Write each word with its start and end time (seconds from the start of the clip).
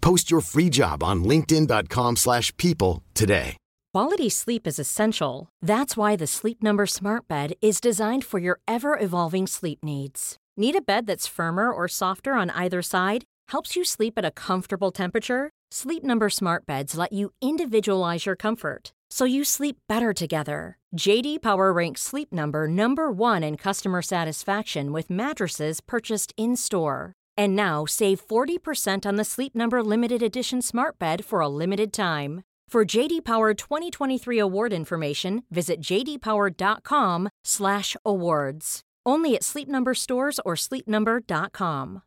Post 0.00 0.30
your 0.30 0.40
free 0.40 0.70
job 0.70 1.02
on 1.02 1.24
linkedin.com/people 1.24 2.16
slash 2.16 2.56
people 2.56 3.02
today. 3.14 3.56
Quality 3.94 4.28
sleep 4.28 4.66
is 4.66 4.78
essential. 4.78 5.48
That's 5.62 5.96
why 5.96 6.14
the 6.16 6.26
Sleep 6.26 6.62
Number 6.62 6.86
Smart 6.86 7.26
Bed 7.26 7.54
is 7.62 7.80
designed 7.80 8.24
for 8.24 8.38
your 8.38 8.60
ever-evolving 8.68 9.46
sleep 9.46 9.78
needs. 9.82 10.36
Need 10.56 10.76
a 10.76 10.80
bed 10.82 11.06
that's 11.06 11.26
firmer 11.26 11.72
or 11.72 11.88
softer 11.88 12.34
on 12.34 12.50
either 12.50 12.82
side? 12.82 13.24
Helps 13.48 13.76
you 13.76 13.84
sleep 13.84 14.14
at 14.18 14.24
a 14.24 14.30
comfortable 14.30 14.92
temperature? 14.92 15.50
Sleep 15.70 16.04
Number 16.04 16.28
Smart 16.28 16.66
Beds 16.66 16.96
let 16.96 17.12
you 17.12 17.30
individualize 17.40 18.26
your 18.26 18.36
comfort 18.36 18.92
so 19.10 19.24
you 19.24 19.42
sleep 19.42 19.76
better 19.88 20.12
together. 20.12 20.76
JD 20.96 21.40
Power 21.42 21.72
ranks 21.72 22.02
Sleep 22.02 22.30
Number 22.32 22.68
number 22.68 23.10
1 23.10 23.42
in 23.42 23.56
customer 23.56 24.02
satisfaction 24.02 24.92
with 24.92 25.10
mattresses 25.10 25.80
purchased 25.80 26.34
in-store. 26.36 27.14
And 27.38 27.54
now 27.54 27.84
save 27.86 28.26
40% 28.26 29.06
on 29.06 29.16
the 29.16 29.24
Sleep 29.24 29.54
Number 29.54 29.84
limited 29.84 30.22
edition 30.22 30.62
Smart 30.62 30.98
Bed 30.98 31.24
for 31.24 31.40
a 31.40 31.48
limited 31.48 31.92
time. 31.92 32.42
For 32.72 32.96
JD 32.96 33.24
Power 33.24 33.54
2023 33.54 34.40
award 34.40 34.72
information, 34.72 35.42
visit 35.48 35.80
jdpower.com/awards. 35.80 38.80
Only 39.08 39.36
at 39.36 39.44
Sleep 39.44 39.68
Number 39.68 39.94
stores 39.94 40.40
or 40.44 40.56
sleepnumber.com. 40.56 42.00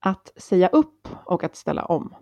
Att 0.00 0.32
säga 0.36 0.68
upp 0.68 1.08
och 1.24 1.44
att 1.44 1.56
ställa 1.56 1.84
om. 1.84 2.14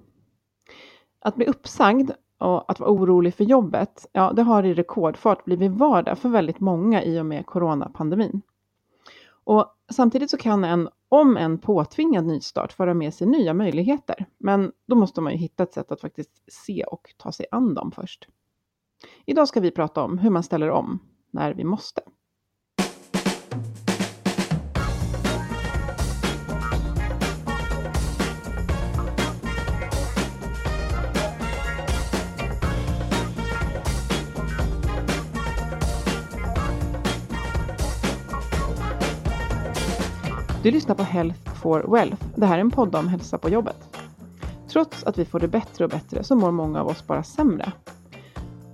Att 1.20 1.36
bli 1.36 1.46
uppsagd 1.46 2.10
och 2.38 2.70
att 2.70 2.80
vara 2.80 2.90
orolig 2.90 3.34
för 3.34 3.44
jobbet, 3.44 4.06
ja, 4.12 4.32
det 4.32 4.42
har 4.42 4.62
i 4.62 4.74
rekordfart 4.74 5.44
blivit 5.44 5.72
vardag 5.72 6.18
för 6.18 6.28
väldigt 6.28 6.60
många 6.60 7.04
i 7.04 7.20
och 7.20 7.26
med 7.26 7.46
coronapandemin. 7.46 8.42
Och 9.48 9.66
samtidigt 9.90 10.30
så 10.30 10.36
kan 10.36 10.64
en, 10.64 10.88
om 11.08 11.36
en 11.36 11.58
påtvingad 11.58 12.26
nystart, 12.26 12.72
föra 12.72 12.94
med 12.94 13.14
sig 13.14 13.26
nya 13.26 13.54
möjligheter. 13.54 14.26
Men 14.38 14.72
då 14.86 14.96
måste 14.96 15.20
man 15.20 15.32
ju 15.32 15.38
hitta 15.38 15.62
ett 15.62 15.72
sätt 15.72 15.92
att 15.92 16.00
faktiskt 16.00 16.42
se 16.52 16.84
och 16.84 17.14
ta 17.16 17.32
sig 17.32 17.46
an 17.50 17.74
dem 17.74 17.92
först. 17.92 18.28
Idag 19.26 19.48
ska 19.48 19.60
vi 19.60 19.70
prata 19.70 20.02
om 20.02 20.18
hur 20.18 20.30
man 20.30 20.42
ställer 20.42 20.70
om 20.70 20.98
när 21.30 21.54
vi 21.54 21.64
måste. 21.64 22.00
Du 40.68 40.72
lyssnar 40.72 40.94
på 40.94 41.02
Health 41.02 41.54
for 41.54 41.84
Wealth. 41.88 42.24
Det 42.36 42.46
här 42.46 42.56
är 42.56 42.60
en 42.60 42.70
podd 42.70 42.94
om 42.94 43.08
hälsa 43.08 43.38
på 43.38 43.48
jobbet. 43.48 43.98
Trots 44.68 45.04
att 45.04 45.18
vi 45.18 45.24
får 45.24 45.40
det 45.40 45.48
bättre 45.48 45.84
och 45.84 45.90
bättre 45.90 46.24
så 46.24 46.34
mår 46.34 46.50
många 46.50 46.80
av 46.80 46.86
oss 46.86 47.06
bara 47.06 47.22
sämre. 47.22 47.72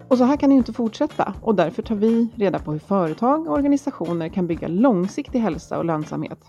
Och 0.08 0.18
så 0.18 0.24
här 0.24 0.36
kan 0.36 0.50
det 0.50 0.54
ju 0.54 0.58
inte 0.58 0.72
fortsätta 0.72 1.34
och 1.42 1.54
därför 1.54 1.82
tar 1.82 1.94
vi 1.94 2.28
reda 2.34 2.58
på 2.58 2.72
hur 2.72 2.78
företag 2.78 3.46
och 3.46 3.52
organisationer 3.52 4.28
kan 4.28 4.46
bygga 4.46 4.68
långsiktig 4.68 5.40
hälsa 5.40 5.78
och 5.78 5.84
lönsamhet. 5.84 6.44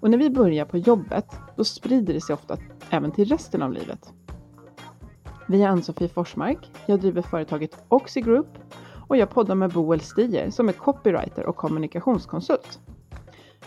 Och 0.00 0.10
när 0.10 0.18
vi 0.18 0.30
börjar 0.30 0.64
på 0.64 0.78
jobbet, 0.78 1.26
då 1.56 1.64
sprider 1.64 2.14
det 2.14 2.20
sig 2.20 2.34
ofta 2.34 2.56
även 2.90 3.10
till 3.10 3.28
resten 3.28 3.62
av 3.62 3.72
livet. 3.72 4.12
Vi 5.48 5.62
är 5.62 5.68
Ann-Sofie 5.68 6.08
Forsmark. 6.08 6.70
Jag 6.86 7.00
driver 7.00 7.22
företaget 7.22 7.84
Oxy 7.88 8.20
Group 8.20 8.58
och 9.08 9.16
jag 9.16 9.30
poddar 9.30 9.54
med 9.54 9.72
Boel 9.72 10.00
Stier 10.00 10.50
som 10.50 10.68
är 10.68 10.72
copywriter 10.72 11.46
och 11.46 11.56
kommunikationskonsult. 11.56 12.80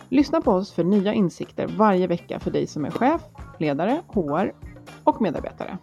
Lyssna 0.09 0.41
på 0.41 0.51
oss 0.51 0.71
för 0.71 0.83
nya 0.83 1.13
insikter 1.13 1.67
varje 1.67 2.07
vecka 2.07 2.39
för 2.39 2.51
dig 2.51 2.67
som 2.67 2.85
är 2.85 2.89
chef, 2.89 3.21
ledare, 3.59 4.01
HR 4.07 4.53
och 5.03 5.21
medarbetare. 5.21 5.77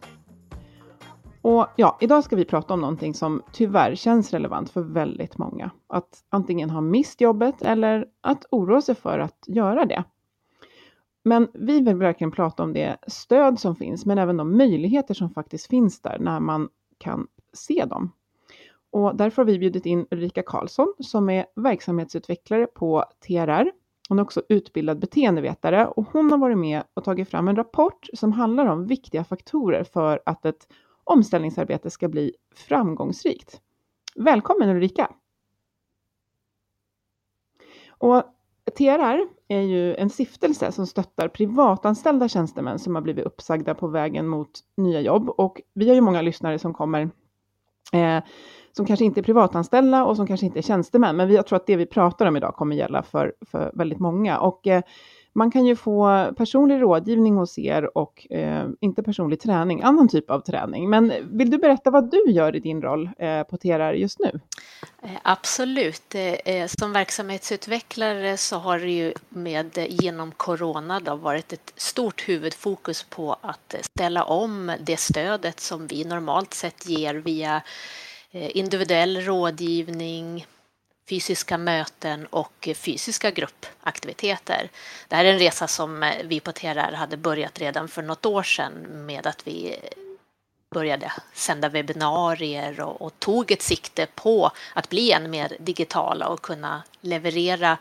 Och 1.43 1.67
ja, 1.77 1.99
idag 2.01 2.25
ska 2.25 2.37
vi 2.37 2.45
prata 2.45 2.75
om 2.75 2.81
någonting 2.81 3.15
som 3.15 3.43
tyvärr 3.53 3.95
känns 3.95 4.33
relevant 4.33 4.71
för 4.71 4.83
väldigt 4.83 5.39
många. 5.39 5.71
Att 5.87 6.25
antingen 6.29 6.71
ha 6.71 6.81
mist 6.81 7.21
jobbet 7.21 7.63
eller 7.63 8.07
att 8.21 8.45
oroa 8.51 8.81
sig 8.81 8.95
för 8.95 9.19
att 9.19 9.45
göra 9.47 9.85
det. 9.85 10.05
Men 11.25 11.49
vi 11.55 11.81
vill 11.81 11.97
verkligen 11.97 12.31
prata 12.31 12.63
om 12.63 12.73
det 12.73 12.97
stöd 13.07 13.61
som 13.61 13.77
finns, 13.77 14.07
men 14.07 14.19
även 14.19 14.37
de 14.37 14.57
möjligheter 14.57 15.15
som 15.15 15.31
faktiskt 15.31 15.67
finns 15.67 16.01
där 16.01 16.19
när 16.19 16.41
man 16.41 16.69
kan 16.99 17.27
se 17.53 17.85
dem. 17.85 18.13
Och 18.91 19.17
därför 19.17 19.43
har 19.43 19.47
vi 19.47 19.59
bjudit 19.59 19.87
in 19.87 20.07
Ulrika 20.11 20.43
Karlsson 20.43 20.95
som 21.01 21.31
är 21.31 21.47
verksamhetsutvecklare 21.57 22.67
på 22.67 23.05
TRR 23.27 23.71
hon 24.11 24.19
är 24.19 24.23
också 24.23 24.43
utbildad 24.49 24.99
beteendevetare 24.99 25.87
och 25.87 26.05
hon 26.13 26.31
har 26.31 26.39
varit 26.39 26.59
med 26.59 26.83
och 26.95 27.05
tagit 27.05 27.29
fram 27.29 27.49
en 27.49 27.57
rapport 27.57 28.09
som 28.15 28.33
handlar 28.33 28.67
om 28.67 28.87
viktiga 28.87 29.25
faktorer 29.25 29.85
för 29.85 30.21
att 30.27 30.47
ett 30.47 30.69
omställningsarbete 31.05 31.91
ska 31.91 32.09
bli 32.09 32.33
framgångsrikt. 32.55 33.61
Välkommen 34.17 34.69
Ulrika! 34.69 35.11
Och 37.89 38.23
TRR 38.79 39.29
är 39.49 39.61
ju 39.61 39.95
en 39.95 40.11
stiftelse 40.11 40.73
som 40.73 40.87
stöttar 40.87 41.29
privatanställda 41.29 42.29
tjänstemän 42.29 42.79
som 42.79 42.95
har 42.95 43.03
blivit 43.03 43.25
uppsagda 43.25 43.75
på 43.75 43.87
vägen 43.87 44.29
mot 44.29 44.61
nya 44.77 45.01
jobb 45.01 45.29
och 45.29 45.61
vi 45.75 45.89
har 45.89 45.95
ju 45.95 46.01
många 46.01 46.23
lyssnare 46.23 46.59
som 46.59 46.75
kommer 46.75 47.11
eh, 47.93 48.25
som 48.73 48.87
kanske 48.87 49.05
inte 49.05 49.21
är 49.21 49.23
privatanställda 49.23 50.05
och 50.05 50.17
som 50.17 50.27
kanske 50.27 50.47
inte 50.47 50.59
är 50.59 50.63
tjänstemän. 50.63 51.17
Men 51.17 51.33
jag 51.33 51.47
tror 51.47 51.57
att 51.57 51.67
det 51.67 51.77
vi 51.77 51.87
pratar 51.87 52.27
om 52.27 52.37
idag 52.37 52.55
kommer 52.55 52.77
gälla 52.77 53.03
för, 53.03 53.33
för 53.51 53.71
väldigt 53.75 53.99
många. 53.99 54.39
Och 54.39 54.67
eh, 54.67 54.83
man 55.33 55.51
kan 55.51 55.67
ju 55.67 55.77
få 55.77 56.31
personlig 56.37 56.83
rådgivning 56.83 57.37
hos 57.37 57.59
er 57.59 57.99
och 57.99 58.27
eh, 58.31 58.69
inte 58.81 59.03
personlig 59.03 59.41
träning, 59.41 59.83
annan 59.83 60.09
typ 60.09 60.31
av 60.31 60.41
träning. 60.41 60.91
Men 60.91 61.13
vill 61.39 61.51
du 61.51 61.59
berätta 61.59 61.91
vad 61.91 62.11
du 62.11 62.31
gör 62.31 62.57
i 62.57 62.61
din 62.61 62.83
roll 62.83 63.11
eh, 63.19 63.43
på 63.43 63.57
TRR 63.57 63.93
just 63.93 64.19
nu? 64.19 64.41
Eh, 65.03 65.11
absolut. 65.23 66.15
Eh, 66.15 66.33
eh, 66.33 66.67
som 66.67 66.93
verksamhetsutvecklare 66.93 68.37
så 68.37 68.57
har 68.57 68.79
det 68.79 68.91
ju 68.91 69.13
med 69.29 69.79
genom 69.89 70.33
corona 70.33 71.01
då 71.01 71.15
varit 71.15 71.53
ett 71.53 71.73
stort 71.77 72.29
huvudfokus 72.29 73.03
på 73.03 73.37
att 73.41 73.75
ställa 73.83 74.25
om 74.25 74.73
det 74.81 74.97
stödet 74.97 75.61
som 75.61 75.87
vi 75.87 76.05
normalt 76.05 76.55
sett 76.55 76.89
ger 76.89 77.15
via 77.15 77.63
individuell 78.33 79.21
rådgivning, 79.21 80.47
fysiska 81.11 81.59
möten 81.59 82.27
och 82.27 82.69
fysiska 82.75 83.31
gruppaktiviteter. 83.31 84.71
Det 85.09 85.17
här 85.17 85.25
är 85.25 85.33
en 85.33 85.39
resa 85.39 85.69
som 85.69 86.13
vi 86.25 86.41
på 86.41 86.53
TRR 86.53 86.93
hade 86.93 87.17
börjat 87.17 87.59
redan 87.59 87.89
för 87.89 88.03
något 88.03 88.27
år 88.27 88.43
sedan 88.43 88.73
med 89.07 89.27
att 89.27 89.47
vi 89.47 89.77
började 90.75 91.13
sända 91.35 91.69
webbinarier 91.69 92.81
och, 92.81 93.03
och 93.03 93.19
tog 93.19 93.51
ett 93.51 93.63
sikte 93.63 94.07
på 94.15 94.51
att 94.75 94.89
bli 94.89 95.13
än 95.13 95.31
mer 95.31 95.57
digitala 95.61 96.29
och 96.29 96.43
kunna 96.43 96.83
leverera 97.01 97.79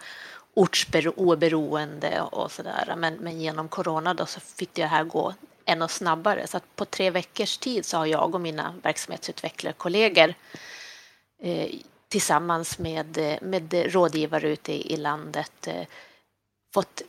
ortsoberoende 0.54 2.22
och 2.22 2.52
sådär. 2.52 2.94
Men, 2.98 3.14
men 3.14 3.42
genom 3.42 3.68
corona 3.68 4.14
då 4.14 4.26
så 4.26 4.40
fick 4.40 4.74
det 4.74 4.86
här 4.86 5.04
gå 5.04 5.34
ännu 5.66 5.88
snabbare. 5.88 6.48
Så 6.48 6.58
att 6.58 6.76
på 6.76 6.86
tre 6.86 7.10
veckors 7.10 7.58
tid 7.58 7.86
så 7.86 7.98
har 7.98 8.06
jag 8.06 8.36
och 8.36 8.42
mina 8.42 8.76
verksamhetsutvecklarkollegor 8.84 10.34
eh, 11.42 11.70
tillsammans 12.10 12.80
med, 12.80 13.18
eh, 13.18 13.38
med 13.42 13.74
rådgivare 13.74 14.50
ute 14.50 14.92
i, 14.94 14.98
landet 14.98 15.68
eh, 15.68 15.88
fått 16.74 17.02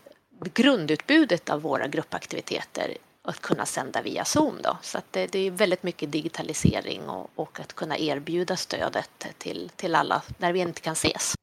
grundutbudet 0.55 1.51
av 1.51 1.63
våra 1.63 1.87
gruppaktiviteter 1.87 2.97
att 3.23 3.41
kunna 3.41 3.67
sända 3.67 4.03
via 4.03 4.25
Zoom. 4.25 4.55
Då. 4.63 4.77
Så 4.83 4.99
att 4.99 5.05
det, 5.11 5.27
det 5.33 5.39
är 5.39 5.51
väldigt 5.51 5.83
mycket 5.83 6.13
digitalisering 6.13 7.09
och, 7.09 7.31
och, 7.35 7.61
att 7.61 7.73
kunna 7.73 7.99
erbjuda 7.99 8.57
stödet 8.57 9.27
till, 9.39 9.71
till 9.77 9.95
alla 9.95 10.23
när 10.39 10.53
vi 10.53 10.61
inte 10.61 10.81
kan 10.81 10.93
ses. 10.93 11.35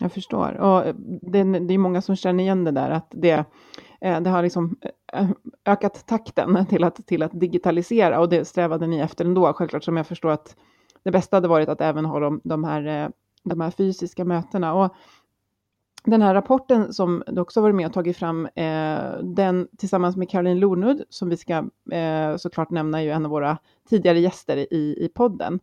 Jag 0.00 0.12
förstår. 0.12 0.52
Och 0.52 0.94
det, 1.22 1.44
det 1.58 1.74
är 1.74 1.78
många 1.78 2.02
som 2.02 2.16
känner 2.16 2.44
igen 2.44 2.64
det 2.64 2.70
där 2.70 2.90
att 2.90 3.08
det, 3.10 3.44
eh, 4.00 4.20
det 4.20 4.30
har 4.30 4.42
liksom 4.42 4.76
ökat 5.64 6.06
takten 6.06 6.66
till 6.66 6.84
att, 6.84 7.06
till 7.06 7.22
att 7.22 7.40
digitalisera 7.40 8.20
och 8.20 8.28
det 8.28 8.44
strävade 8.44 8.86
ni 8.86 8.98
efter 8.98 9.24
ändå. 9.24 9.52
Självklart 9.52 9.84
som 9.84 9.96
jag 9.96 10.06
förstår 10.06 10.30
att 10.30 10.56
det 11.04 11.10
bästa 11.10 11.36
hade 11.36 11.48
varit 11.48 11.68
att 11.68 11.80
även 11.80 12.04
ha 12.04 12.20
de, 12.20 12.40
de, 12.44 12.64
här, 12.64 13.04
eh, 13.04 13.08
de 13.42 13.60
här 13.60 13.70
fysiska 13.70 14.24
mötena. 14.24 14.74
Och 14.74 14.94
den 16.04 16.22
här 16.22 16.34
rapporten 16.34 16.92
som 16.92 17.22
du 17.26 17.40
också 17.40 17.60
varit 17.60 17.74
med 17.74 17.86
och 17.86 17.92
tagit 17.92 18.16
fram, 18.16 18.46
eh, 18.46 19.18
den 19.22 19.68
tillsammans 19.78 20.16
med 20.16 20.30
Caroline 20.30 20.60
Lornud, 20.60 21.04
som 21.08 21.28
vi 21.28 21.36
ska 21.36 21.54
eh, 21.92 22.36
såklart 22.36 22.70
nämna, 22.70 23.00
är 23.00 23.04
ju 23.04 23.10
en 23.10 23.24
av 23.24 23.30
våra 23.30 23.58
tidigare 23.88 24.20
gäster 24.20 24.56
i, 24.56 24.96
i 25.04 25.10
podden. 25.14 25.60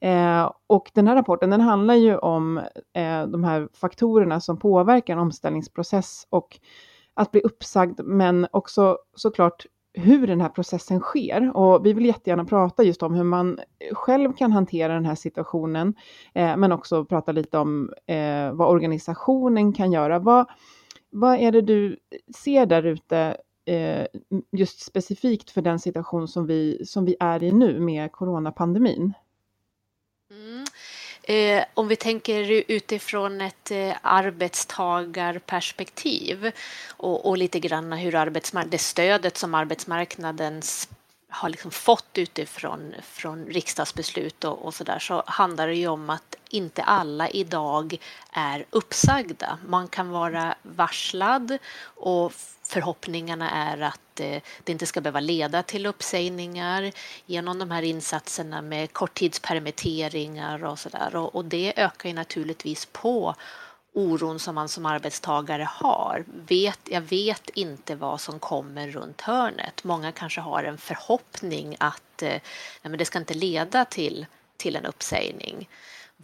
Eh, 0.00 0.52
och 0.66 0.90
den 0.94 1.08
här 1.08 1.14
rapporten 1.14 1.50
den 1.50 1.60
handlar 1.60 1.94
ju 1.94 2.16
om 2.16 2.58
eh, 2.92 3.26
de 3.26 3.44
här 3.44 3.68
faktorerna 3.72 4.40
som 4.40 4.58
påverkar 4.58 5.12
en 5.12 5.18
omställningsprocess 5.18 6.26
och 6.30 6.58
att 7.14 7.30
bli 7.30 7.40
uppsagd, 7.40 8.00
men 8.04 8.46
också 8.50 8.98
såklart 9.14 9.66
hur 9.94 10.26
den 10.26 10.40
här 10.40 10.48
processen 10.48 11.00
sker. 11.00 11.56
Och 11.56 11.86
vi 11.86 11.92
vill 11.92 12.06
jättegärna 12.06 12.44
prata 12.44 12.82
just 12.82 13.02
om 13.02 13.14
hur 13.14 13.24
man 13.24 13.58
själv 13.92 14.32
kan 14.32 14.52
hantera 14.52 14.94
den 14.94 15.04
här 15.04 15.14
situationen, 15.14 15.94
eh, 16.34 16.56
men 16.56 16.72
också 16.72 17.04
prata 17.04 17.32
lite 17.32 17.58
om 17.58 17.92
eh, 18.06 18.52
vad 18.52 18.68
organisationen 18.68 19.72
kan 19.72 19.92
göra. 19.92 20.18
Vad, 20.18 20.46
vad 21.10 21.38
är 21.38 21.52
det 21.52 21.60
du 21.60 21.96
ser 22.36 22.66
där 22.66 22.82
ute 22.82 23.36
eh, 23.64 24.06
just 24.52 24.80
specifikt 24.80 25.50
för 25.50 25.62
den 25.62 25.78
situation 25.78 26.28
som 26.28 26.46
vi, 26.46 26.86
som 26.86 27.04
vi 27.04 27.16
är 27.20 27.42
i 27.42 27.52
nu 27.52 27.80
med 27.80 28.12
coronapandemin? 28.12 29.12
Mm. 30.30 30.64
Eh, 31.22 31.64
om 31.74 31.88
vi 31.88 31.96
tänker 31.96 32.64
utifrån 32.68 33.40
ett 33.40 33.70
eh, 33.70 33.94
arbetstagarperspektiv 34.02 36.50
och, 36.88 37.26
och 37.26 37.38
lite 37.38 37.60
grann 37.60 37.92
hur 37.92 38.14
arbetsmark- 38.14 38.70
det 38.70 38.78
stödet 38.78 39.36
som 39.36 39.54
arbetsmarknadens 39.54 40.88
har 41.28 41.48
liksom 41.48 41.70
fått 41.70 42.18
utifrån 42.18 42.94
från 43.02 43.46
riksdagsbeslut 43.46 44.44
och, 44.44 44.64
och 44.64 44.74
så 44.74 44.84
där 44.84 44.98
så 44.98 45.22
handlar 45.26 45.66
det 45.66 45.74
ju 45.74 45.86
om 45.86 46.10
att 46.10 46.36
inte 46.48 46.82
alla 46.82 47.28
idag 47.28 47.96
är 48.32 48.64
uppsagda. 48.70 49.58
Man 49.66 49.88
kan 49.88 50.10
vara 50.10 50.54
varslad 50.62 51.58
och 51.84 52.32
förhoppningarna 52.62 53.50
är 53.50 53.80
att 53.80 54.00
att 54.12 54.20
eh, 54.20 54.42
det 54.64 54.72
inte 54.72 54.86
ska 54.86 55.00
behöva 55.00 55.20
leda 55.20 55.62
till 55.62 55.86
uppsägningar 55.86 56.92
genom 57.26 57.58
de 57.58 57.70
här 57.70 57.82
insatserna 57.82 58.62
med 58.62 58.92
korttidspermitteringar 58.92 60.64
och 60.64 60.78
så 60.78 60.88
där. 60.88 61.16
Och, 61.36 61.44
det 61.44 61.72
ökar 61.76 62.08
ju 62.08 62.14
naturligtvis 62.14 62.86
på 62.86 63.34
oron 63.94 64.38
som 64.38 64.54
man 64.54 64.68
som 64.68 64.86
arbetstagare 64.86 65.68
har. 65.70 66.24
Vet, 66.48 66.80
jag 66.84 67.00
vet 67.00 67.50
inte 67.54 67.94
vad 67.94 68.20
som 68.20 68.38
kommer 68.38 68.88
runt 68.88 69.20
hörnet. 69.20 69.84
Många 69.84 70.12
kanske 70.12 70.40
har 70.40 70.64
en 70.64 70.78
förhoppning 70.78 71.76
att 71.80 72.22
eh, 72.22 72.28
nej, 72.28 72.40
men 72.82 72.98
det 72.98 73.04
ska 73.04 73.18
inte 73.18 73.34
leda 73.34 73.84
till, 73.84 74.26
till 74.56 74.76
en 74.76 74.86
uppsägning. 74.86 75.68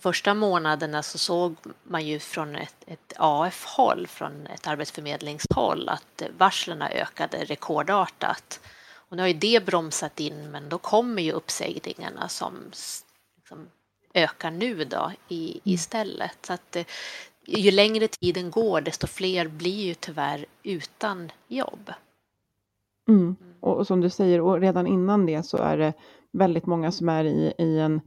Första 0.00 0.35
månaderna 0.35 1.03
så 1.03 1.19
såg 1.19 1.56
man 1.83 2.06
ju 2.06 2.19
från 2.19 2.56
ett, 2.56 2.85
ett 2.87 3.12
AF-håll, 3.17 4.06
från 4.06 4.47
ett 4.47 4.67
arbetsförmedlingshåll, 4.67 5.89
att 5.89 6.23
varslen 6.39 6.83
ökade 6.83 7.45
rekordartat. 7.45 8.61
Och 8.95 9.17
nu 9.17 9.23
har 9.23 9.29
ju 9.29 9.35
det 9.35 9.67
bromsat 9.67 10.21
in, 10.21 10.50
men 10.50 10.69
då 10.69 10.79
kommer 10.79 11.23
ju 11.23 11.33
uppsägningarna 11.33 12.29
som 12.29 12.55
liksom 13.37 13.67
ökar 14.15 14.50
nu 14.50 14.85
då 14.85 15.12
i, 15.29 15.50
mm. 15.50 15.61
istället. 15.65 16.47
Så 16.47 16.53
att 16.53 16.77
eh, 16.77 16.85
ju 17.47 17.71
längre 17.71 18.09
tiden 18.09 18.51
går, 18.51 18.81
desto 18.81 19.06
fler 19.06 19.49
blir 19.49 19.87
ju 19.87 19.94
tyvärr 19.94 20.47
utan 20.62 21.33
jobb. 21.49 21.93
Mm. 23.09 23.37
Och, 23.61 23.77
och, 23.77 23.87
som 23.87 24.01
du 24.01 24.11
säger, 24.11 24.41
och 24.41 24.61
redan 24.61 24.87
innan 24.87 25.27
det 25.27 25.43
så 25.43 25.56
är 25.56 25.79
det 25.79 25.93
väldigt 26.33 26.67
många 26.67 26.93
som 26.93 27.09
är 27.09 27.25
i, 27.25 27.55
i 27.59 27.79
en 27.79 28.01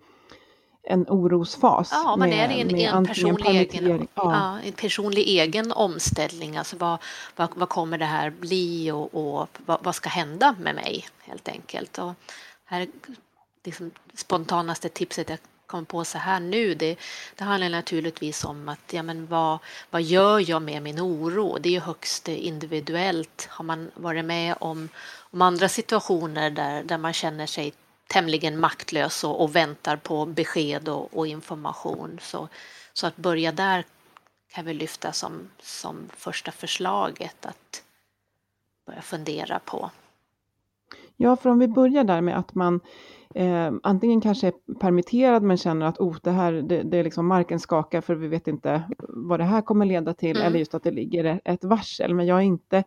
en 0.84 1.06
orosfas. 1.10 1.90
Ja, 1.92 2.16
man 2.16 2.34
är 2.34 2.52
i 2.52 2.62
en, 2.62 2.76
en, 2.76 3.06
personlig 3.06 3.48
egen, 3.48 4.08
ja. 4.16 4.24
ja. 4.24 4.60
en 4.60 4.74
personlig 4.74 5.28
egen 5.28 5.72
omställning. 5.72 6.58
Alltså 6.58 6.78
vad, 6.78 6.98
vad, 7.36 7.50
vad 7.56 7.70
kommer 7.70 7.98
det 7.98 8.06
här 8.06 8.30
bli 8.30 8.92
och, 8.92 9.16
och 9.16 9.48
vad, 9.66 9.84
vad, 9.84 9.96
ska 9.96 10.10
hända 10.10 10.56
med 10.60 10.76
mig 10.76 11.08
helt 11.20 11.48
enkelt. 11.48 11.98
Och 11.98 12.14
här 12.66 12.88
liksom, 13.64 13.92
spontanaste 14.14 14.90
tipset 14.90 15.30
jag 15.30 15.40
kommer 15.66 15.84
på 15.84 16.06
så 16.06 16.18
här 16.18 16.40
nu, 16.40 16.76
det, 16.76 17.00
det 17.36 17.44
handlar 17.44 17.70
naturligtvis 17.70 18.44
om 18.44 18.70
att 18.70 18.94
ja, 18.94 19.04
men 19.04 19.28
vad, 19.28 19.60
vad 19.90 20.02
gör 20.02 20.50
jag 20.50 20.62
med 20.62 20.84
min 20.84 21.02
oro? 21.02 21.58
Det 21.60 21.70
är 21.70 21.74
ju 21.74 21.80
högst 21.80 22.28
individuellt. 22.28 23.48
Har 23.52 23.66
man 23.66 23.92
varit 23.96 24.26
med 24.26 24.56
om, 24.60 24.90
om 25.20 25.42
andra 25.42 25.70
situationer 25.70 26.50
där, 26.50 26.84
där 26.84 26.98
man 26.98 27.14
känner 27.14 27.46
sig 27.46 27.74
tämligen 28.12 28.60
maktlös 28.60 29.24
och, 29.24 29.44
och 29.44 29.56
väntar 29.56 29.98
på 29.98 30.26
besked 30.26 30.90
och, 30.90 31.18
och, 31.18 31.28
information. 31.28 32.18
Så, 32.22 32.48
så 32.94 33.08
att 33.08 33.18
börja 33.18 33.52
där 33.52 33.86
kan 34.54 34.66
vi 34.66 34.74
lyfta 34.74 35.12
som, 35.12 35.32
som 35.60 35.96
första 36.10 36.52
förslaget 36.52 37.46
att 37.46 37.84
börja 38.88 39.02
fundera 39.02 39.60
på. 39.60 39.92
Ja, 41.18 41.36
för 41.36 41.50
om 41.50 41.60
vi 41.60 41.68
börjar 41.68 42.04
där 42.04 42.22
med 42.22 42.38
att 42.38 42.56
man 42.56 42.80
eh, 43.36 43.72
antingen 43.84 44.22
kanske 44.22 44.48
är 44.48 44.76
permitterad 44.80 45.44
men 45.44 45.58
känner 45.58 45.86
att 45.86 46.00
oh, 46.00 46.18
det 46.24 46.32
här, 46.32 46.54
det, 46.54 46.84
det 46.84 46.98
är 46.98 47.04
liksom 47.04 47.28
marken 47.28 47.60
skakar 47.60 48.02
för 48.02 48.16
vi 48.16 48.28
vet 48.28 48.48
inte 48.48 48.84
vad 49.00 49.40
det 49.40 49.44
här 49.44 49.62
kommer 49.62 49.86
leda 49.86 50.14
till, 50.14 50.36
mm. 50.36 50.48
eller 50.48 50.60
just 50.60 50.74
att 50.74 50.84
det 50.84 50.92
ligger 50.92 51.42
ett 51.46 51.64
varsel, 51.64 52.14
men 52.14 52.26
jag 52.26 52.38
är 52.38 52.42
inte 52.42 52.84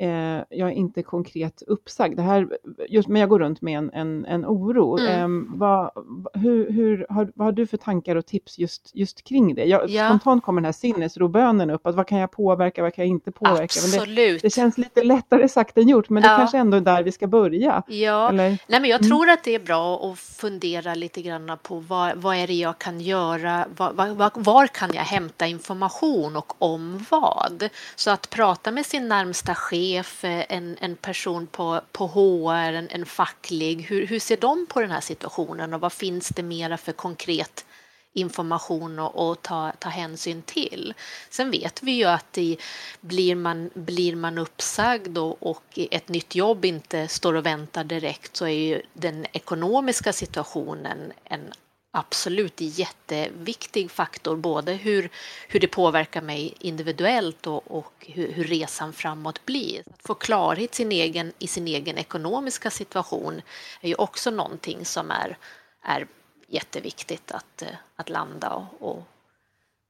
eh, 0.00 0.44
jag 0.50 0.68
är 0.68 0.72
inte 0.72 1.02
konkret 1.02 1.62
uppsagd. 1.66 2.16
Det 2.16 2.22
här, 2.22 2.48
just, 2.88 3.08
men 3.08 3.20
jag 3.20 3.28
går 3.28 3.38
runt 3.38 3.62
med 3.62 3.78
en, 3.78 3.90
en, 3.92 4.24
en 4.24 4.46
oro. 4.46 4.98
Mm. 4.98 5.46
Eh, 5.48 5.58
vad, 5.58 5.90
hur, 6.34 6.72
hur, 6.72 7.06
har, 7.08 7.32
vad 7.34 7.46
har 7.46 7.52
du 7.52 7.66
för 7.66 7.76
tankar 7.76 8.16
och 8.16 8.26
tips 8.26 8.58
just, 8.58 8.90
just 8.94 9.24
kring 9.24 9.54
det? 9.54 9.64
Jag, 9.64 9.90
ja. 9.90 10.08
Spontant 10.08 10.44
kommer 10.44 10.60
den 10.60 10.64
här 10.64 10.72
sinnesrobönen 10.72 11.70
upp, 11.70 11.86
att 11.86 11.94
vad 11.94 12.06
kan 12.06 12.18
jag 12.18 12.30
påverka, 12.30 12.82
vad 12.82 12.94
kan 12.94 13.04
jag 13.04 13.10
inte 13.10 13.32
påverka? 13.32 13.62
Absolut. 13.62 14.42
Det, 14.42 14.48
det, 14.48 14.50
känns 14.50 14.78
lite 14.78 15.02
lättare 15.02 15.48
sagt 15.48 15.78
än 15.78 15.88
gjort, 15.88 16.08
men 16.08 16.22
ja. 16.22 16.30
det 16.30 16.36
kanske 16.36 16.58
ändå 16.58 16.76
är 16.76 16.80
där 16.80 17.02
vi 17.02 17.12
ska 17.12 17.26
börja. 17.26 17.82
Ja, 17.86 18.28
Eller? 18.28 18.48
Nej, 18.48 18.80
men 18.80 18.84
jag 18.84 19.00
mm. 19.00 19.10
tror 19.10 19.30
att 19.30 19.44
det 19.44 19.54
är 19.54 19.60
bra 19.60 20.10
att 20.12 20.18
fundera 20.18 20.94
lite 20.94 21.22
grann 21.22 21.58
på 21.62 21.78
vad, 21.78 22.16
vad 22.16 22.36
är 22.36 22.46
det 22.46 22.54
jag 22.54 22.78
kan 22.78 23.00
göra, 23.00 23.66
var, 23.76 23.92
var, 23.92 24.30
var 24.34 24.66
kan 24.66 24.90
jag 24.94 25.02
hämta 25.02 25.46
information 25.46 26.36
och 26.36 26.62
om 26.62 27.04
vad? 27.10 27.68
Så 27.96 28.10
att 28.10 28.30
prata 28.30 28.70
med 28.70 28.86
sin 28.86 29.08
närmsta 29.08 29.54
chef 29.54 29.87
chef, 29.88 30.24
en, 30.24 30.76
en 30.80 30.96
person 30.96 31.46
på, 31.46 31.80
på 31.92 32.06
HR, 32.06 32.72
en, 32.72 32.88
en 32.90 33.06
facklig, 33.06 33.82
hur, 33.82 34.06
hur 34.06 34.18
ser 34.18 34.36
de 34.36 34.66
på 34.66 34.80
den 34.80 34.90
här 34.90 35.00
situationen 35.00 35.74
och 35.74 35.80
vad 35.80 35.92
finns 35.92 36.28
det 36.28 36.42
mera 36.42 36.76
för 36.76 36.92
konkret 36.92 37.64
information 38.12 38.98
och, 38.98 39.30
och, 39.30 39.42
ta, 39.42 39.72
ta 39.78 39.88
hänsyn 39.88 40.42
till. 40.42 40.94
Sen 41.30 41.50
vet 41.50 41.82
vi 41.82 41.92
ju 41.92 42.04
att 42.04 42.38
i, 42.38 42.58
blir, 43.00 43.34
man, 43.34 43.70
blir 43.74 44.16
man 44.16 44.38
uppsagd 44.38 45.18
och, 45.18 45.50
och 45.50 45.78
ett 45.90 46.08
nytt 46.08 46.34
jobb 46.34 46.64
inte 46.64 47.08
står 47.08 47.34
och 47.34 47.46
väntar 47.46 47.84
direkt 47.84 48.36
så 48.36 48.44
är 48.46 48.58
ju 48.68 48.82
den 48.92 49.26
ekonomiska 49.32 50.12
situationen 50.12 51.12
en 51.24 51.52
absolut 51.90 52.60
jätteviktig 52.60 53.90
faktor, 53.90 54.36
både 54.36 54.72
hur, 54.72 55.10
hur 55.48 55.60
det 55.60 55.68
påverkar 55.68 56.22
mig 56.22 56.54
individuellt 56.60 57.46
och, 57.46 57.70
och 57.78 57.92
hur, 57.98 58.32
hur, 58.32 58.44
resan 58.44 58.92
framåt 58.92 59.46
blir. 59.46 59.80
Att 59.80 60.02
få 60.02 60.14
klarhet 60.14 60.74
sin 60.74 60.92
egen, 60.92 61.32
i 61.38 61.46
sin 61.46 61.68
egen 61.68 61.98
ekonomiska 61.98 62.70
situation 62.70 63.42
är 63.80 63.88
ju 63.88 63.94
också 63.94 64.30
någonting 64.30 64.84
som 64.84 65.10
är, 65.10 65.38
är 65.82 66.06
jätteviktigt 66.46 67.32
att, 67.32 67.62
att 67.96 68.08
landa 68.08 68.50
och, 68.50 68.90
och 68.92 69.02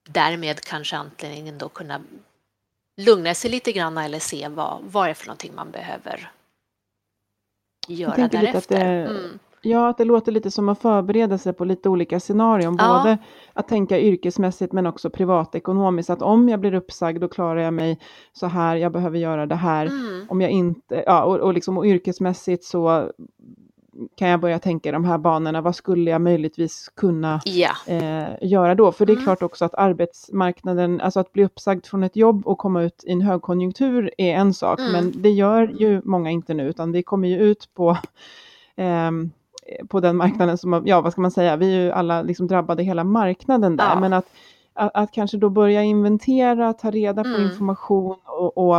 därmed 0.09 0.61
kanske 0.61 0.97
antingen 0.97 1.59
då 1.59 1.69
kunna 1.69 2.01
lugna 2.97 3.35
sig 3.35 3.51
lite 3.51 3.73
grann 3.73 3.99
eller 3.99 4.19
se 4.19 4.49
vad, 4.49 4.83
vad 4.83 5.09
är 5.09 5.15
för 5.15 5.27
någonting 5.27 5.55
man 5.55 5.71
behöver 5.71 6.33
göra 7.89 8.29
därefter. 8.29 8.79
Det, 8.79 8.85
mm. 8.85 9.39
Ja, 9.63 9.89
att 9.89 9.99
det 9.99 10.05
låter 10.05 10.33
lite 10.33 10.51
som 10.51 10.69
att 10.69 10.79
förbereda 10.79 11.39
sig 11.39 11.53
på 11.53 11.65
lite 11.65 11.89
olika 11.89 12.21
scenarion. 12.21 12.77
Ja. 12.79 12.99
Både 13.03 13.19
att 13.53 13.69
tänka 13.69 14.01
yrkesmässigt 14.01 14.73
men 14.73 14.87
också 14.87 15.11
privatekonomiskt. 15.11 16.11
Att 16.11 16.23
om 16.23 16.49
jag 16.49 16.61
blir 16.61 16.75
uppsagd 16.75 17.21
då 17.21 17.29
klarar 17.29 17.61
jag 17.61 17.75
mig 17.75 17.99
så 18.33 18.47
här, 18.47 18.77
jag 18.77 18.93
behöver 18.93 19.19
göra 19.19 19.47
det 19.47 19.55
här. 19.55 19.87
Mm. 19.87 20.27
Om 20.29 20.41
jag 20.41 20.51
inte, 20.51 21.03
ja, 21.07 21.25
och, 21.25 21.37
och, 21.37 21.55
liksom, 21.55 21.79
och 21.79 21.85
yrkesmässigt 21.87 22.65
så 22.65 23.11
kan 24.17 24.29
jag 24.29 24.41
börja 24.41 24.59
tänka 24.59 24.89
i 24.89 24.93
de 24.93 25.05
här 25.05 25.19
banorna, 25.19 25.61
vad 25.61 25.77
skulle 25.77 26.11
jag 26.11 26.21
möjligtvis 26.21 26.89
kunna 26.97 27.41
Ja. 27.45 27.71
eh, 27.87 28.27
göra 28.43 28.75
då? 28.75 28.93
För 28.93 29.07
det 29.07 29.13
är 29.13 29.15
Mm. 29.15 29.25
klart 29.25 29.43
också 29.43 29.65
att 29.65 29.75
arbetsmarknaden, 29.75 31.01
alltså 31.01 31.21
att 31.21 31.33
bli 31.33 31.45
uppsagd 31.45 31.87
från 31.87 32.03
ett 32.03 32.17
jobb 32.17 32.47
och 32.47 32.59
komma 32.59 32.83
ut 32.83 33.05
i 33.07 33.13
en 33.13 33.21
högkonjunktur 33.21 34.11
är 34.19 34.35
en 34.35 34.55
sak, 34.55 34.79
Mm. 34.81 34.93
men 34.93 35.13
det 35.23 35.31
gör 35.31 35.75
ju 35.79 36.01
många 36.05 36.31
inte 36.31 36.55
nu, 36.55 36.69
utan 36.69 36.93
vi 36.93 37.03
kommer 37.03 37.29
ju 37.29 37.39
ut 37.39 37.69
på 37.75 37.97
ehm, 38.77 39.31
på 39.89 40.01
den 40.01 40.17
marknaden 40.17 40.59
som, 40.59 40.83
ja 40.87 41.01
vad 41.01 41.13
ska 41.13 41.21
man 41.21 41.31
säga, 41.31 41.57
vi 41.57 41.67
är 41.77 41.81
ju 41.81 41.93
alla 41.93 42.23
liksom 42.23 42.47
drabbade 42.47 42.83
hela 42.83 43.05
marknaden 43.05 43.77
där, 43.77 43.89
Ja. 43.89 44.01
men 44.01 44.13
att, 44.13 44.27
att, 44.75 44.91
att 44.95 45.13
kanske 45.13 45.37
då 45.37 45.49
börja 45.51 45.83
inventera, 45.83 46.73
ta 46.73 46.91
reda 46.91 47.23
på 47.23 47.29
Mm. 47.29 47.43
information 47.43 48.17
och, 48.25 48.59
och 48.59 48.77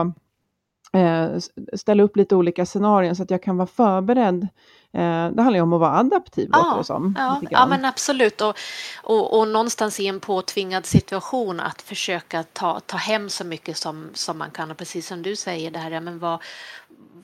eh, 0.99 1.29
ställa 1.73 2.03
upp 2.03 2.17
lite 2.17 2.35
olika 2.35 2.65
scenarion 2.65 3.15
så 3.15 3.23
att 3.23 3.31
jag 3.31 3.43
kan 3.43 3.57
vara 3.57 3.67
förberedd. 3.67 4.47
Eh, 4.93 5.29
det 5.31 5.41
handlar 5.41 5.55
ju 5.55 5.61
om 5.61 5.73
att 5.73 5.79
vara 5.79 5.97
adaptiv, 5.97 6.49
låter 6.49 6.77
det 6.77 6.83
som. 6.83 7.15
Ja, 7.17 7.41
ja 7.51 7.65
men 7.67 7.85
absolut. 7.85 8.41
Och, 8.41 8.55
och, 9.03 9.39
och 9.39 9.47
någonstans 9.47 9.99
i 9.99 10.07
en 10.07 10.19
påtvingad 10.19 10.85
situation 10.85 11.59
att 11.59 11.81
försöka 11.81 12.43
ta, 12.53 12.79
ta 12.79 12.97
hem 12.97 13.29
så 13.29 13.45
mycket 13.45 13.77
som, 13.77 14.09
som 14.13 14.37
man 14.37 14.51
kan. 14.51 14.71
Och 14.71 14.77
precis 14.77 15.07
som 15.07 15.21
du 15.21 15.35
säger, 15.35 15.71
det 15.71 15.79
här, 15.79 15.91
ja, 15.91 16.01
men 16.01 16.19
vad, 16.19 16.39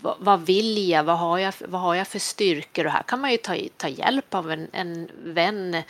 vad, 0.05 0.15
vad 0.19 0.45
vill 0.45 0.89
jag? 0.89 1.03
Vad 1.03 1.17
har 1.17 1.37
jag, 1.37 1.53
vad 1.59 1.81
har 1.81 1.95
jag 1.95 2.07
för 2.07 2.19
styrkor? 2.19 2.85
Och 2.85 2.91
här 2.91 3.03
kan 3.03 3.21
man 3.21 3.31
ju 3.31 3.37
ta, 3.37 3.55
ta 3.77 3.87
hjälp 3.87 4.33
av 4.33 4.51
en, 4.51 4.67
en 4.71 5.09
vän 5.23 5.83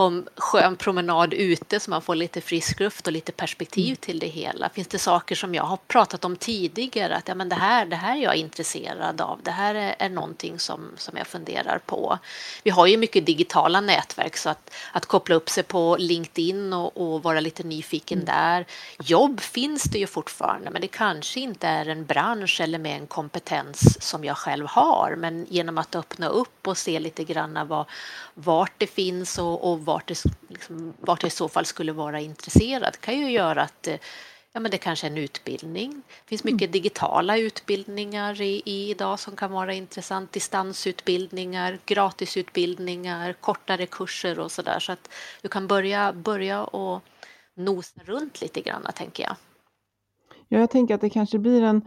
på 0.00 0.06
en 0.06 0.28
skön 0.36 0.76
promenad 0.76 1.34
ute 1.34 1.80
så 1.80 1.90
man 1.90 2.02
får 2.02 2.14
lite 2.14 2.40
frisk 2.40 2.80
luft 2.80 3.06
och 3.06 3.12
lite 3.12 3.32
perspektiv 3.32 3.94
till 3.94 4.18
det 4.18 4.26
hela. 4.26 4.68
Finns 4.68 4.88
det 4.88 4.98
saker 4.98 5.34
som 5.34 5.54
jag 5.54 5.62
har 5.62 5.76
pratat 5.76 6.24
om 6.24 6.36
tidigare 6.36 7.16
att 7.16 7.28
ja, 7.28 7.34
men 7.34 7.48
det, 7.48 7.54
här, 7.54 7.86
det 7.86 7.96
här 7.96 8.16
är 8.16 8.22
jag 8.22 8.36
intresserad 8.36 9.20
av, 9.20 9.40
det 9.42 9.50
här 9.50 9.74
är, 9.74 9.94
är 9.98 10.08
någonting 10.08 10.58
som, 10.58 10.90
som 10.96 11.16
jag 11.16 11.26
funderar 11.26 11.80
på. 11.86 12.18
Vi 12.62 12.70
har 12.70 12.86
ju 12.86 12.96
mycket 12.96 13.26
digitala 13.26 13.80
nätverk 13.80 14.36
så 14.36 14.50
att, 14.50 14.74
att 14.92 15.06
koppla 15.06 15.34
upp 15.34 15.50
sig 15.50 15.62
på 15.62 15.96
LinkedIn 15.98 16.72
och, 16.72 16.96
och 16.96 17.22
vara 17.22 17.40
lite 17.40 17.62
nyfiken 17.62 18.24
där. 18.24 18.66
Jobb 18.98 19.40
finns 19.40 19.82
det 19.82 19.98
ju 19.98 20.06
fortfarande 20.06 20.70
men 20.70 20.80
det 20.80 20.88
kanske 20.88 21.40
inte 21.40 21.66
är 21.68 21.88
en 21.88 22.04
bransch 22.04 22.60
eller 22.60 22.78
med 22.78 22.96
en 22.96 23.06
kompetens 23.06 24.02
som 24.08 24.24
jag 24.24 24.36
själv 24.36 24.66
har 24.66 25.14
men 25.18 25.46
genom 25.48 25.78
att 25.78 25.94
öppna 25.94 26.28
upp 26.28 26.68
och 26.68 26.78
se 26.78 27.00
lite 27.00 27.24
grann 27.24 27.68
vad, 27.68 27.86
vart 28.34 28.72
det 28.78 28.86
finns 28.86 29.38
och, 29.38 29.72
och 29.72 29.89
vart, 29.92 30.06
det, 30.08 30.24
liksom, 30.48 30.94
vart 31.00 31.20
det 31.20 31.26
i 31.26 31.30
så 31.30 31.48
fall 31.48 31.64
skulle 31.64 31.92
vara 31.92 32.20
intresserad 32.20 33.00
kan 33.00 33.18
ju 33.18 33.30
göra 33.30 33.62
att 33.62 33.86
eh, 33.86 33.96
ja, 34.52 34.60
men 34.60 34.70
det 34.70 34.78
kanske 34.78 35.06
är 35.06 35.10
en 35.10 35.18
utbildning. 35.18 35.90
Det 36.06 36.28
finns 36.28 36.44
mycket 36.44 36.72
digitala 36.72 37.38
utbildningar 37.38 38.40
i, 38.40 38.62
i 38.64 38.90
idag 38.90 39.20
som 39.20 39.36
kan 39.36 39.52
vara 39.52 39.74
intressant. 39.74 40.32
Distansutbildningar, 40.32 41.78
gratisutbildningar, 41.86 43.32
kortare 43.32 43.86
kurser 43.86 44.38
och 44.38 44.52
så 44.52 44.62
där. 44.62 44.78
Så 44.80 44.92
att 44.92 45.10
du 45.42 45.48
kan 45.48 45.66
börja, 45.66 46.12
börja 46.12 46.64
och 46.64 47.02
nosa 47.54 48.00
runt 48.04 48.40
lite 48.40 48.60
grann, 48.60 48.86
tänker 48.94 49.22
jag. 49.22 49.36
Ja, 50.48 50.58
jag 50.58 50.70
tänker 50.70 50.94
att 50.94 51.00
det 51.00 51.10
kanske 51.10 51.38
blir 51.38 51.62
en, 51.62 51.82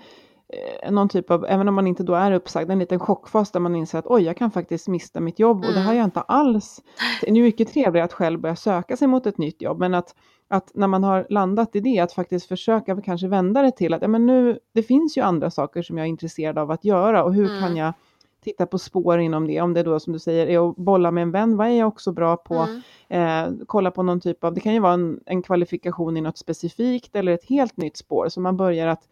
någon 0.92 1.10
typ 1.10 1.32
av, 1.32 1.46
även 1.46 1.68
om 1.68 1.76
man 1.76 1.88
inte 1.88 2.04
då 2.04 2.14
är 2.14 2.32
uppsagd, 2.32 2.72
en 2.72 2.80
liten 2.80 3.00
chockfas 3.00 3.52
där 3.52 3.60
man 3.60 3.76
inser 3.76 4.00
att 4.00 4.08
oj, 4.08 4.24
jag 4.24 4.38
kan 4.38 4.52
faktiskt 4.52 4.88
mista 4.88 5.20
mitt 5.20 5.40
jobb 5.40 5.66
och 5.66 5.74
det 5.74 5.80
här 5.80 5.94
är 5.94 5.98
jag 5.98 6.04
inte 6.08 6.22
alls. 6.22 6.82
Det 7.22 7.30
är 7.30 7.32
mycket 7.32 7.74
trevligare 7.74 8.06
att 8.06 8.14
själv 8.14 8.40
börja 8.40 8.56
söka 8.56 8.98
sig 8.98 9.08
mot 9.08 9.26
ett 9.26 9.38
nytt 9.38 9.62
jobb, 9.62 9.80
men 9.80 9.94
att, 9.94 10.16
att 10.48 10.72
när 10.74 10.88
man 10.88 11.04
har 11.04 11.28
landat 11.30 11.76
i 11.76 11.80
det, 11.80 12.00
att 12.00 12.14
faktiskt 12.14 12.48
försöka 12.48 13.02
kanske 13.02 13.28
vända 13.28 13.62
det 13.62 13.72
till 13.72 13.94
att 13.94 14.02
ja, 14.02 14.08
men 14.08 14.26
nu, 14.26 14.60
det 14.74 14.84
finns 14.84 15.18
ju 15.18 15.22
andra 15.22 15.52
saker 15.52 15.82
som 15.82 15.98
jag 15.98 16.06
är 16.06 16.10
intresserad 16.10 16.58
av 16.58 16.72
att 16.72 16.86
göra 16.86 17.24
och 17.24 17.34
hur 17.34 17.50
Mm. 17.50 17.62
kan 17.62 17.76
jag 17.78 17.94
titta 18.44 18.66
på 18.66 18.80
spår 18.80 19.20
inom 19.20 19.48
det, 19.48 19.62
om 19.62 19.74
det 19.74 19.84
då 19.84 20.00
som 20.00 20.14
du 20.14 20.20
säger 20.20 20.48
är 20.48 20.70
att 20.70 20.76
bolla 20.76 21.12
med 21.12 21.22
en 21.22 21.32
vän, 21.32 21.58
vad 21.58 21.68
är 21.68 21.72
jag 21.72 21.88
också 21.88 22.12
bra 22.12 22.38
på? 22.38 22.68
Mm. 23.10 23.54
Eh, 23.54 23.66
kolla 23.66 23.92
på 23.92 24.04
någon 24.04 24.22
typ 24.22 24.44
av, 24.44 24.54
det 24.54 24.62
kan 24.62 24.74
ju 24.74 24.80
vara 24.80 24.94
en, 24.94 25.20
en 25.26 25.42
kvalifikation 25.42 26.18
i 26.18 26.22
något 26.22 26.38
specifikt 26.38 27.16
eller 27.16 27.32
ett 27.32 27.46
helt 27.50 27.78
nytt 27.78 27.98
spår, 27.98 28.30
så 28.30 28.42
man 28.42 28.58
börjar 28.58 28.88
att 28.88 29.04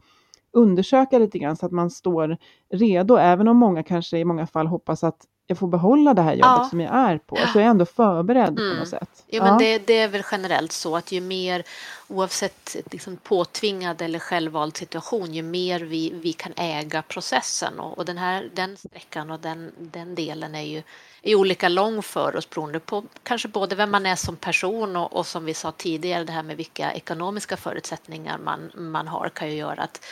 undersöka 0.53 1.19
lite 1.19 1.39
grann 1.39 1.55
så 1.57 1.65
att 1.65 1.71
man 1.71 1.89
står 1.91 2.37
redo, 2.73 3.15
även 3.15 3.47
om 3.47 3.57
många 3.57 3.83
kanske 3.83 4.17
i 4.17 4.25
många 4.25 4.47
fall 4.47 4.67
hoppas 4.67 5.03
att 5.03 5.17
jag 5.47 5.57
får 5.57 5.67
behålla 5.67 6.13
det 6.13 6.21
här 6.21 6.31
jobbet 6.33 6.43
Ja. 6.45 6.67
som 6.69 6.79
jag 6.79 6.93
är 6.95 7.17
på, 7.17 7.35
så 7.53 7.59
är 7.59 7.63
jag 7.63 7.69
ändå 7.71 7.85
förberedd 7.85 8.55
på 8.55 8.61
Mm. 8.61 8.77
något 8.77 8.87
sätt. 8.87 9.23
Ja, 9.27 9.43
men 9.43 9.57
det, 9.57 9.87
det 9.87 9.97
är 9.97 10.07
väl 10.07 10.23
generellt 10.31 10.71
så 10.71 10.95
att 10.95 11.11
ju 11.11 11.21
mer, 11.21 11.63
oavsett 12.07 12.75
liksom 12.91 13.17
påtvingad 13.17 14.01
eller 14.01 14.19
självvald 14.19 14.77
situation, 14.77 15.33
ju 15.33 15.41
mer 15.43 15.79
vi, 15.79 16.13
vi 16.23 16.33
kan 16.33 16.53
äga 16.55 17.01
processen 17.01 17.79
och, 17.79 17.97
och 17.97 18.05
den 18.05 18.17
här 18.17 18.49
den 18.53 18.77
sträckan 18.77 19.31
och 19.31 19.39
den, 19.39 19.71
den 19.79 20.15
delen 20.15 20.55
är 20.55 20.61
ju 20.61 20.83
är 21.21 21.35
olika 21.35 21.69
lång 21.69 22.03
för 22.03 22.35
oss 22.35 22.49
beroende 22.49 22.79
på 22.79 23.03
kanske 23.23 23.47
både 23.47 23.75
vem 23.75 23.91
man 23.91 24.05
är 24.05 24.15
som 24.15 24.35
person 24.35 24.95
och, 24.95 25.13
och 25.13 25.27
som 25.27 25.45
vi 25.45 25.53
sa 25.53 25.71
tidigare, 25.71 26.23
det 26.23 26.31
här 26.31 26.43
med 26.43 26.57
vilka 26.57 26.93
ekonomiska 26.93 27.57
förutsättningar 27.57 28.37
man, 28.37 28.71
man 28.75 29.07
har 29.07 29.29
kan 29.29 29.49
ju 29.49 29.55
göra 29.55 29.83
att, 29.83 30.05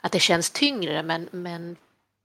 att 0.00 0.12
det 0.12 0.20
känns 0.20 0.50
tyngre, 0.50 1.02
men, 1.02 1.28
men 1.32 1.76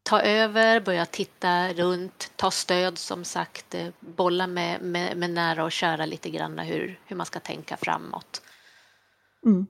ta 0.04 0.22
över, 0.22 0.80
börja 0.80 1.06
titta 1.06 1.74
runt, 1.74 2.32
ta 2.36 2.52
stöd 2.52 2.98
som 2.98 3.24
sagt, 3.24 3.76
eh, 3.76 3.88
bolla 4.00 4.48
med, 4.48 4.82
med, 4.82 5.18
med 5.18 5.30
nära 5.30 5.64
och 5.64 5.72
kära 5.72 6.06
lite 6.06 6.30
grann 6.30 6.60
hur, 6.60 7.00
hur 7.06 7.16
man 7.16 7.26
ska 7.26 7.40
tänka 7.40 7.78
framåt. 7.78 8.42
Mm. 9.46 9.68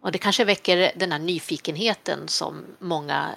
Och 0.00 0.12
det 0.12 0.18
kanske 0.18 0.44
väcker 0.44 0.92
den 0.96 1.12
här 1.12 1.18
nyfikenheten 1.18 2.28
som 2.28 2.64
många 2.78 3.30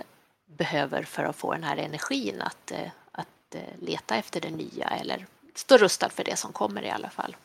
behöver 0.58 1.04
för 1.04 1.24
att 1.24 1.36
få 1.36 1.54
den 1.54 1.63
här 1.63 1.78
energin 1.78 2.42
att, 2.42 2.72
eh, 2.72 2.92
att 3.51 3.55
eh, 3.55 3.88
leta 3.88 4.15
efter 4.15 4.41
det 4.41 4.50
nya 4.51 4.88
eller 4.88 5.25
stå 5.55 5.77
rustad 5.77 6.10
för 6.10 6.24
det 6.24 6.38
som 6.38 6.51
kommer 6.51 6.84
i 6.84 6.89
alla 6.89 7.10
fall. 7.10 7.36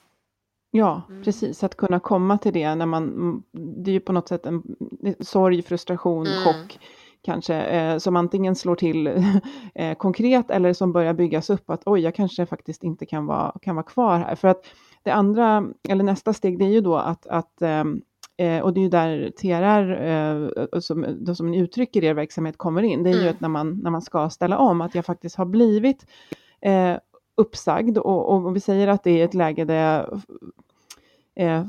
Ja, 0.71 1.03
Mm. 1.09 1.25
precis. 1.25 1.65
Att 1.65 1.77
kunna 1.77 2.01
komma 2.01 2.39
till 2.39 2.53
det 2.53 2.75
när 2.75 2.87
man, 2.87 3.03
mm, 3.03 3.43
det 3.85 3.91
är 3.91 3.93
ju 3.93 4.01
på 4.01 4.13
något 4.13 4.29
sätt 4.29 4.47
en 4.47 4.63
sorg, 5.21 5.63
frustration, 5.63 6.27
Mm. 6.27 6.45
chock 6.45 6.79
kanske, 7.23 7.55
eh, 7.55 7.99
som 7.99 8.17
antingen 8.17 8.57
slår 8.57 8.75
till 8.77 9.07
eh, 9.75 9.95
konkret 9.95 10.51
eller 10.51 10.73
som 10.73 10.93
börjar 10.93 11.13
byggas 11.15 11.51
upp 11.51 11.71
att 11.71 11.83
oj, 11.87 12.01
jag 12.01 12.15
kanske 12.15 12.47
faktiskt 12.47 12.83
inte 12.85 13.07
kan 13.07 13.27
vara, 13.27 13.53
kan 13.63 13.75
vara 13.77 13.87
kvar 13.87 14.19
här. 14.19 14.35
För 14.35 14.49
att 14.49 14.67
det 15.03 15.11
andra, 15.11 15.67
eller 15.89 16.05
nästa 16.05 16.33
steg, 16.33 16.59
det 16.59 16.65
är 16.65 16.69
ju 16.73 16.81
då 16.81 16.97
att, 16.97 17.27
att 17.27 17.63
ehm, 17.63 18.03
eh, 18.37 18.61
och 18.61 18.75
det 18.75 18.81
är 18.81 18.83
ju 18.83 18.89
där 18.89 19.31
TRR, 19.31 19.91
eh, 20.75 20.81
som, 20.81 21.27
som 21.35 21.51
ni 21.51 21.59
uttrycker 21.59 22.05
er 22.05 22.15
verksamhet, 22.15 22.59
kommer 22.59 22.83
in. 22.83 23.03
Det 23.03 23.11
är 23.11 23.15
ju 23.15 23.21
Mm. 23.21 23.35
att 23.35 23.41
när 23.41 23.49
man, 23.49 23.81
när 23.83 23.91
man 23.91 24.03
ska 24.03 24.31
ställa 24.31 24.59
om, 24.59 24.81
att 24.81 24.95
jag 24.95 25.05
faktiskt 25.05 25.37
har 25.37 25.45
blivit 25.47 26.07
eh, 26.61 26.97
uppsagd 27.37 27.99
och, 27.99 28.29
och 28.33 28.57
vi 28.57 28.61
säger 28.61 28.89
att 28.89 29.05
det 29.05 29.21
är 29.21 29.25
ett 29.25 29.35
läge 29.35 29.65
där 29.65 29.75
jag 29.75 30.21
eh, 31.35 31.67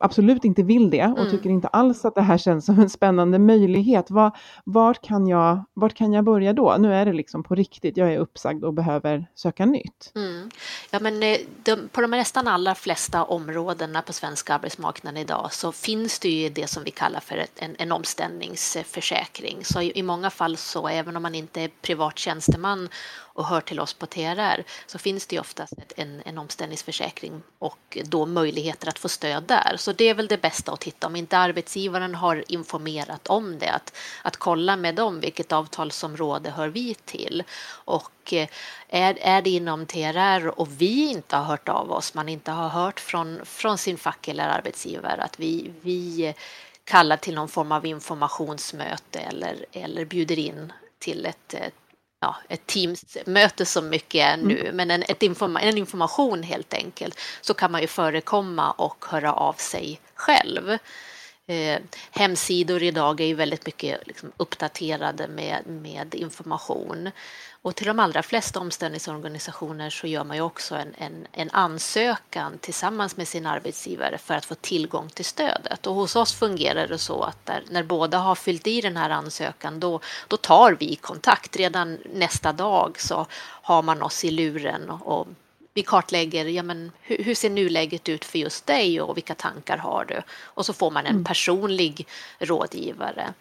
absolut 0.00 0.44
inte 0.44 0.62
vill 0.62 0.90
det 0.90 1.04
och 1.06 1.18
Mm. 1.18 1.30
tycker 1.30 1.50
inte 1.50 1.68
alls 1.68 2.04
att 2.04 2.14
det 2.14 2.22
här 2.22 2.38
känns 2.38 2.66
som 2.66 2.80
en 2.80 2.90
spännande 2.90 3.38
möjlighet. 3.38 4.10
Var, 4.10 4.36
vart, 4.64 5.02
kan 5.02 5.26
jag, 5.26 5.64
vart 5.74 5.94
kan 5.94 6.12
jag 6.12 6.24
börja 6.24 6.52
då? 6.52 6.76
Nu 6.78 6.94
är 6.94 7.06
det 7.06 7.12
liksom 7.12 7.42
på 7.42 7.54
riktigt, 7.54 7.96
jag 7.96 8.12
är 8.12 8.18
uppsagd 8.18 8.64
och 8.64 8.74
behöver 8.74 9.26
söka 9.34 9.66
nytt. 9.66 10.12
Mm. 10.14 10.50
Ja, 10.90 11.00
men 11.00 11.22
eh, 11.22 11.36
de, 11.62 11.76
på 11.92 12.00
de 12.00 12.10
nästan 12.10 12.48
allra 12.48 12.74
flesta 12.74 13.24
områdena 13.24 14.02
på 14.02 14.12
svensk 14.12 14.50
arbetsmarknad 14.50 15.18
idag 15.18 15.48
så 15.52 15.72
finns 15.72 16.18
det 16.18 16.28
ju 16.28 16.48
det 16.48 16.66
som 16.66 16.84
vi 16.84 16.90
kallar 16.90 17.20
för 17.20 17.44
en, 17.56 17.76
en 17.78 17.92
omställningsförsäkring. 17.92 19.64
Så 19.64 19.80
i, 19.80 19.98
i 19.98 20.02
många 20.02 20.30
fall 20.30 20.56
så, 20.56 20.88
även 20.88 21.16
om 21.16 21.22
man 21.22 21.34
inte 21.34 21.60
är 21.60 21.70
privat 21.82 22.18
tjänsteman 22.18 22.88
och 23.38 23.46
hör 23.46 23.60
till 23.60 23.80
oss 23.80 23.94
på 23.94 24.06
TRR, 24.06 24.64
så 24.86 24.98
finns 24.98 25.26
det 25.26 25.36
ju 25.36 25.40
oftast 25.40 25.72
en, 25.96 26.22
en 26.24 26.38
omställningsförsäkring 26.38 27.42
och 27.58 27.98
då 28.04 28.26
möjligheter 28.26 28.88
att 28.88 28.98
få 28.98 29.08
stöd 29.08 29.42
där. 29.42 29.74
Så 29.76 29.92
det 29.92 30.04
är 30.04 30.14
väl 30.14 30.28
det 30.28 30.42
bästa 30.42 30.72
att 30.72 30.80
titta 30.80 31.06
om 31.06 31.16
inte 31.16 31.38
arbetsgivaren 31.38 32.14
har 32.14 32.44
informerat 32.48 33.26
om 33.26 33.58
det, 33.58 33.70
att, 33.70 33.96
att 34.22 34.36
kolla 34.36 34.76
med 34.76 34.94
dem 34.94 35.20
vilket 35.20 35.52
avtalsområde 35.52 36.50
hör 36.50 36.68
vi 36.68 36.94
till 36.94 37.42
och 37.84 38.32
eh, 38.32 38.48
är, 38.88 39.18
är 39.20 39.42
det 39.42 39.50
inom 39.50 39.86
TRR 39.86 40.60
och 40.60 40.68
vi 40.80 41.10
inte 41.10 41.36
har 41.36 41.44
hört 41.44 41.68
av 41.68 41.92
oss, 41.92 42.14
man 42.14 42.28
inte 42.28 42.50
har 42.50 42.68
hört 42.68 43.00
från, 43.00 43.40
från 43.44 43.78
sin 43.78 43.98
fack 43.98 44.28
eller 44.28 44.48
arbetsgivare 44.48 45.22
att 45.22 45.40
vi, 45.40 45.72
vi 45.80 46.34
kallar 46.84 47.16
till 47.16 47.34
någon 47.34 47.48
form 47.48 47.72
av 47.72 47.86
informationsmöte 47.86 49.18
eller, 49.18 49.66
eller 49.72 50.04
bjuder 50.04 50.38
in 50.38 50.72
till 50.98 51.26
ett, 51.26 51.54
ett 51.54 51.74
ja, 52.20 52.36
ett 52.48 52.66
Teams-möte 52.66 53.66
som 53.66 53.88
mycket 53.88 54.24
är 54.24 54.36
nu, 54.36 54.70
men 54.74 54.90
en, 54.90 55.04
informa 55.20 55.60
en 55.60 55.78
information 55.78 56.42
helt 56.42 56.74
enkelt, 56.74 57.20
så 57.40 57.54
kan 57.54 57.72
man 57.72 57.80
ju 57.80 57.86
förekomma 57.86 58.70
och 58.70 59.04
höra 59.08 59.32
av 59.32 59.52
sig 59.52 60.00
själv. 60.14 60.78
Eh, 61.46 61.80
hemsidor 62.10 62.82
idag 62.82 63.20
är 63.20 63.26
ju 63.26 63.34
väldigt 63.34 63.66
mycket 63.66 64.06
liksom, 64.06 64.32
uppdaterade 64.36 65.28
med, 65.28 65.66
med 65.66 66.14
information. 66.14 67.10
Och 67.62 67.76
till 67.76 67.86
de 67.86 67.98
allra 68.00 68.22
flesta 68.22 68.60
omställningsorganisationer 68.60 69.90
så 69.90 70.06
gör 70.06 70.24
man 70.24 70.36
ju 70.36 70.42
också 70.42 70.74
en, 70.74 70.94
en, 70.98 71.26
en, 71.32 71.50
ansökan 71.50 72.58
tillsammans 72.58 73.16
med 73.16 73.28
sin 73.28 73.46
arbetsgivare 73.46 74.18
för 74.18 74.34
att 74.34 74.44
få 74.44 74.54
tillgång 74.54 75.08
till 75.08 75.24
stödet. 75.24 75.86
Och 75.86 75.94
hos 75.94 76.16
oss 76.16 76.34
fungerar 76.34 76.88
det 76.88 76.98
så 76.98 77.22
att 77.22 77.46
där, 77.46 77.64
när 77.70 77.82
båda 77.82 78.18
har 78.18 78.34
fyllt 78.34 78.66
i 78.66 78.80
den 78.80 78.96
här 78.96 79.10
ansökan 79.10 79.80
då, 79.80 80.00
då 80.28 80.36
tar 80.36 80.76
vi 80.80 80.96
kontakt. 80.96 81.56
Redan 81.56 81.98
nästa 82.14 82.52
dag 82.52 83.00
så 83.00 83.26
har 83.40 83.82
man 83.82 84.02
oss 84.02 84.24
i 84.24 84.30
luren 84.30 84.90
och, 84.90 85.20
och 85.20 85.26
vi 85.74 85.82
kartlägger 85.82 86.44
ja, 86.44 86.62
men, 86.62 86.92
hur, 87.00 87.24
hur, 87.24 87.34
ser 87.34 87.50
nuläget 87.50 88.08
ut 88.08 88.24
för 88.24 88.38
just 88.38 88.66
dig 88.66 89.00
och 89.00 89.16
vilka 89.16 89.34
tankar 89.34 89.76
har 89.78 90.04
du? 90.04 90.22
Och 90.42 90.66
så 90.66 90.72
får 90.72 90.90
man 90.90 91.06
en 91.06 91.12
mm. 91.12 91.24
personlig 91.24 92.06
rådgivare. 92.38 93.34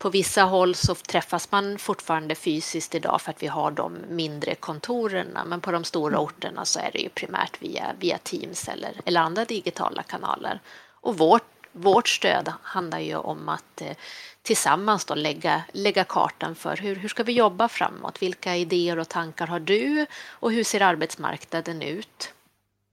På 0.00 0.10
vissa 0.10 0.42
håll 0.42 0.74
så 0.74 0.94
träffas 0.94 1.52
man 1.52 1.78
fortfarande 1.78 2.34
fysiskt 2.34 2.94
idag 2.94 3.20
för 3.20 3.30
att 3.30 3.42
vi 3.42 3.46
har 3.46 3.70
de 3.70 3.98
mindre 4.08 4.54
kontorerna 4.54 5.44
men 5.44 5.60
på 5.60 5.72
de 5.72 5.84
stora 5.84 6.16
mm. 6.16 6.24
orterna 6.24 6.64
så 6.64 6.80
är 6.80 6.90
det 6.92 6.98
ju 6.98 7.08
primärt 7.08 7.62
via, 7.62 7.94
via 7.98 8.18
Teams 8.18 8.68
eller, 8.68 8.92
eller 9.04 9.20
andra 9.20 9.44
digitala 9.44 10.02
kanaler. 10.02 10.60
Och 11.00 11.18
vårt, 11.18 11.68
vårt 11.72 12.08
stöd 12.08 12.52
handlar 12.62 12.98
ju 12.98 13.16
om 13.16 13.48
att 13.48 13.80
eh, 13.80 13.96
tillsammans 14.42 15.04
då 15.04 15.14
lägga, 15.14 15.62
lägga 15.72 16.04
kartan 16.04 16.54
för 16.54 16.76
hur, 16.76 16.96
hur 16.96 17.08
ska 17.08 17.22
vi 17.22 17.32
jobba 17.32 17.68
framåt? 17.68 18.22
Vilka 18.22 18.56
idéer 18.56 18.98
och 18.98 19.08
tankar 19.08 19.46
har 19.46 19.60
du 19.60 20.06
och 20.28 20.52
hur 20.52 20.64
ser 20.64 20.80
arbetsmarknaden 20.80 21.82
ut? 21.82 22.32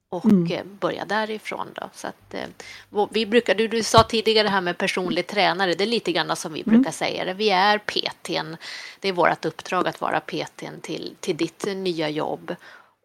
Och 0.09 0.25
mm. 0.25 0.51
Eh, 0.51 0.63
börja 0.79 1.05
därifrån. 1.05 1.67
Då. 1.75 1.89
Så 1.93 2.07
att, 2.07 2.33
eh, 2.33 3.07
vi 3.09 3.25
brukar, 3.25 3.55
du, 3.55 3.67
du 3.67 3.83
sa 3.83 4.03
tidigare 4.03 4.47
det 4.47 4.51
här 4.51 4.61
med 4.61 4.77
personlig 4.77 5.27
tränare, 5.27 5.73
det 5.73 5.83
är 5.83 5.87
lite 5.87 6.11
grann 6.11 6.35
som 6.35 6.53
vi 6.53 6.61
mm. 6.61 6.75
brukar 6.75 6.91
säga 6.91 7.25
det. 7.25 7.33
Vi 7.33 7.49
är 7.49 7.77
PTn, 7.77 8.57
det 8.99 9.07
är 9.07 9.13
vårt 9.13 9.45
uppdrag 9.45 9.87
att 9.87 10.01
vara 10.01 10.19
PTn 10.19 10.81
till, 10.81 11.15
till 11.19 11.37
ditt 11.37 11.65
nya 11.65 12.09
jobb. 12.09 12.55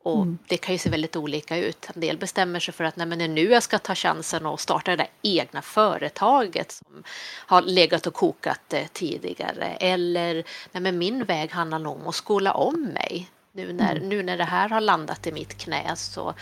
Och 0.04 0.22
mm. 0.22 0.38
Det 0.48 0.56
kan 0.56 0.74
ju 0.74 0.78
se 0.78 0.90
väldigt 0.90 1.16
olika 1.16 1.56
ut. 1.56 1.88
En 1.94 2.00
del 2.00 2.18
bestämmer 2.18 2.60
sig 2.60 2.74
för 2.74 2.84
att 2.84 2.96
nej, 2.96 3.06
men 3.06 3.34
nu 3.34 3.50
jag 3.50 3.62
ska 3.62 3.78
ta 3.78 3.94
chansen 3.94 4.46
och 4.46 4.60
starta 4.60 4.90
det 4.90 4.96
där 4.96 5.08
egna 5.22 5.62
företaget 5.62 6.72
som 6.72 7.02
har 7.46 7.62
legat 7.62 8.06
och 8.06 8.14
kokat 8.14 8.72
eh, 8.72 8.86
tidigare. 8.92 9.64
Eller 9.64 10.34
nej, 10.72 10.82
men 10.82 10.98
min 10.98 11.24
väg 11.24 11.50
handlar 11.50 11.78
nog 11.78 11.96
om 11.96 12.08
att 12.08 12.14
skola 12.14 12.52
om 12.52 12.82
mig. 12.82 13.30
Nu 13.52 13.72
när, 13.72 13.96
mm. 13.96 14.08
nu 14.08 14.22
när 14.22 14.38
det 14.38 14.44
här 14.44 14.68
har 14.68 14.80
landat 14.80 15.26
i 15.26 15.32
mitt 15.32 15.58
knä 15.58 15.96
så 15.96 16.34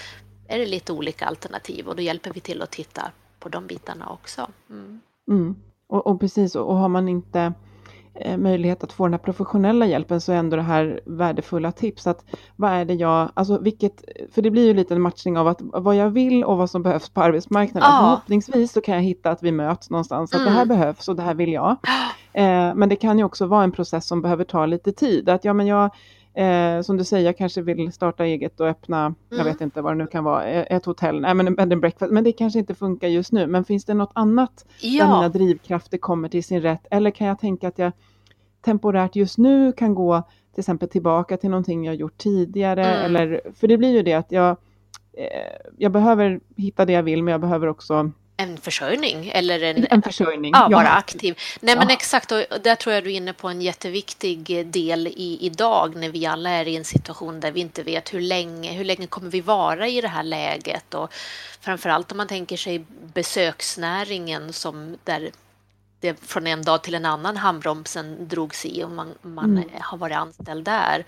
är 0.51 0.59
det 0.59 0.67
lite 0.67 0.93
olika 0.93 1.27
alternativ 1.27 1.89
och 1.89 1.97
då 1.97 2.03
hjälper 2.03 2.31
vi 2.35 2.41
till 2.41 2.63
att 2.63 2.71
titta 2.71 3.03
på 3.39 3.49
de 3.49 3.67
bitarna 3.67 4.09
också. 4.09 4.49
Mm. 4.71 5.01
Mm. 5.29 5.57
Och, 5.87 6.07
och, 6.07 6.21
precis, 6.21 6.55
och 6.55 6.77
har 6.77 6.89
man 6.89 7.09
inte 7.09 7.53
eh, 8.15 8.37
möjlighet 8.37 8.85
att 8.85 8.93
få 8.93 9.05
den 9.05 9.13
här 9.13 9.19
professionella 9.19 9.87
hjälpen 9.87 10.21
så 10.21 10.33
är 10.33 10.37
ändå 10.37 10.57
det 10.57 10.63
här 10.63 11.01
värdefulla 11.05 11.73
tips. 11.73 12.07
Att 12.07 12.25
vad 12.57 12.71
är 12.71 12.85
det 12.85 12.95
jag, 12.95 13.31
alltså 13.35 13.59
vilket, 13.59 14.05
för 14.33 14.43
det 14.43 14.51
blir 14.51 14.67
ju 14.67 14.75
lite 14.75 14.95
en 14.95 15.01
matchning 15.01 15.39
av 15.39 15.49
att 15.49 15.59
vad 15.61 15.97
jag 15.97 16.11
vill 16.11 16.45
och 16.45 16.59
vad 16.59 16.71
som 16.71 16.83
behövs 16.83 17.09
på 17.09 17.23
arbetsmarknaden. 17.23 17.91
Ja. 17.91 17.99
Förhoppningsvis 18.01 18.73
så 18.73 18.81
kan 18.81 18.95
jag 18.95 19.03
hitta 19.03 19.31
att 19.31 19.43
vi 19.43 19.53
möts 19.53 19.91
någonstans, 19.91 20.35
att 20.35 20.45
det 20.45 20.51
här 20.51 20.63
mm. 20.63 20.79
behövs 20.79 21.09
och 21.09 21.17
det 21.17 21.23
här 21.23 21.35
vill 21.35 21.53
jag. 21.53 21.77
Eh, 22.33 22.75
men 22.75 22.89
det 22.89 22.97
kan 22.97 23.19
ju 23.19 23.25
också 23.25 23.47
vara 23.47 23.65
en 23.65 23.73
process 23.73 24.07
som 24.07 24.23
behöver 24.23 24.45
ta 24.45 24.67
lite 24.67 24.93
tid. 24.93 25.29
Att 25.29 25.45
ja, 25.45 25.53
men 25.53 25.67
jag 25.67 25.91
Eh, 26.35 26.83
som 26.83 26.97
du 26.97 27.05
säger, 27.05 27.27
jag 27.27 27.37
kanske 27.37 27.63
vill 27.63 27.93
starta 27.93 28.25
eget 28.25 28.61
och 28.61 28.67
öppna, 28.67 29.01
mm. 29.01 29.17
jag 29.29 29.45
vet 29.45 29.61
inte 29.61 29.83
vad 29.83 29.93
det 29.93 29.99
nu 29.99 30.07
kan 30.07 30.25
vara, 30.25 30.45
eh, 30.45 30.77
ett 30.77 30.85
hotell, 30.85 31.21
nej 31.21 31.35
men 31.35 31.47
en 31.47 31.55
bed 31.55 31.73
and 31.73 31.81
breakfast, 31.81 32.13
men 32.13 32.25
det 32.25 32.33
kanske 32.33 32.59
inte 32.59 32.75
funkar 32.75 33.09
just 33.09 33.33
nu. 33.33 33.47
Men 33.47 33.65
finns 33.65 33.85
det 33.85 33.95
något 33.95 34.13
annat 34.15 34.67
ja. 34.81 35.05
där 35.05 35.13
mina 35.15 35.29
drivkrafter 35.29 35.99
kommer 35.99 36.29
till 36.29 36.45
sin 36.45 36.61
rätt? 36.61 36.87
Eller 36.91 37.11
kan 37.11 37.27
jag 37.27 37.39
tänka 37.39 37.69
att 37.69 37.79
jag 37.79 37.93
temporärt 38.65 39.17
just 39.17 39.39
nu 39.39 39.73
kan 39.73 39.95
gå 39.95 40.23
till 40.55 40.61
exempel 40.61 40.89
tillbaka 40.89 41.37
till 41.37 41.51
någonting 41.51 41.85
jag 41.85 41.95
gjort 41.95 42.19
tidigare? 42.19 42.85
Mm. 42.85 43.05
Eller, 43.05 43.41
för 43.55 43.69
det 43.69 43.79
blir 43.79 43.91
ju 43.91 44.03
det 44.03 44.15
att 44.15 44.33
jag, 44.33 44.51
eh, 45.13 45.71
jag 45.79 45.93
behöver 45.93 46.41
hitta 46.57 46.85
det 46.85 46.93
jag 46.93 47.03
vill, 47.03 47.23
men 47.23 47.33
jag 47.33 47.41
behöver 47.41 47.67
också 47.67 48.11
en 48.41 48.59
försörjning 48.59 49.31
eller 49.35 49.63
en, 49.63 49.87
en 49.91 50.03
försörjning. 50.03 50.53
Ja, 50.55 50.69
vara 50.69 50.91
aktiv. 50.91 51.39
Nej, 51.61 51.77
men 51.77 51.91
exakt, 51.91 52.33
och 52.33 52.45
där 52.63 52.75
tror 52.75 52.95
jag 52.95 53.05
du 53.05 53.13
är 53.13 53.17
inne 53.17 53.33
på 53.33 53.49
en 53.49 53.63
jätteviktig 53.63 54.67
del 54.67 55.07
i, 55.07 55.39
idag 55.41 55.97
när 55.97 56.09
vi 56.09 56.27
alla 56.27 56.51
är 56.51 56.69
i 56.69 56.77
en 56.77 56.85
situation 56.85 57.41
där 57.41 57.53
vi 57.53 57.61
inte 57.61 57.83
vet 57.83 58.15
hur 58.15 58.21
länge, 58.21 58.73
hur 58.73 58.85
länge 58.85 59.07
kommer 59.07 59.31
vi 59.31 59.41
vara 59.41 59.89
i 59.89 60.01
det 60.01 60.09
här 60.09 60.23
läget 60.23 60.95
och 60.95 61.13
framförallt 61.61 62.13
om 62.13 62.17
man 62.17 62.29
tänker 62.29 62.57
sig 62.57 62.85
besöksnäringen 63.15 64.53
som 64.53 64.97
där 65.05 65.31
det 66.01 66.21
från 66.21 66.47
en 66.47 66.63
dag 66.63 66.83
till 66.83 66.95
en 66.95 67.07
annan 67.07 67.37
handbromsen 67.37 68.29
drogs 68.29 68.67
i 68.67 68.85
och 68.85 68.91
man, 68.91 69.15
man 69.23 69.51
mm. 69.51 69.69
har 69.81 69.99
varit 69.99 70.17
anställd 70.17 70.65
där 70.65 71.05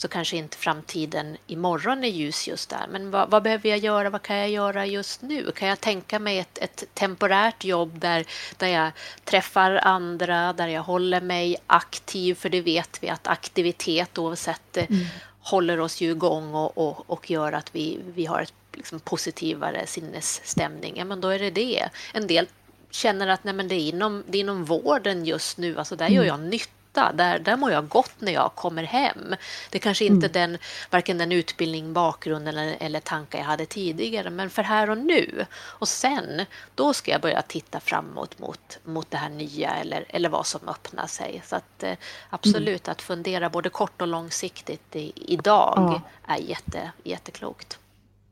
så 0.00 0.08
kanske 0.08 0.36
inte 0.36 0.56
framtiden 0.56 1.36
imorgon 1.46 2.04
är 2.04 2.08
ljus 2.08 2.48
just 2.48 2.70
där. 2.70 2.86
Men 2.90 3.10
vad, 3.10 3.30
vad, 3.30 3.42
behöver 3.42 3.68
jag 3.68 3.78
göra? 3.78 4.10
Vad 4.10 4.22
kan 4.22 4.36
jag 4.36 4.50
göra 4.50 4.86
just 4.86 5.22
nu? 5.22 5.52
Kan 5.52 5.68
jag 5.68 5.80
tänka 5.80 6.18
mig 6.18 6.38
ett, 6.38 6.58
ett 6.58 6.84
temporärt 6.94 7.64
jobb 7.64 7.98
där, 7.98 8.24
där 8.56 8.68
jag 8.68 8.90
träffar 9.24 9.80
andra, 9.82 10.52
där 10.52 10.68
jag 10.68 10.82
håller 10.82 11.20
mig 11.20 11.56
aktiv? 11.66 12.34
För 12.34 12.48
det 12.48 12.60
vet 12.60 13.02
vi 13.02 13.08
att 13.08 13.26
aktivitet 13.26 14.18
oavsett 14.18 14.76
eh, 14.76 14.90
mm. 14.90 15.06
håller 15.40 15.80
oss 15.80 16.00
ju 16.00 16.10
igång 16.10 16.54
och, 16.54 16.78
och, 16.78 17.10
och 17.10 17.30
gör 17.30 17.52
att 17.52 17.74
vi, 17.74 17.98
vi 18.14 18.26
har 18.26 18.42
ett 18.42 18.54
liksom, 18.72 19.00
positivare 19.00 19.86
sinnesstämning. 19.86 20.96
Ja, 20.96 21.04
men 21.04 21.20
då 21.20 21.28
är 21.28 21.38
det 21.38 21.50
det. 21.50 21.88
En 22.12 22.26
del 22.26 22.46
känner 22.90 23.28
att 23.28 23.44
nej, 23.44 23.54
men 23.54 23.68
det, 23.68 23.74
är 23.74 23.88
inom, 23.88 24.24
det 24.26 24.38
är 24.38 24.40
inom 24.40 24.64
vården 24.64 25.24
just 25.24 25.58
nu, 25.58 25.78
alltså 25.78 25.96
där 25.96 26.06
mm. 26.06 26.16
gör 26.16 26.24
jag 26.24 26.40
nytta 26.40 27.12
där, 27.14 27.38
där 27.38 27.56
mår 27.56 27.70
jag 27.70 27.88
gott 27.88 28.14
när 28.18 28.32
jag 28.32 28.54
kommer 28.54 28.82
hem. 28.82 29.34
Det 29.70 29.78
kanske 29.78 30.04
inte 30.04 30.26
mm. 30.26 30.32
den, 30.32 30.58
varken 30.90 31.18
den 31.18 31.32
utbildning, 31.32 31.92
bakgrund 31.92 32.48
eller, 32.48 32.76
eller 32.80 33.00
tankar 33.00 33.38
jag 33.38 33.46
hade 33.46 33.66
tidigare, 33.66 34.30
men 34.30 34.50
för 34.50 34.62
här 34.62 34.90
och 34.90 34.98
nu. 34.98 35.46
Och 35.52 35.88
sen, 35.88 36.44
då 36.74 36.94
ska 36.94 37.10
jag 37.10 37.20
börja 37.20 37.42
titta 37.42 37.80
framåt 37.80 38.38
mot, 38.38 38.78
mot 38.84 39.10
det 39.10 39.16
här 39.16 39.28
nya 39.28 39.70
eller, 39.70 40.04
eller 40.08 40.28
vad 40.28 40.46
som 40.46 40.68
öppnar 40.68 41.06
sig. 41.06 41.42
Så 41.46 41.56
att, 41.56 41.82
eh, 41.82 41.94
absolut, 42.30 42.86
mm. 42.86 42.92
att 42.92 43.02
fundera 43.02 43.50
både 43.50 43.68
kort 43.68 44.02
och 44.02 44.08
långsiktigt 44.08 44.96
i, 44.96 45.12
idag 45.14 45.74
ja. 45.76 46.00
är 46.34 46.38
jätte, 46.38 46.92
jätteklokt. 47.02 47.78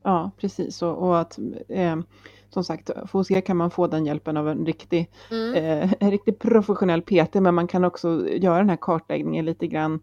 Ja, 0.03 0.31
precis. 0.39 0.81
Och, 0.81 1.07
och 1.07 1.19
att 1.19 1.39
eh, 1.69 1.95
som 2.49 2.63
sagt, 2.63 2.89
hos 3.11 3.31
er 3.31 3.41
kan 3.41 3.57
man 3.57 3.71
få 3.71 3.87
den 3.87 4.05
hjälpen 4.05 4.37
av 4.37 4.49
en 4.49 4.65
riktig, 4.65 5.09
mm. 5.31 5.55
eh, 5.55 5.93
en 5.99 6.11
riktig 6.11 6.39
professionell 6.39 7.01
PT, 7.01 7.35
men 7.35 7.55
man 7.55 7.67
kan 7.67 7.83
också 7.83 8.29
göra 8.29 8.57
den 8.57 8.69
här 8.69 8.77
kartläggningen 8.81 9.45
lite 9.45 9.67
grann 9.67 9.99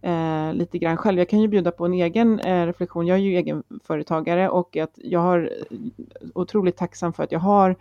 eh, 0.00 0.54
lite 0.54 0.78
grann 0.78 0.96
själv. 0.96 1.18
Jag 1.18 1.28
kan 1.28 1.40
ju 1.40 1.48
bjuda 1.48 1.70
på 1.70 1.84
en 1.84 1.94
egen 1.94 2.40
eh, 2.40 2.66
reflektion. 2.66 3.06
Jag 3.06 3.18
är 3.18 3.22
ju 3.22 3.36
egenföretagare 3.36 4.48
och 4.48 4.76
att 4.76 4.92
jag 4.94 5.20
har 5.20 5.50
otroligt 6.34 6.76
tacksam 6.76 7.12
för 7.12 7.22
att 7.22 7.32
jag 7.32 7.40
har 7.40 7.76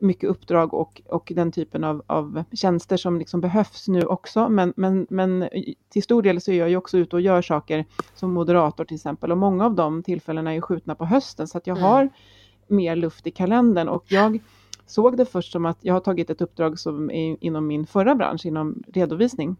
mycket 0.00 0.30
uppdrag 0.30 0.74
och, 0.74 1.02
och 1.06 1.32
den 1.34 1.52
typen 1.52 1.84
av, 1.84 2.02
av 2.06 2.44
tjänster 2.52 2.96
som 2.96 3.18
liksom 3.18 3.40
behövs 3.40 3.88
nu 3.88 4.02
också. 4.02 4.48
Men, 4.48 4.72
men, 4.76 5.06
men 5.10 5.48
till 5.88 6.02
stor 6.02 6.22
del 6.22 6.40
så 6.40 6.50
är 6.50 6.58
jag 6.58 6.70
ju 6.70 6.76
också 6.76 6.98
ute 6.98 7.16
och 7.16 7.22
gör 7.22 7.42
saker 7.42 7.84
som 8.14 8.32
moderator 8.32 8.84
till 8.84 8.94
exempel 8.94 9.32
och 9.32 9.38
många 9.38 9.64
av 9.64 9.74
de 9.74 10.02
tillfällena 10.02 10.50
är 10.50 10.54
ju 10.54 10.60
skjutna 10.60 10.94
på 10.94 11.04
hösten 11.04 11.48
så 11.48 11.58
att 11.58 11.66
jag 11.66 11.78
mm. 11.78 11.90
har 11.90 12.10
mer 12.70 12.96
luft 12.96 13.26
i 13.26 13.30
kalendern. 13.30 13.88
Och 13.88 14.04
jag 14.08 14.38
såg 14.86 15.16
det 15.16 15.26
först 15.26 15.52
som 15.52 15.66
att 15.66 15.78
jag 15.80 15.94
har 15.94 16.00
tagit 16.00 16.30
ett 16.30 16.40
uppdrag 16.40 16.78
som 16.78 17.10
är 17.10 17.36
inom 17.40 17.66
min 17.66 17.86
förra 17.86 18.14
bransch, 18.14 18.46
inom 18.46 18.82
redovisning. 18.86 19.56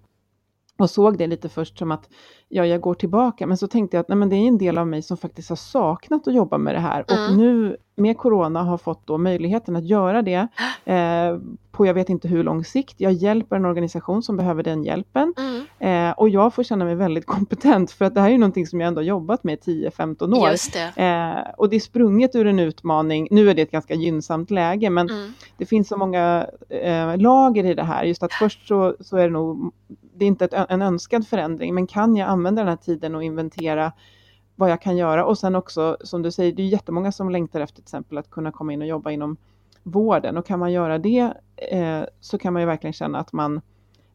Och 0.79 0.91
såg 0.91 1.19
det 1.19 1.27
lite 1.27 1.49
först 1.49 1.79
som 1.79 1.91
att 1.91 2.09
ja, 2.49 2.67
jag 2.67 2.81
går 2.81 2.95
tillbaka, 2.95 3.47
men 3.47 3.57
så 3.57 3.69
tänkte 3.69 3.97
jag 3.97 4.03
att 4.03 4.09
nej, 4.09 4.19
men 4.19 4.29
det 4.29 4.37
är 4.37 4.49
en 4.49 4.59
del 4.59 4.79
av 4.79 4.87
mig 4.87 5.03
som 5.03 5.17
faktiskt 5.17 5.49
har 5.49 5.57
saknat 5.57 6.29
att 6.29 6.35
jobba 6.35 6.59
med 6.59 6.75
det 6.75 6.81
här. 6.81 7.05
Mm. 7.09 7.25
och 7.25 7.39
nu 7.39 7.77
med 7.99 8.19
corona 8.19 8.63
har 8.63 8.79
fått 8.79 9.07
då 9.07 9.19
möjligheten 9.19 9.77
att 9.77 9.85
göra 9.85 10.23
det 10.23 10.49
eh, 10.85 11.39
på 11.73 11.87
jag 11.87 11.95
vet 11.95 12.09
inte 12.09 12.29
hur 12.29 12.45
lång 12.45 12.65
sikt. 12.65 12.95
Jag 12.97 13.13
hjälper 13.13 13.57
en 13.57 13.65
organisation 13.65 14.23
som 14.23 14.37
behöver 14.37 14.63
den 14.63 14.85
hjälpen 14.85 15.35
mm. 15.39 16.09
eh, 16.09 16.13
och 16.13 16.29
jag 16.29 16.55
får 16.55 16.63
känna 16.63 16.85
mig 16.85 16.95
väldigt 16.95 17.27
kompetent 17.37 17.91
för 17.91 18.05
att 18.05 18.15
det 18.15 18.21
här 18.21 18.31
är 18.31 18.39
någonting 18.39 18.67
som 18.67 18.81
jag 18.81 18.89
ändå 18.89 19.03
jobbat 19.03 19.45
med 19.45 19.59
10-15 19.59 20.39
år. 20.39 20.73
Det. 20.73 21.03
Eh, 21.03 21.55
och 21.57 21.69
det 21.69 21.77
är 21.77 21.81
sprunget 21.81 22.35
ur 22.35 22.47
en 22.47 22.59
utmaning. 22.59 23.29
Nu 23.31 23.51
är 23.51 23.55
det 23.55 23.63
ett 23.63 23.71
ganska 23.71 23.95
gynnsamt 23.95 24.51
läge 24.51 24.91
men 24.91 25.11
mm. 25.11 25.33
det 25.57 25.67
finns 25.67 25.89
så 25.89 25.97
många 25.97 26.47
eh, 26.69 27.17
lager 27.17 27.65
i 27.65 27.75
det 27.75 27.85
här. 27.85 28.05
Just 28.05 28.23
att 28.23 28.33
först 28.33 28.69
så, 28.69 28.97
så 29.01 29.17
är 29.17 29.25
det 29.25 29.33
nog 29.33 29.73
det 30.19 30.25
är 30.25 30.27
inte 30.27 30.45
ett, 30.45 30.55
en 30.69 30.83
önskad 30.83 31.29
förändring, 31.29 31.75
men 31.75 31.87
kan 31.87 32.17
jag 32.17 32.29
använda 32.29 32.63
den 32.63 32.69
här 32.69 32.77
tiden 32.77 33.15
och 33.15 33.23
inventera 33.23 33.93
vad 34.59 34.71
jag 34.71 34.83
kan 34.83 34.97
göra 34.97 35.25
och 35.25 35.39
sen 35.39 35.55
också 35.55 35.97
som 36.01 36.23
du 36.23 36.31
säger, 36.31 36.53
det 36.53 36.63
är 36.63 36.67
jättemånga 36.67 37.13
som 37.13 37.31
längtar 37.31 37.61
efter 37.61 37.75
till 37.75 37.83
exempel 37.83 38.19
att 38.19 38.31
kunna 38.31 38.53
komma 38.53 38.73
in 38.73 38.83
och 38.83 38.89
jobba 38.89 39.11
inom 39.11 39.37
vården 39.83 40.37
och 40.37 40.47
kan 40.47 40.59
man 40.59 40.73
göra 40.73 40.99
det 40.99 41.33
eh, 41.57 42.03
så 42.21 42.39
kan 42.39 42.53
man 42.53 42.63
ju 42.63 42.67
verkligen 42.67 42.93
känna 42.93 43.19
att 43.19 43.33
man 43.33 43.61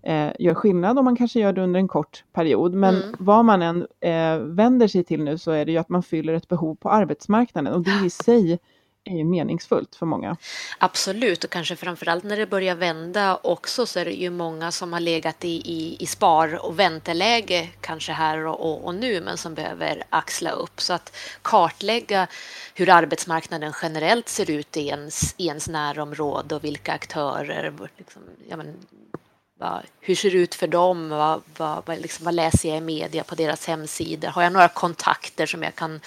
eh, 0.02 0.32
gör 0.40 0.54
skillnad 0.54 0.98
och 0.98 1.04
man 1.04 1.16
kanske 1.16 1.40
gör 1.40 1.54
det 1.54 1.62
under 1.62 1.80
en 1.80 1.88
kort 1.88 2.24
period. 2.34 2.74
Men 2.74 2.96
mm. 2.96 3.16
vad 3.20 3.46
man 3.46 3.62
än 3.62 3.88
eh, 4.00 4.38
vänder 4.38 4.88
sig 4.88 5.04
till 5.04 5.24
nu 5.24 5.38
så 5.38 5.52
är 5.52 5.66
det 5.66 5.72
ju 5.72 5.78
att 5.78 5.90
man 5.90 6.04
fyller 6.04 6.34
ett 6.34 6.48
behov 6.48 6.76
på 6.76 6.90
arbetsmarknaden 6.90 7.74
och 7.74 7.82
det 7.82 8.06
i 8.06 8.10
sig 8.10 8.60
är 9.06 9.18
ju 9.18 9.24
meningsfullt 9.24 9.96
för 9.96 10.06
många. 10.06 10.38
Absolut, 10.78 11.44
och 11.44 11.50
kanske 11.50 11.76
framförallt 11.76 12.24
när 12.24 12.38
det 12.38 12.46
börjar 12.46 12.76
vända 12.76 13.40
också 13.44 13.86
så 13.86 14.00
är 14.00 14.06
det 14.06 14.12
ju 14.12 14.30
många 14.30 14.72
som 14.72 14.94
har 14.94 15.00
legat 15.00 15.46
i, 15.46 15.50
i, 15.50 15.98
i 16.00 16.06
spar 16.06 16.66
och 16.66 16.80
vänteläge 16.80 17.70
kanske 17.82 18.12
här 18.12 18.46
och, 18.46 18.86
och, 18.86 18.96
nu 18.96 19.22
men 19.22 19.38
som 19.38 19.54
behöver 19.54 20.04
axla 20.10 20.52
upp. 20.52 20.82
Så 20.82 20.94
att 20.94 21.16
kartlägga 21.42 22.28
hur 22.76 22.90
arbetsmarknaden 22.90 23.74
generellt 23.82 24.30
ser 24.30 24.52
ut 24.52 24.78
i 24.78 24.88
ens, 24.88 25.36
i 25.38 25.48
ens 25.48 25.68
närområde 25.68 26.56
och 26.56 26.64
vilka 26.64 26.94
aktörer, 26.94 27.74
liksom, 27.98 28.22
ja, 28.50 28.58
men, 28.58 28.78
vad, 29.64 29.82
hur 30.00 30.16
ser 30.16 30.32
det 30.32 30.38
ut 30.38 30.56
för 30.56 30.68
dem? 30.68 31.10
Vad, 31.10 31.42
vad, 31.58 31.84
vad, 31.86 32.02
liksom, 32.02 32.26
vad 32.26 32.34
läser 32.34 32.70
jag 32.70 32.78
i 32.78 32.82
media 32.82 33.24
på 33.24 33.36
deras 33.36 33.68
hemsidor? 33.68 34.28
Har 34.28 34.44
jag 34.44 34.54
några 34.54 34.68
kontakter 34.68 35.46
som 35.46 35.64
jag 35.64 35.76
kan 35.76 36.00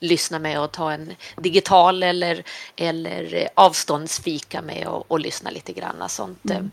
lyssna 0.00 0.38
med 0.38 0.60
och 0.60 0.72
ta 0.72 0.92
en 0.92 1.12
digital 1.36 2.02
eller, 2.02 2.42
eller 2.76 3.48
avståndsfika 3.54 4.62
med 4.62 4.86
och, 4.86 5.10
och 5.10 5.20
lyssna 5.20 5.50
lite 5.50 5.72
grann. 5.72 6.08
Sånt. 6.08 6.50
Mm. 6.50 6.70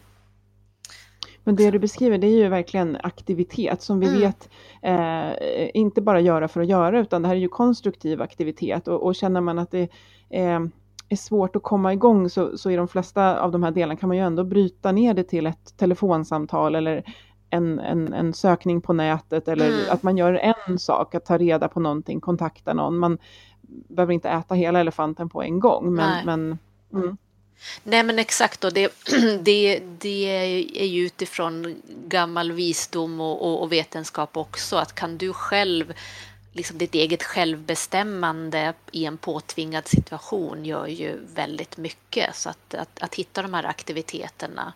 Men 1.44 1.56
det 1.56 1.72
du 1.72 1.80
beskriver 1.80 2.18
det 2.18 2.28
är 2.28 2.38
ju 2.38 2.50
verkligen 2.50 2.98
aktivitet 3.04 3.82
som 3.82 4.00
vi 4.00 4.08
mm. 4.08 4.22
vet 4.22 4.50
eh, 4.82 5.70
inte 5.74 6.02
bara 6.02 6.20
göra 6.20 6.48
för 6.48 6.62
att 6.62 6.68
göra 6.68 7.00
utan 7.00 7.22
det 7.22 7.28
här 7.28 7.36
är 7.36 7.40
ju 7.40 7.50
konstruktiv 7.50 8.22
aktivitet 8.22 8.88
och, 8.88 9.04
och 9.04 9.16
känner 9.16 9.42
man 9.42 9.60
att 9.60 9.72
det 9.72 9.90
eh, 10.30 10.60
är 11.10 11.16
svårt 11.16 11.56
att 11.56 11.64
komma 11.64 11.94
igång 11.94 12.30
så, 12.30 12.58
så 12.58 12.72
i 12.72 12.76
de 12.76 12.88
flesta 12.88 13.40
av 13.40 13.52
de 13.52 13.64
här 13.64 13.72
delarna 13.72 14.00
kan 14.00 14.10
man 14.10 14.18
ju 14.18 14.24
ändå 14.24 14.44
bryta 14.44 14.92
ner 14.92 15.14
det 15.14 15.24
till 15.24 15.48
ett 15.48 15.78
telefonsamtal 15.78 16.76
eller 16.76 17.04
en, 17.50 17.80
en, 17.80 18.14
en 18.14 18.34
sökning 18.34 18.82
på 18.82 18.94
nätet 18.94 19.48
eller 19.48 19.68
mm. 19.68 19.86
att 19.90 20.04
man 20.04 20.18
gör 20.18 20.34
en 20.34 20.80
sak, 20.80 21.16
att 21.16 21.26
ta 21.26 21.38
reda 21.38 21.68
på 21.68 21.80
någonting, 21.80 22.22
kontakta 22.22 22.74
någon. 22.74 22.98
Man 22.98 23.18
behöver 23.68 24.14
inte 24.14 24.30
äta 24.30 24.56
hela 24.56 24.80
elefanten 24.80 25.30
på 25.30 25.44
en 25.44 25.60
gång. 25.60 25.94
Men, 25.94 26.26
men 26.26 26.58
mm. 26.94 27.18
Nej 27.84 28.04
men 28.04 28.20
exakt 28.20 28.64
och 28.64 28.74
det, 28.74 28.92
det, 29.42 29.82
det 30.00 30.26
är 30.82 30.86
ju 30.86 31.06
utifrån 31.06 31.76
gammal 32.08 32.52
visdom 32.52 33.22
och, 33.22 33.48
och, 33.48 33.62
och, 33.62 33.72
vetenskap 33.72 34.38
också 34.38 34.76
att 34.76 34.96
kan 34.96 35.18
du 35.18 35.34
själv, 35.34 35.94
liksom 36.58 36.78
ditt 36.78 36.96
eget 36.96 37.24
självbestämmande 37.24 38.74
i 38.92 39.06
en 39.06 39.18
påtvingad 39.18 39.88
situation 39.88 40.66
gör 40.66 40.88
ju 40.88 41.20
väldigt 41.36 41.78
mycket. 41.78 42.36
Så 42.36 42.50
att, 42.50 42.74
att, 42.74 43.04
att 43.04 43.16
hitta 43.16 43.42
de 43.42 43.54
här 43.54 43.64
aktiviteterna 43.64 44.74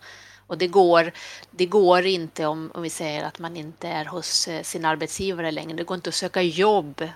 och 0.52 0.58
det 0.58 0.68
går, 0.68 1.12
det 1.52 1.66
går 1.66 2.06
inte 2.06 2.46
om, 2.46 2.72
om 2.74 2.82
vi 2.82 2.90
säger 2.90 3.24
att 3.24 3.40
man 3.40 3.58
inte 3.58 3.88
är 3.88 4.06
hos 4.06 4.48
eh, 4.48 4.64
sin 4.64 4.86
arbetsgivare 4.86 5.52
längre. 5.52 5.78
Det 5.78 5.84
går 5.84 5.96
inte 5.96 6.10
att 6.10 6.16
söka 6.16 6.42
jobb 6.42 7.08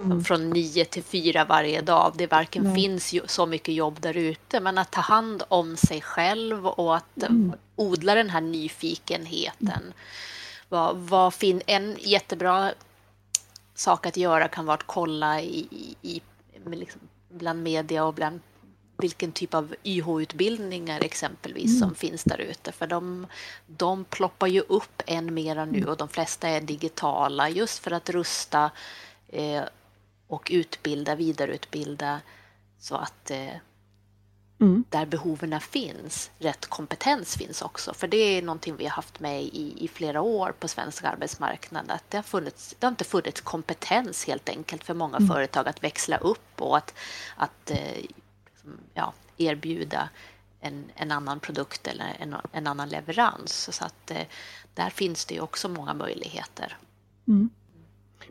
mm. 0.00 0.24
från 0.24 0.50
nio 0.50 0.84
till 0.84 1.02
fyra 1.02 1.44
varje 1.44 1.80
dag. 1.80 2.12
Det 2.16 2.26
varken 2.26 2.62
Nej. 2.62 2.74
finns 2.74 3.14
så 3.26 3.46
mycket 3.46 3.74
jobb 3.74 4.00
där 4.00 4.16
ute, 4.16 4.60
men 4.60 4.78
att 4.78 4.90
ta 4.90 5.00
hand 5.00 5.42
om 5.48 5.76
sig 5.76 6.00
själv 6.00 6.66
och 6.66 6.96
att 6.96 7.22
mm. 7.22 7.52
odla 7.76 8.14
den 8.14 8.30
här 8.30 8.40
nyfikenheten. 8.40 9.92
Vad, 10.68 10.96
vad 10.96 11.34
fin 11.34 11.62
en 11.66 11.96
jättebra 12.00 12.72
sak 13.82 14.06
att 14.06 14.16
göra 14.16 14.48
kan 14.48 14.66
vara 14.66 14.74
att 14.74 14.86
kolla 14.86 15.40
i, 15.40 15.96
i, 16.02 16.22
liksom, 16.66 17.00
bland 17.28 17.62
media 17.62 18.04
och 18.04 18.14
bland 18.14 18.40
vilken 18.96 19.32
typ 19.32 19.54
av 19.54 19.74
YH-utbildningar 19.84 21.04
exempelvis 21.04 21.70
mm. 21.70 21.78
som 21.78 21.94
finns 21.94 22.24
där 22.24 22.38
ute. 22.38 22.72
För 22.72 22.86
de, 22.86 23.26
de 23.66 24.04
ploppar 24.04 24.46
ju 24.46 24.60
upp 24.60 25.02
än 25.06 25.34
mera 25.34 25.64
nu 25.64 25.84
och 25.84 25.96
de 25.96 26.08
flesta 26.08 26.48
är 26.48 26.60
digitala 26.60 27.48
just 27.48 27.78
för 27.78 27.90
att 27.90 28.10
rusta 28.10 28.70
eh, 29.28 29.62
och 30.26 30.48
utbilda, 30.52 31.14
vidareutbilda 31.14 32.20
så 32.78 32.94
att 32.94 33.30
eh, 33.30 33.56
mm. 34.62 34.84
där 34.90 35.06
behoven 35.06 35.60
finns, 35.60 36.30
rätt 36.38 36.66
kompetens 36.66 37.36
finns 37.36 37.62
också. 37.62 37.94
För 37.94 38.08
det 38.08 38.16
är 38.16 38.42
någonting 38.42 38.76
vi 38.76 38.84
har 38.84 38.90
haft 38.90 39.20
med 39.20 39.42
i, 39.42 39.74
i 39.78 39.88
flera 39.88 40.20
år 40.20 40.54
på 40.60 40.68
svensk 40.68 41.04
arbetsmarknad. 41.04 41.90
Att 41.90 42.10
det, 42.10 42.18
har 42.18 42.22
funnits, 42.22 42.76
det 42.78 42.86
har 42.86 42.90
inte 42.90 43.04
funnits 43.04 43.40
kompetens 43.40 44.26
helt 44.26 44.48
enkelt 44.48 44.84
för 44.84 44.94
många 44.94 45.16
mm. 45.16 45.28
företag 45.28 45.68
att 45.68 45.84
växla 45.84 46.16
upp 46.16 46.60
och 46.60 46.76
att, 46.76 46.94
att 47.36 47.70
eh, 47.70 48.04
ja, 48.94 49.12
erbjuda 49.36 50.08
en, 50.60 50.84
en 50.94 51.10
annan 51.10 51.40
produkt 51.40 51.86
eller 51.86 52.16
en, 52.18 52.36
en 52.52 52.66
annan 52.66 52.88
leverans. 52.88 53.76
Så 53.76 53.84
att 53.84 54.10
eh, 54.10 54.26
där 54.74 54.90
finns 54.90 55.24
det 55.24 55.34
ju 55.34 55.40
också 55.40 55.68
många 55.68 55.94
möjligheter. 55.94 56.76
Mm. 57.28 57.50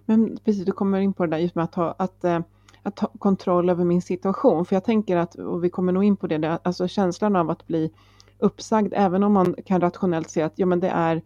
Men 0.06 0.38
precis, 0.38 0.65
du 0.65 0.72
kommer 0.72 1.00
in 1.00 1.13
på 1.13 1.26
det 1.26 1.32
där 1.32 1.38
just 1.38 1.56
med 1.56 1.63
att 1.63 1.76
ha, 1.76 1.96
att, 1.98 2.24
eh, 2.24 2.39
att 2.84 3.00
ha 3.00 3.08
kontroll 3.20 3.70
över 3.70 3.86
min 3.86 4.02
situation. 4.02 4.65
För 4.65 4.76
jag 4.76 4.84
tänker 4.84 5.17
att, 5.17 5.36
och 5.36 5.63
vi 5.63 5.70
kommer 5.70 5.91
nog 5.91 6.04
in 6.04 6.17
på 6.17 6.28
det, 6.28 6.38
det 6.38 6.60
alltså 6.63 6.88
känslan 6.88 7.36
av 7.36 7.50
att 7.50 7.67
bli 7.67 7.91
uppsagd, 8.39 8.94
även 8.96 9.24
om 9.24 9.34
man 9.34 9.56
kan 9.65 9.82
rationellt 9.82 10.30
se 10.30 10.41
att 10.41 10.54
ja, 10.56 10.65
men 10.65 10.80
det 10.80 10.89
är 10.89 11.22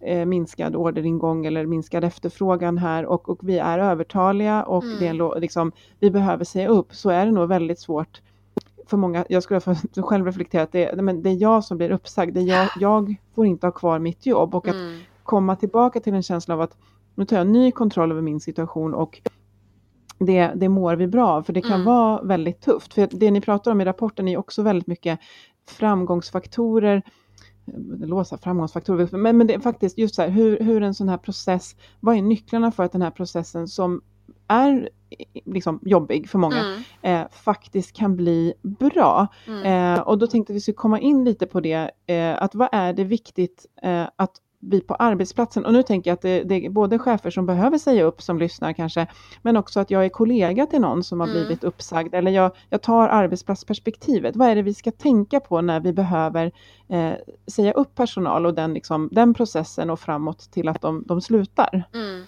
eh, 0.00 0.24
minskad 0.24 0.76
orderingång 0.76 1.46
eller 1.46 1.66
minskad 1.66 2.04
efterfrågan 2.04 2.78
här 2.78 3.06
och, 3.06 3.28
och 3.28 3.38
vi 3.40 3.58
är 3.58 3.78
övertaliga 3.78 4.62
och 4.62 4.84
mm. 4.84 4.98
det 4.98 5.06
är 5.06 5.40
liksom, 5.40 5.72
vi 6.00 6.10
behöver 6.10 6.44
säga 6.44 6.68
upp, 6.68 6.94
så 6.94 7.10
är 7.10 7.26
det 7.26 7.32
nog 7.32 7.48
väldigt 7.48 7.80
svårt 7.80 8.20
för 8.88 8.96
många, 8.96 9.24
jag 9.28 9.42
skulle 9.42 9.60
själv 9.96 10.26
reflektera 10.26 10.62
att 10.62 10.72
det, 10.72 11.02
men 11.02 11.22
det 11.22 11.30
är 11.30 11.42
jag 11.42 11.64
som 11.64 11.76
blir 11.76 11.90
uppsagd, 11.90 12.34
det 12.34 12.40
är 12.40 12.44
jag, 12.44 12.68
jag 12.80 13.14
får 13.34 13.46
inte 13.46 13.66
ha 13.66 13.72
kvar 13.72 13.98
mitt 13.98 14.26
jobb 14.26 14.54
och 14.54 14.68
att 14.68 14.74
mm. 14.74 15.00
komma 15.22 15.56
tillbaka 15.56 16.00
till 16.00 16.14
en 16.14 16.22
känsla 16.22 16.54
av 16.54 16.60
att 16.60 16.76
nu 17.14 17.24
tar 17.24 17.36
jag 17.36 17.46
ny 17.46 17.72
kontroll 17.72 18.12
över 18.12 18.22
min 18.22 18.40
situation 18.40 18.94
och 18.94 19.20
det, 20.18 20.52
det 20.56 20.68
mår 20.68 20.96
vi 20.96 21.06
bra 21.06 21.28
av, 21.28 21.42
för 21.42 21.52
det 21.52 21.62
kan 21.62 21.72
mm. 21.72 21.84
vara 21.84 22.22
väldigt 22.22 22.60
tufft. 22.60 22.94
För 22.94 23.08
det 23.10 23.30
ni 23.30 23.40
pratar 23.40 23.70
om 23.70 23.80
i 23.80 23.84
rapporten 23.84 24.28
är 24.28 24.36
också 24.36 24.62
väldigt 24.62 24.86
mycket 24.86 25.20
framgångsfaktorer, 25.68 27.02
låsa 28.00 28.38
framgångsfaktorer, 28.38 29.08
men, 29.12 29.36
men 29.38 29.46
det 29.46 29.54
är 29.54 29.60
faktiskt 29.60 29.98
just 29.98 30.14
så 30.14 30.22
här, 30.22 30.28
hur, 30.28 30.58
hur 30.60 30.82
en 30.82 30.94
sån 30.94 31.08
här 31.08 31.18
process, 31.18 31.76
vad 32.00 32.16
är 32.16 32.22
nycklarna 32.22 32.72
för 32.72 32.82
att 32.82 32.92
den 32.92 33.02
här 33.02 33.10
processen 33.10 33.68
som 33.68 34.00
är 34.48 34.88
liksom 35.44 35.80
jobbig 35.82 36.28
för 36.28 36.38
många, 36.38 36.60
mm. 36.60 36.82
eh, 37.02 37.28
faktiskt 37.30 37.92
kan 37.96 38.16
bli 38.16 38.54
bra. 38.62 39.26
Mm. 39.46 39.94
Eh, 39.94 40.00
och 40.00 40.18
då 40.18 40.26
tänkte 40.26 40.52
vi 40.52 40.60
skulle 40.60 40.74
komma 40.74 41.00
in 41.00 41.24
lite 41.24 41.46
på 41.46 41.60
det, 41.60 41.90
eh, 42.06 42.42
att 42.42 42.54
vad 42.54 42.68
är 42.72 42.92
det 42.92 43.04
viktigt 43.04 43.66
eh, 43.82 44.06
att 44.16 44.32
vi 44.60 44.80
på 44.80 44.94
arbetsplatsen, 44.94 45.66
och 45.66 45.72
nu 45.72 45.82
tänker 45.82 46.10
jag 46.10 46.14
att 46.14 46.22
det, 46.22 46.42
det, 46.42 46.66
är 46.66 46.70
både 46.70 46.98
chefer 46.98 47.30
som 47.30 47.46
behöver 47.46 47.78
säga 47.78 48.04
upp 48.04 48.22
som 48.22 48.38
lyssnar 48.38 48.72
kanske, 48.72 49.06
men 49.42 49.56
också 49.56 49.80
att 49.80 49.90
jag 49.90 50.04
är 50.04 50.08
kollega 50.08 50.66
till 50.66 50.80
någon 50.80 51.04
som 51.04 51.20
har 51.20 51.26
mm. 51.26 51.38
blivit 51.38 51.64
uppsagd, 51.64 52.14
eller 52.14 52.30
jag, 52.30 52.52
jag 52.70 52.82
tar 52.82 53.08
arbetsplatsperspektivet. 53.08 54.36
Vad 54.36 54.48
är 54.48 54.54
det 54.54 54.62
vi 54.62 54.74
ska 54.74 54.90
tänka 54.90 55.40
på 55.40 55.60
när 55.60 55.80
vi 55.80 55.92
behöver 55.92 56.52
eh, 56.88 57.12
säga 57.46 57.72
upp 57.72 57.94
personal 57.94 58.46
och 58.46 58.54
den, 58.54 58.74
liksom, 58.74 59.08
den 59.12 59.34
processen 59.34 59.90
och 59.90 60.00
framåt 60.00 60.50
till 60.50 60.68
att 60.68 60.80
de, 60.80 61.04
de 61.06 61.20
slutar? 61.20 61.84
Mm. 61.94 62.24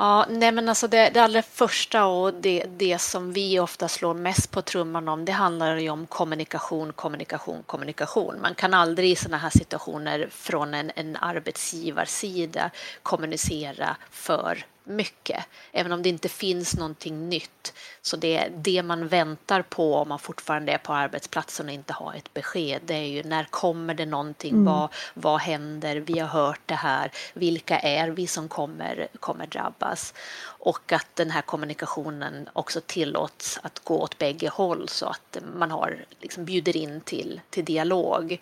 Ja, 0.00 0.26
nej 0.28 0.52
men 0.52 0.68
alltså 0.68 0.88
det, 0.88 1.10
det 1.10 1.20
allra 1.20 1.42
första 1.42 2.06
och 2.06 2.34
det, 2.34 2.64
det 2.76 2.98
som 2.98 3.32
vi 3.32 3.60
ofta 3.60 3.88
slår 3.88 4.14
mest 4.14 4.50
på 4.50 4.62
trumman 4.62 5.08
om, 5.08 5.24
det 5.24 5.32
handlar 5.32 5.76
ju 5.76 5.90
om 5.90 6.06
kommunikation, 6.06 6.92
kommunikation, 6.92 7.62
kommunikation. 7.66 8.40
Man 8.40 8.54
kan 8.54 8.74
aldrig 8.74 9.10
i 9.10 9.16
sådana 9.16 9.38
här 9.38 9.50
situationer 9.50 10.28
från 10.30 10.74
en, 10.74 10.90
en 10.94 11.16
arbetsgivarsida 11.16 12.70
kommunicera 13.02 13.96
för 14.10 14.64
mycket, 14.84 15.44
även 15.72 15.92
om 15.92 16.02
det 16.02 16.08
inte 16.08 16.28
finns 16.28 16.76
någonting 16.76 17.28
nytt. 17.28 17.72
Så 18.02 18.16
det, 18.16 18.48
det 18.56 18.82
man 18.82 19.08
väntar 19.08 19.62
på 19.62 19.94
om 19.94 20.08
man 20.08 20.18
fortfarande 20.18 20.72
är 20.72 20.78
på 20.78 20.92
arbetsplatsen 20.92 21.66
och 21.66 21.72
inte 21.72 21.92
har 21.92 22.14
ett 22.14 22.34
besked, 22.34 22.80
det 22.84 22.94
är 22.94 23.06
ju 23.06 23.22
när 23.22 23.44
kommer 23.44 23.94
det 23.94 24.06
någonting? 24.06 24.50
Mm. 24.50 24.64
Vad, 24.64 24.88
vad 25.14 25.40
händer? 25.40 25.96
Vi 25.96 26.18
har 26.18 26.28
hört 26.28 26.60
det 26.66 26.74
här. 26.74 27.10
Vilka 27.34 27.78
är 27.78 28.08
vi 28.08 28.26
som 28.26 28.48
kommer, 28.48 29.08
kommer 29.20 29.46
drabbas? 29.46 30.14
Och 30.42 30.92
att 30.92 31.16
den 31.16 31.30
här 31.30 31.42
kommunikationen 31.42 32.48
också 32.52 32.80
tillåts 32.80 33.58
att 33.62 33.78
gå 33.78 34.00
åt 34.00 34.18
bägge 34.18 34.48
håll 34.48 34.88
så 34.88 35.06
att 35.06 35.38
man 35.54 35.70
har, 35.70 36.04
liksom 36.20 36.44
bjuder 36.44 36.76
in 36.76 37.00
till, 37.00 37.40
till 37.50 37.64
dialog 37.64 38.40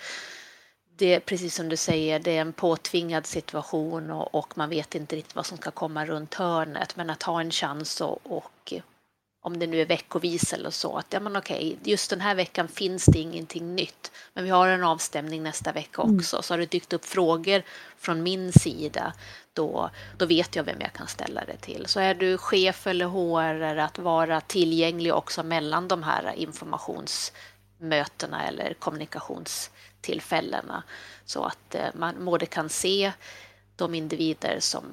det 0.99 1.15
är 1.15 1.21
precis 1.21 1.55
som 1.55 1.69
du 1.69 1.77
säger, 1.77 2.19
det 2.19 2.37
är 2.37 2.41
en 2.41 2.53
påtvingad 2.53 3.27
situation 3.27 4.11
och, 4.11 4.35
och, 4.35 4.59
man 4.59 4.71
vet 4.71 4.95
inte 4.95 5.17
riktigt 5.17 5.37
vad 5.37 5.47
som 5.47 5.59
ska 5.59 5.71
komma 5.71 6.07
runt 6.07 6.35
hörnet. 6.35 6.97
Men 6.97 7.11
att 7.11 7.23
ha 7.23 7.41
en 7.41 7.51
chans 7.51 8.01
och, 8.01 8.19
och 8.25 8.73
om 9.41 9.59
det 9.59 9.67
nu 9.67 9.81
är 9.81 9.87
veckovis 9.87 10.53
eller 10.53 10.71
så, 10.71 10.97
att 10.97 11.07
ja 11.11 11.21
men 11.21 11.37
okej, 11.37 11.79
just 11.85 12.11
den 12.11 12.21
här 12.21 12.35
veckan 12.35 12.69
finns 12.69 13.05
det 13.05 13.19
ingenting 13.19 13.75
nytt. 13.75 14.13
Men 14.35 14.45
vi 14.45 14.51
har 14.51 14.69
en 14.69 14.85
avstämning 14.85 15.43
nästa 15.43 15.73
vecka 15.73 16.03
mm. 16.03 16.17
också. 16.17 16.37
Mm. 16.37 16.43
Så 16.43 16.55
har 16.55 16.59
det 16.59 16.71
dykt 16.71 16.93
upp 16.93 17.05
frågor 17.05 17.63
från 17.99 18.23
min 18.23 18.53
sida, 18.53 19.13
då, 19.53 19.91
då 20.17 20.27
vet 20.27 20.57
jag 20.57 20.65
vem 20.65 20.81
jag 20.81 20.93
kan 20.93 21.07
ställa 21.07 21.45
det 21.45 21.57
till. 21.57 21.87
Så 21.87 22.01
är 22.01 22.15
du 22.15 22.39
chef 22.39 22.87
eller 22.87 23.07
HR, 23.07 23.79
att 23.79 23.99
vara 23.99 24.41
tillgänglig 24.41 25.15
också 25.15 25.43
mellan 25.43 25.89
de 25.89 26.03
här 26.03 26.33
informationsmötena 26.37 28.47
eller 28.49 28.75
kommunikations 28.75 29.71
tillfällena 30.01 30.83
så 31.25 31.45
att 31.45 31.75
eh, 31.75 31.89
man 31.95 32.25
både 32.25 32.47
kan 32.47 32.69
se 32.69 33.13
de 33.77 33.95
individer 33.95 34.57
som 34.61 34.85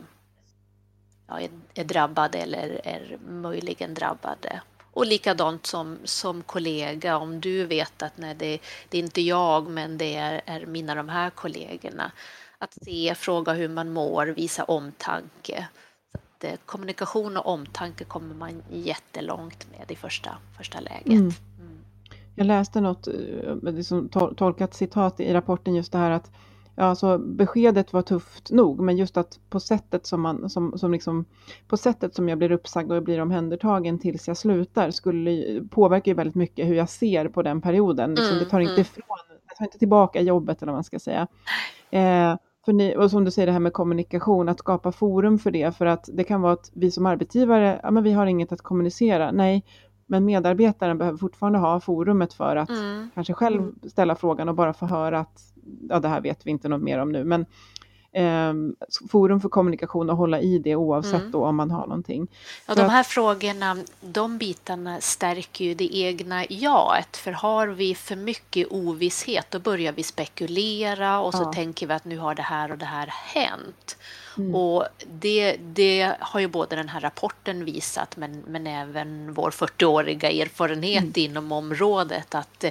ja, 1.28 1.40
är, 1.40 1.50
är 1.74 1.84
drabbade 1.84 2.38
eller 2.38 2.82
är 2.84 3.18
möjligen 3.28 3.94
drabbade 3.94 4.62
och 4.96 5.06
likadant 5.06 5.66
som, 5.66 5.98
som 6.04 6.44
kollega, 6.44 7.18
om 7.18 7.42
du 7.42 7.66
vet 7.66 8.02
att 8.02 8.18
nej, 8.18 8.36
det, 8.36 8.60
det 8.90 8.98
är 8.98 9.04
inte 9.04 9.22
jag, 9.22 9.70
men 9.70 9.98
det 9.98 10.16
är, 10.16 10.42
är 10.46 10.66
mina 10.66 10.96
de 10.96 11.10
här 11.10 11.30
kollegorna. 11.30 12.12
Att 12.58 12.74
se, 12.74 13.16
fråga 13.16 13.54
hur 13.54 13.68
man 13.68 13.94
mår, 13.94 14.26
visa 14.28 14.64
omtanke. 14.64 15.68
Så 16.12 16.18
att, 16.18 16.44
eh, 16.44 16.60
kommunikation 16.66 17.38
och 17.38 17.46
omtanke 17.46 18.04
kommer 18.04 18.36
man 18.36 18.64
jättelångt 18.72 19.68
med 19.72 19.92
i 19.92 19.96
första, 19.96 20.38
första 20.58 20.80
läget. 20.80 21.06
Mm. 21.06 21.34
Mm. 22.38 22.48
Jag 22.48 22.48
läste 22.48 22.82
något 22.82 23.08
liksom, 23.62 24.10
tolkat 24.10 24.74
citat 24.74 25.20
i 25.20 25.34
rapporten 25.34 25.76
just 25.76 25.92
det 25.92 25.98
här 25.98 26.12
att 26.12 26.32
ja, 26.76 26.84
alltså 26.84 27.18
beskedet 27.18 27.94
var 27.94 28.02
tufft 28.02 28.52
nog, 28.52 28.80
men 28.80 28.98
just 28.98 29.18
att 29.18 29.40
på 29.50 29.60
sättet 29.60 30.06
som 30.06 30.22
man, 30.22 30.50
som, 30.50 30.78
som 30.78 30.92
liksom, 30.92 31.26
på 31.68 31.78
sättet 31.78 32.16
som 32.16 32.30
jag 32.30 32.38
blir 32.38 32.52
uppsagd 32.52 32.92
och 32.92 32.96
jag 32.98 33.04
blir 33.04 33.22
omhändertagen 33.22 34.00
tills 34.00 34.28
jag 34.28 34.38
slutar 34.38 34.92
skulle 34.92 35.62
påverka 35.72 36.10
ju 36.10 36.16
väldigt 36.16 36.36
mycket 36.36 36.68
hur 36.68 36.76
jag 36.76 36.90
ser 36.90 37.28
på 37.28 37.42
den 37.42 37.62
perioden. 37.62 38.10
Liksom, 38.10 38.32
mm, 38.32 38.44
det 38.44 38.50
tar 38.50 38.60
inte 38.60 38.74
mm. 38.74 38.82
ifrån, 38.82 39.18
det 39.50 39.56
tar 39.56 39.66
inte 39.66 39.80
tillbaka 39.80 40.22
jobbet 40.22 40.62
eller 40.62 40.72
vad 40.72 40.78
man 40.78 40.84
ska 40.84 41.00
säga. 41.00 41.28
Eh, 41.92 42.36
för 42.66 42.74
ni, 42.74 42.96
och 42.96 43.12
som 43.12 43.24
du 43.24 43.32
säger 43.32 43.46
det 43.46 43.52
här 43.52 43.60
med 43.60 43.74
kommunikation, 43.74 44.50
att 44.50 44.60
skapa 44.60 44.92
forum 44.92 45.40
för 45.40 45.52
det, 45.52 45.78
för 45.78 45.86
att 45.86 46.10
det 46.14 46.24
kan 46.24 46.42
vara 46.42 46.54
att 46.54 46.72
vi 46.74 46.92
som 46.92 47.06
arbetsgivare, 47.06 47.80
ja 47.84 47.92
men 47.92 48.04
vi 48.04 48.12
har 48.12 48.26
inget 48.26 48.52
att 48.52 48.62
kommunicera. 48.62 49.32
Nej, 49.32 49.66
men 50.06 50.26
medarbetaren 50.26 50.98
behöver 50.98 51.18
fortfarande 51.18 51.60
ha 51.60 51.80
forumet 51.80 52.34
för 52.34 52.56
att 52.56 52.70
mm. 52.70 53.10
kanske 53.14 53.34
själv 53.34 53.72
ställa 53.88 54.16
frågan 54.16 54.50
och 54.50 54.56
bara 54.56 54.74
få 54.74 54.86
höra 54.86 55.20
att 55.20 55.54
ja, 55.90 56.00
det 56.00 56.08
här 56.08 56.22
vet 56.22 56.46
vi 56.46 56.52
inte 56.52 56.70
något 56.70 56.82
mer 56.82 57.00
om 57.00 57.12
nu, 57.12 57.24
men 57.24 57.46
eh, 58.16 58.54
forum 59.12 59.42
för 59.42 59.50
kommunikation 59.50 60.10
och 60.10 60.18
hålla 60.18 60.40
i 60.40 60.60
det 60.60 60.76
oavsett 60.76 61.14
mm. 61.14 61.32
då 61.32 61.46
om 61.46 61.56
man 61.56 61.72
har 61.72 61.88
någonting. 61.88 62.28
Ja, 62.66 62.76
de 62.76 62.90
här 62.90 63.04
frågorna, 63.04 63.78
de 64.02 64.38
bitarna 64.38 65.02
stärker 65.02 65.66
ju 65.66 65.74
det 65.74 65.98
egna 65.98 66.46
jaet, 66.50 67.18
för 67.18 67.32
har 67.32 67.68
vi 67.68 67.96
för 67.96 68.16
mycket 68.16 68.68
ovisshet 68.70 69.46
då 69.50 69.60
börjar 69.60 69.92
vi 69.92 70.04
spekulera 70.04 71.20
och 71.20 71.34
så 71.34 71.44
ja. 71.44 71.54
tänker 71.54 71.88
vi 71.88 71.94
att 71.94 72.06
nu 72.06 72.18
har 72.18 72.36
det 72.36 72.42
här 72.42 72.72
och 72.72 72.78
det 72.78 72.86
här 72.86 73.08
hänt. 73.08 73.98
Mm. 74.38 74.56
Och 74.56 74.86
det, 75.08 75.58
det, 75.58 76.16
har 76.20 76.40
ju 76.40 76.48
både 76.48 76.76
den 76.76 76.90
här 76.90 77.00
rapporten 77.00 77.66
visat 77.66 78.18
men, 78.18 78.44
men 78.48 78.68
även 78.68 79.34
vår 79.34 79.52
40-åriga 79.52 80.32
erfarenhet 80.32 81.04
mm. 81.04 81.14
inom 81.16 81.52
området 81.52 82.36
att 82.36 82.66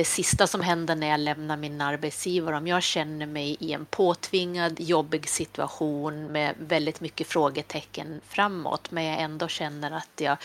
det 0.00 0.04
sista 0.04 0.46
som 0.46 0.60
händer 0.60 0.96
när 0.96 1.10
jag 1.10 1.20
lämnar 1.20 1.56
min 1.56 1.80
arbetsgivare, 1.80 2.56
om 2.56 2.66
jag 2.66 2.82
känner 2.82 3.26
mig 3.26 3.56
i 3.60 3.72
en 3.72 3.84
påtvingad, 3.86 4.80
jobbig 4.80 5.28
situation 5.28 6.26
med 6.26 6.54
väldigt 6.58 7.00
mycket 7.00 7.26
frågetecken 7.26 8.20
framåt, 8.28 8.90
men 8.90 9.04
jag 9.04 9.20
ändå 9.20 9.48
känner 9.48 9.90
att 9.90 10.20
jag, 10.20 10.36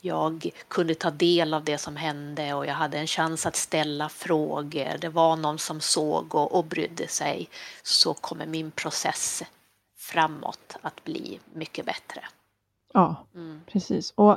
jag 0.00 0.50
kunde 0.68 0.94
ta 0.94 1.10
del 1.10 1.54
av 1.54 1.64
det 1.64 1.78
som 1.78 1.96
hände 1.96 2.54
och 2.54 2.66
jag 2.66 2.74
hade 2.74 2.98
en 2.98 3.06
chans 3.06 3.46
att 3.46 3.56
ställa 3.56 4.08
frågor. 4.08 4.98
Det 4.98 5.08
var 5.08 5.36
någon 5.36 5.58
som 5.58 5.80
såg 5.80 6.34
och, 6.34 6.54
och 6.54 6.64
brydde 6.64 7.08
sig, 7.08 7.48
så 7.82 8.14
kommer 8.14 8.46
min 8.46 8.70
process 8.70 9.42
framåt 9.98 10.76
att 10.80 11.04
bli 11.04 11.40
mycket 11.54 11.86
bättre. 11.86 12.24
Ja, 12.94 13.26
mm. 13.34 13.60
precis. 13.72 14.12
Och 14.16 14.32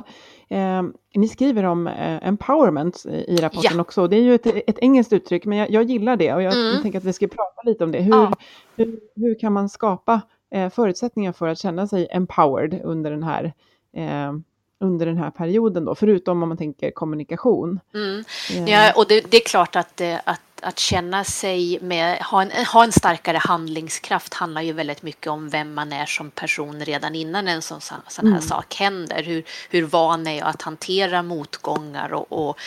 eh, 0.48 0.82
ni 1.14 1.28
skriver 1.28 1.64
om 1.64 1.86
eh, 1.86 2.28
empowerment 2.28 3.06
i 3.06 3.36
rapporten 3.36 3.76
ja. 3.76 3.80
också. 3.80 4.08
Det 4.08 4.16
är 4.16 4.22
ju 4.22 4.34
ett, 4.34 4.46
ett 4.46 4.78
engelskt 4.78 5.12
uttryck, 5.12 5.44
men 5.44 5.58
jag, 5.58 5.70
jag 5.70 5.82
gillar 5.82 6.16
det 6.16 6.34
och 6.34 6.42
jag, 6.42 6.52
mm. 6.52 6.66
jag, 6.66 6.82
tänker 6.82 6.98
att 6.98 7.04
vi 7.04 7.12
ska 7.12 7.26
prata 7.26 7.62
lite 7.64 7.84
om 7.84 7.92
det. 7.92 8.00
Hur, 8.00 8.12
ja. 8.12 8.32
hur, 8.76 9.00
hur, 9.16 9.38
kan 9.38 9.52
man 9.52 9.68
skapa 9.68 10.20
eh, 10.50 10.70
förutsättningar 10.70 11.32
för 11.32 11.48
att 11.48 11.58
känna 11.58 11.86
sig 11.86 12.08
empowered 12.10 12.80
under 12.84 13.10
den 13.10 13.22
här 13.22 13.52
eh, 13.96 14.32
under 14.80 15.06
den 15.06 15.16
här 15.16 15.30
perioden 15.30 15.84
då, 15.84 15.94
förutom 15.94 16.42
om 16.42 16.48
man 16.48 16.58
tänker 16.58 16.90
kommunikation. 16.90 17.80
Mm. 17.94 18.24
Eh. 18.50 18.72
Ja, 18.72 18.92
och 18.96 19.04
det, 19.08 19.30
det, 19.30 19.36
är 19.36 19.48
klart 19.48 19.76
att, 19.76 20.00
eh, 20.00 20.18
att 20.62 20.78
att 20.78 20.82
känna 20.82 21.24
sig 21.24 21.78
med, 21.80 22.18
ha 22.18 22.42
en, 22.42 22.50
ha 22.66 22.84
en 22.84 22.92
starkare 22.92 23.38
handlingskraft 23.38 24.34
handlar 24.34 24.62
ju 24.62 24.72
väldigt 24.72 25.02
mycket 25.02 25.26
om 25.26 25.48
vem 25.48 25.74
man 25.74 25.92
är 25.92 26.06
som 26.06 26.30
person 26.30 26.84
redan 26.84 27.14
innan 27.14 27.48
en 27.48 27.62
sån, 27.62 27.80
sån 27.80 28.00
här 28.16 28.22
mm. 28.22 28.40
sak 28.40 28.74
händer. 28.74 29.22
Hur, 29.22 29.44
hur 29.70 29.82
van 29.82 30.26
är 30.26 30.38
jag 30.38 30.48
att 30.48 30.62
hantera 30.62 31.22
motgångar 31.22 32.12
och, 32.12 32.48
och 32.48 32.58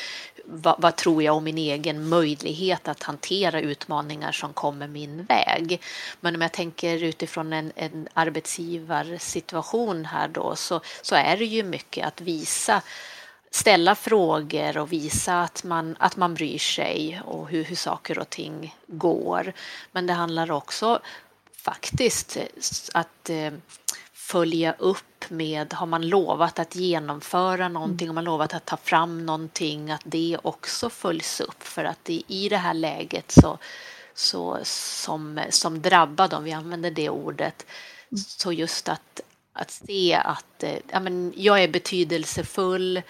vad, 0.45 0.75
vad, 0.77 0.95
tror 0.95 1.23
jag 1.23 1.35
om 1.35 1.43
min 1.43 1.57
egen 1.57 2.09
möjlighet 2.09 2.87
att 2.87 3.03
hantera 3.03 3.61
utmaningar 3.61 4.31
som 4.31 4.53
kommer 4.53 4.87
min 4.87 5.25
väg. 5.25 5.81
Men 6.19 6.35
om 6.35 6.41
jag 6.41 6.51
tänker 6.51 7.03
utifrån 7.03 7.53
en, 7.53 7.71
en 7.75 8.07
arbetsgivarsituation 8.13 10.05
här 10.05 10.27
då 10.27 10.55
så, 10.55 10.81
så 11.01 11.15
är 11.15 11.37
det 11.37 11.45
ju 11.45 11.63
mycket 11.63 12.07
att 12.07 12.21
visa 12.21 12.81
ställa 13.51 13.95
frågor 13.95 14.77
och 14.77 14.93
visa 14.93 15.41
att 15.41 15.63
man, 15.63 15.95
att 15.99 16.17
man 16.17 16.33
bryr 16.33 16.59
sig 16.59 17.21
och 17.25 17.49
hur, 17.49 17.63
hur 17.63 17.75
saker 17.75 18.19
och 18.19 18.29
ting 18.29 18.75
går. 18.87 19.53
Men 19.91 20.07
det 20.07 20.13
handlar 20.13 20.51
också 20.51 20.99
faktiskt 21.57 22.37
att 22.93 23.29
eh, 23.29 23.51
följa 24.13 24.75
upp 24.77 25.29
med, 25.29 25.73
har 25.73 25.85
man 25.85 26.07
lovat 26.07 26.59
att 26.59 26.75
genomföra 26.75 27.67
någonting, 27.67 28.07
har 28.07 28.13
man 28.13 28.23
lovat 28.23 28.53
att 28.53 28.65
ta 28.65 28.77
fram 28.77 29.25
någonting, 29.25 29.91
att 29.91 30.01
det 30.05 30.37
också 30.43 30.89
följs 30.89 31.41
upp. 31.41 31.63
För 31.63 31.83
att 31.83 31.99
det 32.03 32.23
i 32.27 32.49
det 32.49 32.57
här 32.57 32.73
läget 32.73 33.31
så, 33.31 33.57
så 34.13 34.59
som, 34.63 35.41
som 35.49 35.81
drabbad, 35.81 36.33
om 36.33 36.43
vi 36.43 36.51
använder 36.51 36.91
det 36.91 37.09
ordet, 37.09 37.65
så 38.15 38.53
just 38.53 38.89
att, 38.89 39.21
att 39.53 39.71
se 39.71 40.13
att 40.13 40.63
eh, 40.63 40.75
ja, 40.91 40.99
men 40.99 41.33
jag 41.35 41.63
är 41.63 41.67
betydelsefull 41.67 43.01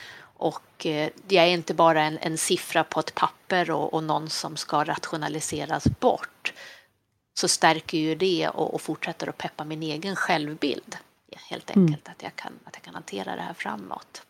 och 0.41 0.85
eh, 0.85 1.09
jag 1.27 1.45
är 1.45 1.53
inte 1.53 1.73
bara 1.73 2.03
en, 2.03 2.17
en 2.17 2.37
siffra 2.37 2.83
på 2.83 2.99
ett 2.99 3.15
papper 3.15 3.71
och, 3.71 3.93
och, 3.93 4.03
någon 4.03 4.29
som 4.29 4.57
ska 4.57 4.83
rationaliseras 4.83 5.87
bort. 5.99 6.53
Så 7.33 7.47
stärker 7.47 7.97
ju 7.97 8.15
det 8.15 8.49
och, 8.49 8.73
och 8.73 8.81
fortsätter 8.81 9.29
att 9.29 9.37
peppa 9.37 9.63
min 9.63 9.83
egen 9.83 10.15
självbild. 10.15 10.97
Helt 11.49 11.75
mm. 11.75 11.85
enkelt 11.85 12.07
mm. 12.07 12.15
att, 12.17 12.23
jag 12.23 12.35
kan, 12.35 12.51
att 12.65 12.75
jag 12.75 12.83
kan 12.83 12.93
hantera 12.93 13.35
det 13.35 13.41
här 13.41 13.53
framåt. 13.53 14.21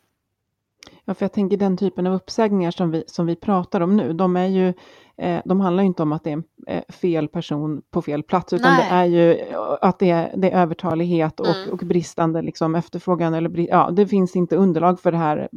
Ja, 1.06 1.14
för 1.14 1.26
jag 1.26 1.34
tänker 1.34 1.58
den 1.58 1.78
typen 1.78 2.08
av 2.08 2.14
uppsägningar 2.14 2.72
som 2.72 2.92
vi, 2.92 3.04
som 3.08 3.26
vi 3.26 3.36
pratar 3.36 3.82
om 3.82 3.98
nu, 3.98 4.14
de 4.14 4.36
är 4.36 4.48
ju 4.48 4.74
Eh, 5.22 5.42
de 5.46 5.60
handlar 5.60 5.84
inte 5.84 6.04
om 6.04 6.12
att 6.12 6.24
det 6.24 6.30
är 6.30 6.34
en 6.34 6.44
eh, 6.68 6.84
fel 6.90 7.28
person 7.28 7.82
på 7.92 8.02
fel 8.02 8.24
plats, 8.24 8.54
utan 8.54 8.74
Nej. 8.74 8.88
det 8.90 8.96
är 8.96 9.06
ju 9.06 9.34
eh, 9.34 9.58
att 9.82 10.00
det 10.00 10.10
är, 10.10 10.34
det 10.38 10.52
är 10.52 10.62
övertalighet 10.62 11.40
och, 11.40 11.56
mm. 11.56 11.70
och 11.70 11.78
bristande 11.78 12.42
liksom, 12.42 12.76
efterfrågan. 12.76 13.34
Eller, 13.34 13.70
ja, 13.70 13.92
det 13.92 14.08
finns 14.08 14.36
inte 14.36 14.56
underlag 14.56 15.00
för 15.00 15.12
det 15.12 15.18
här. 15.18 15.50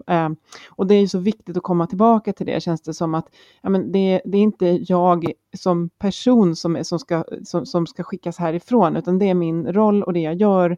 och 0.69 0.87
det 0.87 0.95
är 0.95 1.01
ju 1.01 1.09
så 1.09 1.19
viktigt 1.19 1.57
att 1.57 1.63
komma 1.63 1.87
tillbaka 1.87 2.33
till 2.33 2.47
det, 2.47 2.63
känns 2.63 2.83
det 2.83 2.95
som 2.95 3.15
att 3.15 3.27
ja, 3.63 3.71
men 3.71 3.93
det, 3.93 4.21
det 4.25 4.39
är 4.39 4.43
inte 4.43 4.67
jag 4.67 5.33
som 5.57 5.89
person 5.99 6.57
som, 6.57 6.85
som, 6.85 6.99
ska, 6.99 7.25
som, 7.45 7.67
som 7.67 7.87
ska 7.87 8.03
skickas 8.03 8.39
härifrån, 8.39 8.97
utan 8.97 9.19
det 9.19 9.29
är 9.29 9.35
min 9.35 9.73
roll 9.73 10.03
och 10.03 10.13
det 10.13 10.21
jag 10.21 10.35
gör. 10.35 10.77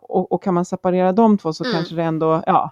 och, 0.00 0.32
och 0.32 0.42
kan 0.42 0.54
man 0.54 0.64
separera 0.64 1.12
de 1.12 1.38
två 1.38 1.52
så 1.52 1.64
mm. 1.64 1.74
kanske 1.74 1.94
det 1.94 2.02
ändå, 2.02 2.42
ja, 2.46 2.70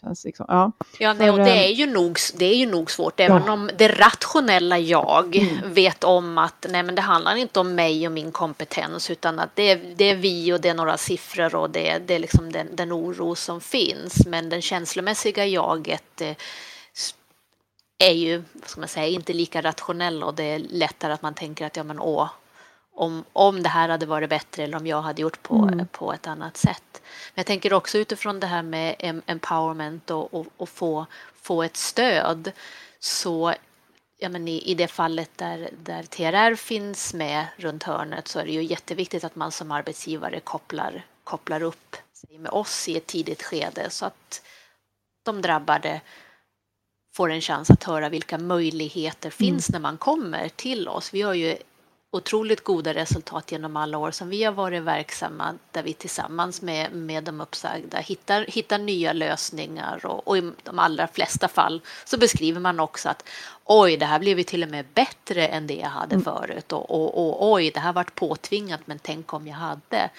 Känns 0.00 0.24
liksom, 0.24 0.46
ja. 0.48 0.72
Ja, 0.98 1.12
nej, 1.12 1.30
och 1.30 1.38
det 1.38 1.66
är, 1.66 1.72
ju 1.72 1.86
nog, 1.86 2.18
det 2.34 2.44
är 2.44 2.54
ju 2.54 2.66
nog 2.66 2.90
svårt, 2.90 3.20
även 3.20 3.42
ja. 3.46 3.52
om 3.52 3.70
det 3.78 3.88
rationella 3.88 4.78
jag 4.78 5.36
mm. 5.36 5.74
vet 5.74 6.04
om 6.04 6.38
att 6.38 6.66
nej, 6.68 6.82
men 6.82 6.94
det 6.94 7.02
handlar 7.02 7.36
inte 7.36 7.60
om 7.60 7.74
mig 7.74 8.06
och 8.06 8.12
min 8.12 8.32
kompetens, 8.32 9.10
utan 9.10 9.38
att 9.38 9.56
det 9.56 9.70
är, 9.70 9.94
det 9.96 10.04
är 10.04 10.16
vi 10.16 10.52
och 10.52 10.60
det 10.60 10.68
är 10.68 10.74
några 10.74 10.96
siffror 10.96 11.54
och 11.54 11.70
det, 11.70 11.98
det 11.98 12.14
är 12.14 12.18
liksom 12.18 12.52
den, 12.52 12.76
den 12.76 12.92
oro 12.92 13.34
som 13.34 13.60
finns. 13.60 14.26
Men 14.26 14.48
den 14.48 14.62
känslomässiga 14.62 15.46
jaget 15.46 16.20
eh, 16.20 16.36
är 17.98 18.12
ju, 18.12 18.42
vad 18.52 18.68
ska 18.68 18.80
man 18.80 18.88
säga, 18.88 19.06
inte 19.06 19.32
lika 19.32 19.62
rationell 19.62 20.22
och 20.22 20.34
det 20.34 20.44
är 20.44 20.58
lättare 20.58 21.12
att 21.12 21.22
man 21.22 21.34
tänker 21.34 21.66
att 21.66 21.76
ja, 21.76 21.82
men 21.82 22.00
åh, 22.00 22.28
om, 22.94 23.24
om 23.32 23.62
det 23.62 23.68
här 23.68 23.88
hade 23.88 24.06
varit 24.06 24.30
bättre 24.30 24.62
eller 24.62 24.76
om 24.76 24.86
jag 24.86 25.02
hade 25.02 25.22
gjort 25.22 25.42
på, 25.42 25.54
mm. 25.54 25.86
på 25.86 26.12
ett 26.12 26.26
annat 26.26 26.56
sätt. 26.56 26.84
Men 27.34 27.34
jag 27.34 27.46
tänker 27.46 27.72
också 27.72 27.98
utifrån 27.98 28.40
det 28.40 28.46
här 28.46 28.62
med 28.62 29.22
empowerment 29.26 30.10
och, 30.10 30.34
och, 30.34 30.46
och 30.56 30.68
få, 30.68 31.06
få 31.34 31.62
ett 31.62 31.76
stöd. 31.76 32.52
Så 32.98 33.54
ja, 34.18 34.28
men 34.28 34.48
i, 34.48 34.62
i 34.70 34.74
det 34.74 34.88
fallet 34.88 35.30
där, 35.36 35.70
där 35.82 36.02
TRR 36.02 36.54
finns 36.54 37.14
med 37.14 37.46
runt 37.56 37.82
hörnet 37.82 38.28
så 38.28 38.38
är 38.38 38.44
det 38.44 38.52
ju 38.52 38.62
jätteviktigt 38.62 39.24
att 39.24 39.36
man 39.36 39.52
som 39.52 39.70
arbetsgivare 39.70 40.40
kopplar, 40.40 41.06
kopplar 41.24 41.62
upp 41.62 41.96
sig 42.12 42.38
med 42.38 42.50
oss 42.50 42.88
i 42.88 42.96
ett 42.96 43.06
tidigt 43.06 43.42
skede 43.42 43.90
så 43.90 44.06
att 44.06 44.42
de 45.22 45.42
drabbade 45.42 46.00
får 47.14 47.30
en 47.30 47.40
chans 47.40 47.70
att 47.70 47.84
höra 47.84 48.08
vilka 48.08 48.38
möjligheter 48.38 49.30
finns 49.30 49.68
mm. 49.68 49.82
när 49.82 49.88
man 49.88 49.98
kommer 49.98 50.48
till 50.48 50.88
oss. 50.88 51.14
Vi 51.14 51.22
har 51.22 51.34
ju 51.34 51.56
otroligt 52.14 52.64
goda 52.64 52.94
resultat 52.94 53.52
genom 53.52 53.76
alla 53.76 53.98
år 53.98 54.10
som 54.10 54.28
vi 54.28 54.44
har 54.44 54.52
varit 54.52 54.82
verksamma 54.82 55.54
där 55.70 55.82
vi 55.82 55.92
tillsammans 55.92 56.62
med, 56.62 56.92
med 56.92 57.24
de 57.24 57.40
uppsagda 57.40 57.98
hittar, 57.98 58.44
hittar 58.48 58.78
nya 58.78 59.12
lösningar 59.12 60.06
och, 60.06 60.28
och, 60.28 60.38
i 60.38 60.52
de 60.62 60.78
allra 60.78 61.06
flesta 61.06 61.48
fall 61.48 61.80
så 62.04 62.18
beskriver 62.18 62.60
man 62.60 62.80
också 62.80 63.08
att 63.08 63.28
oj, 63.64 63.96
det 63.96 64.06
här 64.06 64.18
blev 64.18 64.38
ju 64.38 64.44
till 64.44 64.62
och 64.62 64.68
med 64.68 64.84
bättre 64.94 65.46
än 65.46 65.66
det 65.66 65.74
jag 65.74 65.88
hade 65.88 66.14
mm. 66.14 66.24
förut 66.24 66.72
och, 66.72 66.90
och, 66.90 67.18
och 67.18 67.52
oj, 67.52 67.70
det 67.70 67.80
här 67.80 67.92
vart 67.92 68.14
påtvingat 68.14 68.80
men 68.84 68.98
tänk 68.98 69.32
om 69.32 69.46
jag 69.46 69.56
hade. 69.56 70.10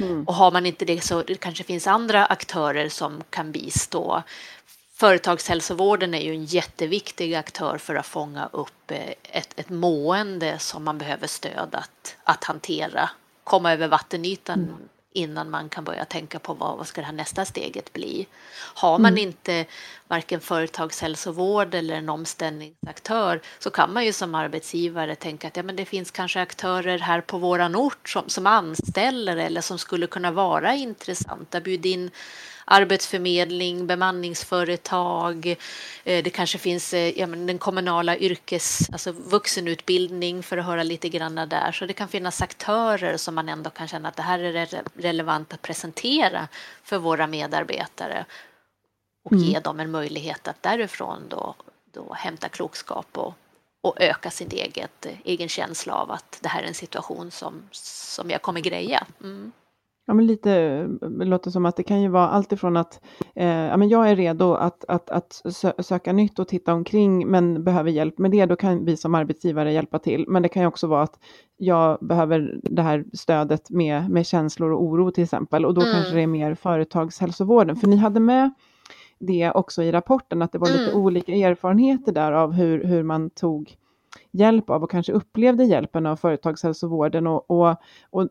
Mm. 0.00 0.24
Och 0.24 0.34
har 0.34 0.50
man 0.50 0.66
inte 0.66 0.84
det 0.84 1.00
så 1.00 1.22
det 1.22 1.34
kanske 1.34 1.64
finns 1.64 1.86
andra 1.86 2.26
aktörer 2.26 2.88
som 2.88 3.22
kan 3.30 3.52
bistå. 3.52 4.22
Företagshälsovården 5.04 6.14
är 6.14 6.20
ju 6.20 6.34
en 6.34 6.44
jätteviktig 6.44 7.34
aktör 7.34 7.78
för 7.78 7.94
att 7.94 8.06
fånga 8.06 8.48
upp 8.52 8.90
eh, 8.90 9.14
ett, 9.22 9.60
ett 9.60 9.68
mående 9.70 10.58
som 10.58 10.84
man 10.84 10.98
behöver 10.98 11.26
stöd 11.26 11.68
att, 11.74 12.16
att 12.24 12.44
hantera, 12.44 13.10
komma 13.44 13.72
över 13.72 13.88
vattenytan 13.88 14.58
mm. 14.58 14.74
innan 15.12 15.50
man 15.50 15.68
kan 15.68 15.84
börja 15.84 16.04
tänka 16.04 16.38
på 16.38 16.54
vad, 16.54 16.76
vad 16.78 16.86
ska 16.86 17.00
det 17.00 17.06
här 17.06 17.12
nästa 17.12 17.44
steget 17.44 17.92
bli. 17.92 18.26
Har 18.74 18.98
man 18.98 19.12
mm. 19.12 19.28
inte 19.28 19.64
varken 20.08 20.40
företagshälsovård 20.40 21.74
eller 21.74 21.94
en 21.94 22.08
omställningsaktör 22.08 23.40
så 23.58 23.70
kan 23.70 23.92
man 23.92 24.04
ju 24.04 24.12
som 24.12 24.34
arbetsgivare 24.34 25.14
tänka 25.14 25.48
att 25.48 25.56
ja, 25.56 25.62
men 25.62 25.76
det 25.76 25.84
finns 25.84 26.10
kanske 26.10 26.40
aktörer 26.40 26.98
här 26.98 27.20
på 27.20 27.38
våran 27.38 27.76
ort 27.76 28.08
som, 28.08 28.28
som 28.28 28.46
anställer 28.46 29.36
eller 29.36 29.60
som 29.60 29.78
skulle 29.78 30.06
kunna 30.06 30.30
vara 30.30 30.74
intressanta. 30.74 31.60
Bjud 31.60 31.86
in 31.86 32.10
arbetsförmedling, 32.64 33.86
bemanningsföretag. 33.86 35.46
Eh, 36.04 36.24
det 36.24 36.30
kanske 36.30 36.58
finns 36.58 36.94
eh, 36.94 37.18
ja, 37.18 37.26
den 37.26 37.58
kommunala 37.58 38.16
yrkes, 38.16 38.90
alltså 38.92 39.12
vuxenutbildning 39.12 40.42
för 40.42 40.58
att 40.58 40.66
höra 40.66 40.82
lite 40.82 41.08
grann 41.08 41.34
där. 41.34 41.72
Så 41.72 41.86
det 41.86 41.92
kan 41.92 42.08
finnas 42.08 42.42
aktörer 42.42 43.16
som 43.16 43.34
man 43.34 43.48
ändå 43.48 43.70
kan 43.70 43.88
känna 43.88 44.08
att 44.08 44.16
det 44.16 44.22
här 44.22 44.38
är 44.38 44.82
relevant 44.94 45.52
att 45.52 45.62
presentera 45.62 46.48
för 46.82 46.98
våra 46.98 47.26
medarbetare 47.26 48.24
och 49.24 49.32
mm. 49.32 49.44
ge 49.44 49.60
dem 49.60 49.80
en 49.80 49.90
möjlighet 49.90 50.48
att 50.48 50.62
därifrån 50.62 51.28
då, 51.28 51.54
då 51.92 52.12
hämta 52.14 52.48
klokskap 52.48 53.18
och, 53.18 53.34
och 53.80 54.00
öka 54.00 54.30
sin 54.30 54.50
eget, 54.50 55.06
egen 55.24 55.48
känsla 55.48 55.94
av 55.94 56.10
att 56.10 56.38
det 56.40 56.48
här 56.48 56.62
är 56.62 56.66
en 56.66 56.74
situation 56.74 57.30
som, 57.30 57.62
som 57.72 58.30
jag 58.30 58.42
kommer 58.42 58.60
greja. 58.60 59.06
Mm. 59.20 59.52
Ja, 60.06 60.14
men 60.14 60.26
lite 60.26 60.82
det 61.18 61.24
låter 61.24 61.50
som 61.50 61.66
att 61.66 61.76
det 61.76 61.82
kan 61.82 62.02
ju 62.02 62.08
vara 62.08 62.28
alltifrån 62.28 62.76
att 62.76 63.00
eh, 63.34 63.46
ja, 63.46 63.76
men 63.76 63.88
jag 63.88 64.10
är 64.10 64.16
redo 64.16 64.54
att, 64.54 64.84
att, 64.88 65.10
att 65.10 65.42
söka 65.78 66.12
nytt 66.12 66.38
och 66.38 66.48
titta 66.48 66.74
omkring 66.74 67.30
men 67.30 67.64
behöver 67.64 67.90
hjälp 67.90 68.18
med 68.18 68.30
det, 68.30 68.46
då 68.46 68.56
kan 68.56 68.84
vi 68.84 68.96
som 68.96 69.14
arbetsgivare 69.14 69.72
hjälpa 69.72 69.98
till. 69.98 70.24
Men 70.28 70.42
det 70.42 70.48
kan 70.48 70.62
ju 70.62 70.66
också 70.66 70.86
vara 70.86 71.02
att 71.02 71.18
jag 71.56 71.98
behöver 72.00 72.60
det 72.62 72.82
här 72.82 73.04
stödet 73.12 73.70
med, 73.70 74.10
med 74.10 74.26
känslor 74.26 74.72
och 74.72 74.82
oro 74.82 75.10
till 75.10 75.24
exempel 75.24 75.64
och 75.64 75.74
då 75.74 75.80
mm. 75.80 75.92
kanske 75.92 76.14
det 76.14 76.22
är 76.22 76.26
mer 76.26 76.54
företagshälsovården. 76.54 77.76
För 77.76 77.88
ni 77.88 77.96
hade 77.96 78.20
med 78.20 78.50
det 79.18 79.50
också 79.50 79.82
i 79.82 79.92
rapporten, 79.92 80.42
att 80.42 80.52
det 80.52 80.58
var 80.58 80.68
lite 80.68 80.90
mm. 80.90 81.02
olika 81.02 81.32
erfarenheter 81.32 82.12
där 82.12 82.32
av 82.32 82.52
hur, 82.52 82.84
hur 82.84 83.02
man 83.02 83.30
tog 83.30 83.76
hjälp 84.34 84.70
av 84.70 84.82
och 84.82 84.90
kanske 84.90 85.12
upplevde 85.12 85.64
hjälpen 85.64 86.06
av 86.06 86.16
företagshälsovården. 86.16 87.26
Och, 87.26 87.50
och, 87.50 87.76
och 88.10 88.28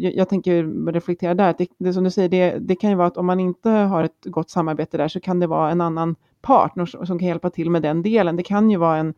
jag 0.00 0.28
tänker 0.28 0.86
reflektera 0.92 1.34
där, 1.34 1.50
att 1.50 1.58
det, 1.58 1.68
det 1.78 1.92
som 1.92 2.04
du 2.04 2.10
säger, 2.10 2.28
det, 2.28 2.58
det 2.58 2.76
kan 2.76 2.90
ju 2.90 2.96
vara 2.96 3.06
att 3.06 3.16
om 3.16 3.26
man 3.26 3.40
inte 3.40 3.70
har 3.70 4.02
ett 4.04 4.24
gott 4.24 4.50
samarbete 4.50 4.96
där 4.96 5.08
så 5.08 5.20
kan 5.20 5.40
det 5.40 5.46
vara 5.46 5.70
en 5.70 5.80
annan 5.80 6.16
partner 6.40 6.86
som 6.86 7.18
kan 7.18 7.28
hjälpa 7.28 7.50
till 7.50 7.70
med 7.70 7.82
den 7.82 8.02
delen. 8.02 8.36
Det 8.36 8.42
kan 8.42 8.70
ju 8.70 8.76
vara 8.76 8.96
en 8.96 9.14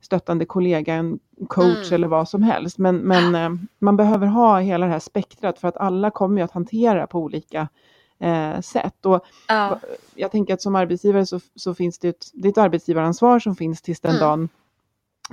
stöttande 0.00 0.44
kollega, 0.44 0.94
en 0.94 1.18
coach 1.48 1.88
mm. 1.88 1.94
eller 1.94 2.08
vad 2.08 2.28
som 2.28 2.42
helst. 2.42 2.78
Men, 2.78 2.96
men 2.96 3.34
eh, 3.34 3.50
man 3.78 3.96
behöver 3.96 4.26
ha 4.26 4.58
hela 4.60 4.86
det 4.86 4.92
här 4.92 4.98
spektrat 4.98 5.58
för 5.58 5.68
att 5.68 5.76
alla 5.76 6.10
kommer 6.10 6.36
ju 6.38 6.44
att 6.44 6.52
hantera 6.52 7.06
på 7.06 7.18
olika 7.18 7.68
eh, 8.18 8.60
sätt. 8.60 9.06
Och 9.06 9.24
ja. 9.48 9.80
Jag 10.14 10.30
tänker 10.30 10.54
att 10.54 10.62
som 10.62 10.76
arbetsgivare 10.76 11.26
så, 11.26 11.40
så 11.54 11.74
finns 11.74 11.98
det 11.98 12.08
ett, 12.08 12.30
det 12.34 12.48
är 12.48 12.52
ett 12.52 12.58
arbetsgivaransvar 12.58 13.38
som 13.38 13.56
finns 13.56 13.82
tills 13.82 14.00
den 14.00 14.10
mm. 14.10 14.20
dagen 14.20 14.48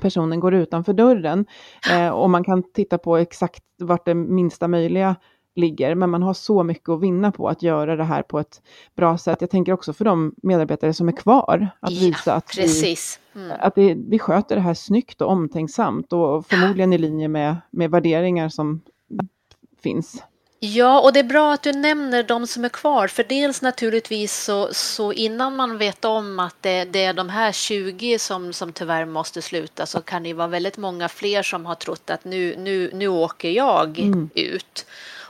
personen 0.02 0.40
går 0.40 0.54
utanför 0.54 0.94
dörren. 0.94 1.46
Eh, 1.92 2.10
och 2.10 2.30
man 2.30 2.44
kan 2.44 2.64
titta 2.64 2.98
på 2.98 3.18
exakt 3.18 3.64
vart 3.78 4.06
det 4.06 4.16
minsta 4.16 4.68
möjliga 4.68 5.16
ligger, 5.56 5.96
men 5.96 6.10
man 6.10 6.24
har 6.24 6.34
så 6.34 6.64
mycket 6.64 6.90
att 6.90 7.02
vinna 7.02 7.32
på 7.32 7.50
att 7.50 7.64
göra 7.64 7.96
det 7.96 8.04
här 8.04 8.22
på 8.22 8.40
ett 8.40 8.62
bra 8.96 9.18
sätt. 9.18 9.42
Jag 9.42 9.50
tänker 9.50 9.74
också 9.74 9.94
för 9.94 10.06
de 10.06 10.36
medarbetare 10.44 10.94
som 10.94 11.08
är 11.08 11.12
kvar, 11.12 11.68
att 11.80 11.92
visa 11.92 12.34
att, 12.34 12.58
vi, 12.58 12.96
mm. 13.36 13.52
att 13.60 13.76
det, 13.76 13.96
vi 14.10 14.20
sköter 14.20 14.56
det 14.56 14.62
här 14.62 14.74
snyggt 14.74 15.22
och 15.22 15.32
omtänksamt 15.32 16.14
och 16.14 16.46
förmodligen 16.46 16.94
i 16.94 16.98
linje 16.98 17.28
med, 17.28 17.56
med 17.72 17.92
värderingar 17.92 18.50
som 18.50 18.82
finns. 19.84 20.24
Ja, 20.64 21.00
och 21.02 21.14
det 21.14 21.20
är 21.20 21.24
bra 21.24 21.54
att 21.54 21.64
du 21.64 21.72
nämner 21.72 22.24
de 22.24 22.48
som 22.48 22.66
är 22.66 22.70
kvar, 22.70 23.08
för 23.08 23.24
dels 23.24 23.62
naturligtvis 23.62 24.44
så, 24.44 24.74
så 24.74 25.14
innan 25.14 25.56
man 25.56 25.78
vet 25.78 26.06
om 26.06 26.40
att 26.40 26.56
det, 26.62 26.86
det, 26.86 27.04
är 27.04 27.14
de 27.14 27.30
här 27.30 27.52
20 27.52 28.20
som, 28.20 28.54
som 28.54 28.74
tyvärr 28.74 29.06
måste 29.06 29.42
sluta 29.42 29.86
så 29.86 30.02
kan 30.02 30.24
det 30.24 30.34
vara 30.34 30.48
väldigt 30.48 30.78
många 30.78 31.10
fler 31.10 31.44
som 31.44 31.66
har 31.66 31.76
trott 31.76 32.10
att 32.10 32.26
nu, 32.26 32.56
nu, 32.58 32.92
nu 32.94 33.08
åker 33.08 33.50
jag 33.50 34.00
mm. 34.00 34.30
ut 34.36 34.86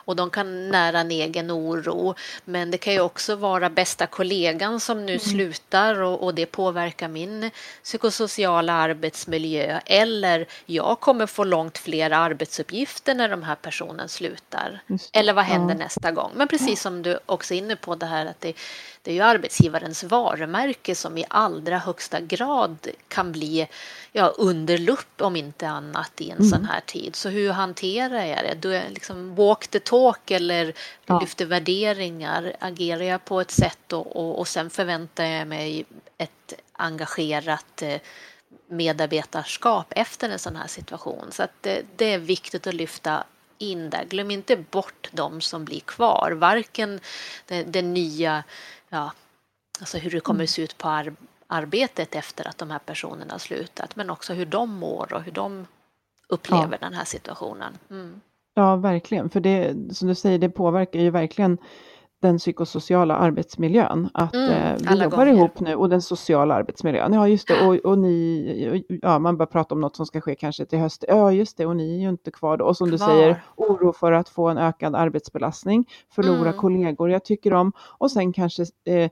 och 0.06 0.16
de 0.16 0.30
kan 0.30 0.70
nära 0.70 1.00
en 1.00 1.12
egen 1.12 1.52
oro. 1.52 2.16
Men 2.46 2.72
det 2.72 2.78
kan 2.78 2.94
ju 2.94 3.00
också 3.00 3.36
vara 3.36 3.70
bästa 3.70 4.08
kollegan 4.08 4.80
som 4.80 5.06
nu 5.06 5.12
mm. 5.12 5.20
slutar 5.20 6.02
och, 6.02 6.24
och, 6.24 6.36
det 6.36 6.46
påverkar 6.46 7.08
min 7.08 7.52
psykosociala 7.84 8.74
arbetsmiljö. 8.74 9.80
Eller 9.86 10.48
jag 10.66 11.00
kommer 11.00 11.26
få 11.26 11.44
långt 11.44 11.78
fler 11.78 12.12
arbetsuppgifter 12.12 13.16
när 13.16 13.30
de 13.30 13.44
här 13.44 13.56
personen 13.56 14.10
slutar. 14.10 14.82
Eller 15.14 15.34
vad 15.34 15.46
händer 15.46 15.76
ja. 15.76 15.80
nästa 15.80 16.12
gång? 16.12 16.32
Men 16.36 16.48
precis 16.48 16.82
som 16.82 17.02
du 17.02 17.20
också 17.26 17.54
är 17.54 17.58
inne 17.58 17.76
på 17.76 17.96
det 17.96 18.06
här 18.06 18.26
att 18.26 18.42
det, 18.42 18.54
det 19.04 19.12
är 19.12 19.16
ju 19.16 19.22
arbetsgivarens 19.22 20.04
varumärke 20.04 20.96
som 20.96 21.18
i 21.18 21.26
allra 21.28 21.78
högsta 21.78 22.20
grad 22.20 22.88
kan 23.08 23.32
bli 23.32 23.68
ja, 24.12 24.34
under 24.38 24.78
lupp 24.78 25.22
om 25.22 25.36
inte 25.36 25.70
annat 25.70 26.22
i 26.22 26.30
en 26.30 26.38
mm. 26.38 26.50
sån 26.50 26.66
här 26.66 26.82
tid. 26.82 27.16
Så 27.16 27.30
hur 27.30 27.52
hanterar 27.52 28.26
jag 28.26 28.38
det? 28.38 28.58
Då 28.60 28.70
är 28.70 28.90
liksom 28.90 29.36
walk 29.36 29.68
the 29.68 29.80
talk 29.80 30.32
eller 30.32 30.74
ja. 31.06 31.20
lyfter 31.20 31.46
värderingar. 31.46 32.56
Agerar 32.60 33.04
jag 33.04 33.26
på 33.26 33.42
ett 33.42 33.52
sätt 33.52 33.94
och, 33.94 34.16
och, 34.16 34.40
och 34.40 34.48
sen 34.48 34.70
förväntar 34.70 35.24
jag 35.24 35.48
mig 35.48 35.86
ett 36.18 36.54
engagerat 36.74 37.82
eh, 37.82 38.00
medarbetarskap 38.68 39.94
efter 39.96 40.30
en 40.30 40.40
sån 40.40 40.56
här 40.56 40.68
situation. 40.68 41.32
Så 41.32 41.44
att 41.44 41.52
det, 41.62 41.82
det 41.96 42.14
är 42.14 42.18
viktigt 42.18 42.68
att 42.68 42.74
lyfta 42.74 43.24
in 43.62 43.90
där. 43.90 44.06
Glöm 44.06 44.32
inte 44.32 44.56
bort 44.56 45.10
de 45.12 45.42
som 45.42 45.66
blir 45.66 45.80
kvar, 45.80 46.32
varken 46.32 47.00
det, 47.46 47.64
det 47.64 47.82
nya, 47.82 48.44
ja, 48.90 49.12
alltså 49.80 49.98
hur 49.98 50.12
det 50.12 50.20
kommer 50.20 50.40
mm. 50.40 50.48
se 50.48 50.62
ut 50.62 50.78
på 50.78 50.90
ar 50.90 51.14
arbetet 51.48 52.16
efter 52.16 52.48
att 52.48 52.58
de 52.58 52.72
här 52.72 52.80
personerna 52.80 53.34
har 53.34 53.40
slutat, 53.40 53.96
men 53.96 54.10
också 54.10 54.34
hur 54.34 54.46
de 54.46 54.70
mår 54.70 55.14
och 55.14 55.22
hur 55.22 55.32
de 55.32 55.68
upplever 56.30 56.78
ja. 56.82 56.88
den 56.88 56.94
här 56.94 57.06
situationen. 57.06 57.78
Mm. 57.90 58.22
Ja, 58.54 58.76
verkligen, 58.76 59.30
för 59.30 59.40
det 59.40 59.76
som 59.96 60.08
du 60.08 60.16
säger, 60.16 60.40
det 60.40 60.50
påverkar 60.50 61.00
ju 61.00 61.10
verkligen 61.10 61.58
den 62.22 62.38
psykosociala 62.38 63.16
arbetsmiljön. 63.16 64.10
Att 64.14 64.36
mm, 64.36 64.50
eh, 64.50 64.76
vi 64.78 65.04
jobbar 65.04 65.18
gånger. 65.18 65.34
ihop 65.34 65.60
nu 65.60 65.76
och 65.76 65.90
den 65.90 66.02
sociala 66.02 66.56
arbetsmiljön. 66.56 67.14
Ja, 67.14 67.28
just 67.28 67.48
det. 67.48 67.68
Och, 67.68 67.76
och 67.76 67.98
ni, 67.98 68.84
ja, 69.02 69.20
man 69.20 69.38
börjar 69.38 69.48
prata 69.48 69.76
om 69.76 69.82
något 69.82 69.96
som 69.96 70.06
ska 70.06 70.22
ske 70.22 70.36
kanske 70.36 70.66
till 70.66 70.80
höst. 70.80 71.06
Ja, 71.08 71.32
just 71.32 71.58
det. 71.58 71.66
Och 71.66 71.76
ni 71.76 71.96
är 71.96 72.00
ju 72.00 72.10
inte 72.10 72.32
kvar 72.32 72.58
då. 72.58 72.66
Och 72.66 72.78
som 72.78 72.88
kvar. 72.88 72.92
du 72.92 72.98
säger, 72.98 73.44
oro 73.56 73.94
för 73.94 74.12
att 74.12 74.30
få 74.30 74.50
en 74.50 74.58
ökad 74.58 74.96
arbetsbelastning, 74.96 75.86
förlora 76.10 76.50
mm. 76.50 76.54
kollegor 76.54 77.10
jag 77.10 77.26
tycker 77.26 77.54
om 77.54 77.72
och 77.80 78.12
sen 78.12 78.34
kanske 78.34 78.66
eh, 78.86 79.12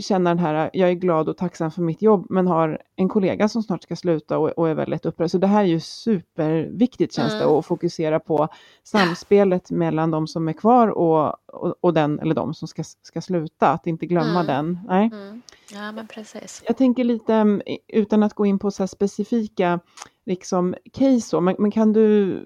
känna 0.00 0.30
den 0.30 0.38
här, 0.38 0.70
jag 0.72 0.90
är 0.90 0.94
glad 0.94 1.28
och 1.28 1.36
tacksam 1.36 1.70
för 1.70 1.82
mitt 1.82 2.02
jobb, 2.02 2.26
men 2.30 2.46
har 2.46 2.82
en 2.96 3.08
kollega 3.08 3.48
som 3.48 3.62
snart 3.62 3.82
ska 3.82 3.96
sluta 3.96 4.38
och, 4.38 4.48
och 4.48 4.68
är 4.68 4.74
väldigt 4.74 5.06
upprörd. 5.06 5.30
Så 5.30 5.38
det 5.38 5.46
här 5.46 5.60
är 5.60 5.68
ju 5.68 5.80
superviktigt 5.80 7.14
känns 7.14 7.32
mm. 7.32 7.46
det, 7.46 7.58
att 7.58 7.66
fokusera 7.66 8.20
på 8.20 8.48
samspelet 8.82 9.70
mellan 9.70 10.10
de 10.10 10.26
som 10.26 10.48
är 10.48 10.52
kvar 10.52 10.88
och, 10.88 11.34
och, 11.46 11.74
och, 11.80 11.94
den 11.94 12.20
eller 12.20 12.34
de 12.34 12.54
som 12.54 12.68
ska, 12.68 12.84
ska 13.02 13.20
sluta, 13.20 13.68
att 13.68 13.86
inte 13.86 14.06
glömma 14.06 14.40
mm. 14.40 14.46
den. 14.46 14.78
Nej. 14.88 15.10
Mm. 15.12 15.42
Ja, 15.72 15.92
men 15.92 16.06
precis. 16.06 16.62
Jag 16.66 16.76
tänker 16.76 17.04
lite, 17.04 17.34
mm, 17.34 17.62
utan 17.88 18.22
att 18.22 18.34
gå 18.34 18.46
in 18.46 18.58
på 18.58 18.70
så 18.70 18.86
specifika 18.86 19.80
liksom, 20.26 20.74
case, 20.92 21.40
men, 21.40 21.56
men 21.58 21.70
kan 21.70 21.92
du, 21.92 22.38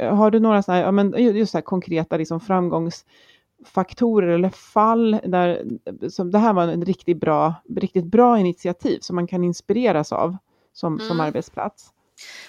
har 0.00 0.30
du 0.30 0.40
några 0.40 0.62
sådana 0.62 0.78
här, 0.78 0.86
ja, 0.86 0.92
men 0.92 1.14
just 1.36 1.52
så 1.52 1.58
här 1.58 1.62
konkreta 1.62 2.16
liksom, 2.16 2.40
framgångs 2.40 3.04
faktorer 3.64 4.28
eller 4.28 4.50
fall 4.50 5.20
där 5.24 5.64
som 6.10 6.30
det 6.30 6.38
här 6.38 6.52
var 6.52 6.68
en 6.68 6.84
riktigt 6.84 7.20
bra, 7.20 7.54
riktigt 7.76 8.04
bra 8.04 8.38
initiativ 8.38 8.98
som 9.00 9.16
man 9.16 9.26
kan 9.26 9.44
inspireras 9.44 10.12
av 10.12 10.36
som, 10.72 10.94
mm. 10.94 11.08
som 11.08 11.20
arbetsplats. 11.20 11.92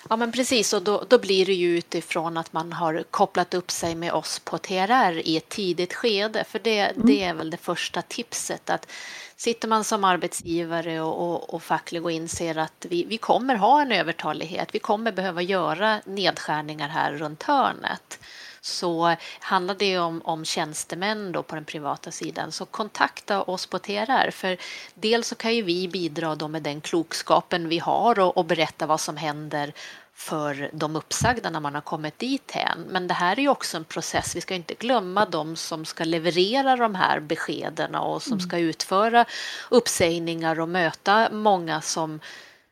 Ja 0.10 0.15
men 0.15 0.32
precis 0.32 0.73
och 0.73 0.82
då, 0.82 1.04
då 1.08 1.19
blir 1.19 1.45
det 1.45 1.54
ju 1.54 1.78
utifrån 1.78 2.38
att 2.38 2.54
man 2.54 2.73
har 2.73 3.04
kopplat 3.12 3.54
upp 3.54 3.71
sig 3.71 3.95
med 3.95 4.13
oss 4.13 4.39
på 4.39 4.58
TRR 4.58 5.28
i 5.28 5.38
ett 5.38 5.49
tidigt 5.49 5.93
skede 5.93 6.43
för 6.43 6.60
det, 6.63 6.80
mm. 6.80 7.08
det 7.08 7.23
är 7.23 7.34
väl 7.34 7.49
det 7.49 7.58
första 7.58 8.02
tipset 8.02 8.69
att 8.69 8.88
sitter 9.36 9.67
man 9.67 9.84
som 9.84 10.04
arbetsgivare 10.04 11.02
och, 11.02 11.30
och, 11.30 11.54
och 11.54 11.63
facklig 11.63 12.04
och 12.04 12.12
inser 12.12 12.58
att 12.58 12.86
vi, 12.89 13.06
vi 13.06 13.17
kommer 13.17 13.56
ha 13.56 13.82
en 13.82 13.91
övertalighet, 13.91 14.76
vi 14.76 14.80
kommer 14.80 15.12
behöva 15.12 15.41
göra 15.41 16.02
nedskärningar 16.06 16.88
här 16.88 17.13
runt 17.13 17.43
hörnet 17.43 18.19
så 18.65 19.15
handlar 19.39 19.76
det 19.76 19.99
om, 19.99 20.21
om 20.26 20.45
tjänstemän 20.45 21.32
då 21.32 21.43
på 21.43 21.56
den 21.56 21.65
privata 21.65 22.12
sidan 22.12 22.52
så 22.52 22.65
kontakta 22.65 23.41
oss 23.41 23.65
på 23.65 23.80
TRR 23.80 24.32
för 24.32 24.58
dels 24.93 25.28
så 25.28 25.36
kan 25.36 25.56
ju 25.56 25.62
vi 25.62 25.88
bidra 25.88 26.36
då 26.36 26.47
med 26.47 26.63
den 26.63 26.82
klokskapen 26.82 27.69
vi 27.69 27.80
har 27.80 28.19
och, 28.19 28.38
och 28.38 28.45
berätta 28.45 28.86
vad 28.86 28.99
som 28.99 29.17
händer 29.17 29.73
för 30.13 30.69
de 30.73 30.95
uppsagda 30.95 31.49
när 31.49 31.59
man 31.59 31.76
har 31.76 31.82
kommit 31.82 32.20
dit 32.20 32.51
hän. 32.51 32.80
Men 32.89 33.07
det 33.07 33.14
här 33.14 33.39
är 33.39 33.41
ju 33.41 33.49
också 33.49 33.78
en 33.78 33.84
process. 33.84 34.36
Vi 34.36 34.41
ska 34.41 34.55
inte 34.55 34.74
glömma 34.74 35.26
de 35.26 35.55
som 35.55 35.86
ska 35.86 36.03
leverera 36.03 36.76
de 36.76 36.95
här 36.95 37.20
beskeden 37.20 37.95
och 37.95 38.24
som 38.24 38.39
ska 38.39 38.57
utföra 38.57 39.26
uppsägningar 39.70 40.59
och 40.59 40.70
möta 40.70 41.30
många 41.32 41.82
som, 41.82 42.20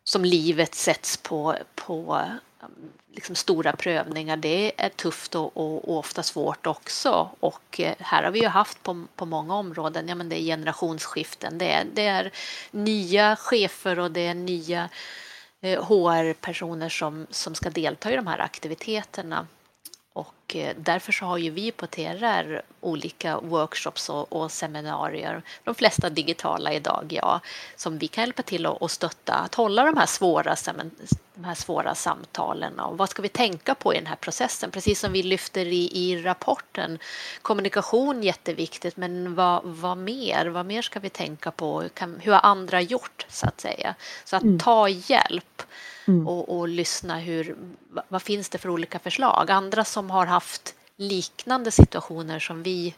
som 0.03 0.25
livet 0.25 0.75
sätts 0.75 1.17
på, 1.17 1.55
på 1.75 2.21
liksom 3.13 3.35
stora 3.35 3.73
prövningar, 3.73 4.37
det 4.37 4.71
är 4.77 4.89
tufft 4.89 5.35
och, 5.35 5.57
och, 5.57 5.89
och, 5.89 5.97
ofta 5.97 6.23
svårt 6.23 6.67
också. 6.67 7.29
Och 7.39 7.79
eh, 7.79 7.93
här 7.99 8.23
har 8.23 8.31
vi 8.31 8.39
ju 8.39 8.47
haft 8.47 8.83
på, 8.83 9.05
på 9.15 9.25
många 9.25 9.55
områden, 9.55 10.07
ja 10.07 10.15
men 10.15 10.29
det 10.29 10.41
är 10.41 10.43
generationsskiften, 10.43 11.57
det 11.57 11.71
är, 11.71 11.85
det 11.93 12.07
är 12.07 12.31
nya 12.71 13.35
chefer 13.35 13.99
och 13.99 14.11
det 14.11 14.27
är 14.27 14.33
nya 14.33 14.89
eh, 15.61 15.83
HR-personer 15.83 16.89
som, 16.89 17.27
som 17.29 17.55
ska 17.55 17.69
delta 17.69 18.11
i 18.11 18.15
de 18.15 18.27
här 18.27 18.39
aktiviteterna. 18.39 19.47
Och 20.13 20.55
eh, 20.55 20.75
därför 20.77 21.11
så 21.11 21.25
har 21.25 21.37
ju 21.37 21.49
vi 21.49 21.71
på 21.71 21.87
TRR 21.87 22.61
olika 22.79 23.39
workshops 23.39 24.09
och, 24.09 24.33
och, 24.33 24.51
seminarier, 24.51 25.41
de 25.63 25.75
flesta 25.75 26.09
digitala 26.09 26.73
idag, 26.73 27.05
ja, 27.09 27.39
som 27.75 27.97
vi 27.97 28.07
kan 28.07 28.23
hjälpa 28.23 28.41
till 28.41 28.65
att 28.65 28.91
stötta, 28.91 29.33
att 29.33 29.55
hålla 29.55 29.85
de 29.85 29.97
här, 29.97 30.05
svåra, 30.05 30.55
de 31.33 31.43
här 31.43 31.55
svåra 31.55 31.95
samtalen 31.95 32.79
och 32.79 32.97
vad 32.97 33.09
ska 33.09 33.21
vi 33.21 33.29
tänka 33.29 33.75
på 33.75 33.93
i 33.93 33.97
den 33.97 34.05
här 34.05 34.15
processen? 34.15 34.71
Precis 34.71 34.99
som 34.99 35.11
vi 35.11 35.23
lyfter 35.23 35.65
i, 35.65 35.89
i 35.93 36.21
rapporten, 36.21 36.99
kommunikation 37.41 38.23
jätteviktigt, 38.23 38.97
men 38.97 39.35
vad, 39.35 39.61
vad 39.63 39.97
mer? 39.97 40.45
Vad 40.45 40.65
mer 40.65 40.81
ska 40.81 40.99
vi 40.99 41.09
tänka 41.09 41.51
på? 41.51 41.89
Hur 42.19 42.31
har 42.31 42.41
andra 42.43 42.81
gjort, 42.81 43.25
så 43.29 43.47
att 43.47 43.61
säga? 43.61 43.95
Så 44.25 44.35
att 44.35 44.43
mm. 44.43 44.59
ta 44.59 44.89
hjälp 44.89 45.63
mm. 46.07 46.27
och, 46.27 46.57
och 46.57 46.67
lyssna 46.67 47.17
hur, 47.17 47.55
vad 48.07 48.21
finns 48.21 48.49
det 48.49 48.57
för 48.57 48.69
olika 48.69 48.99
förslag? 48.99 49.51
Andra 49.51 49.83
som 49.83 50.09
har 50.09 50.25
haft 50.25 50.75
liknande 50.97 51.71
situationer 51.71 52.39
som 52.39 52.63
vi 52.63 52.93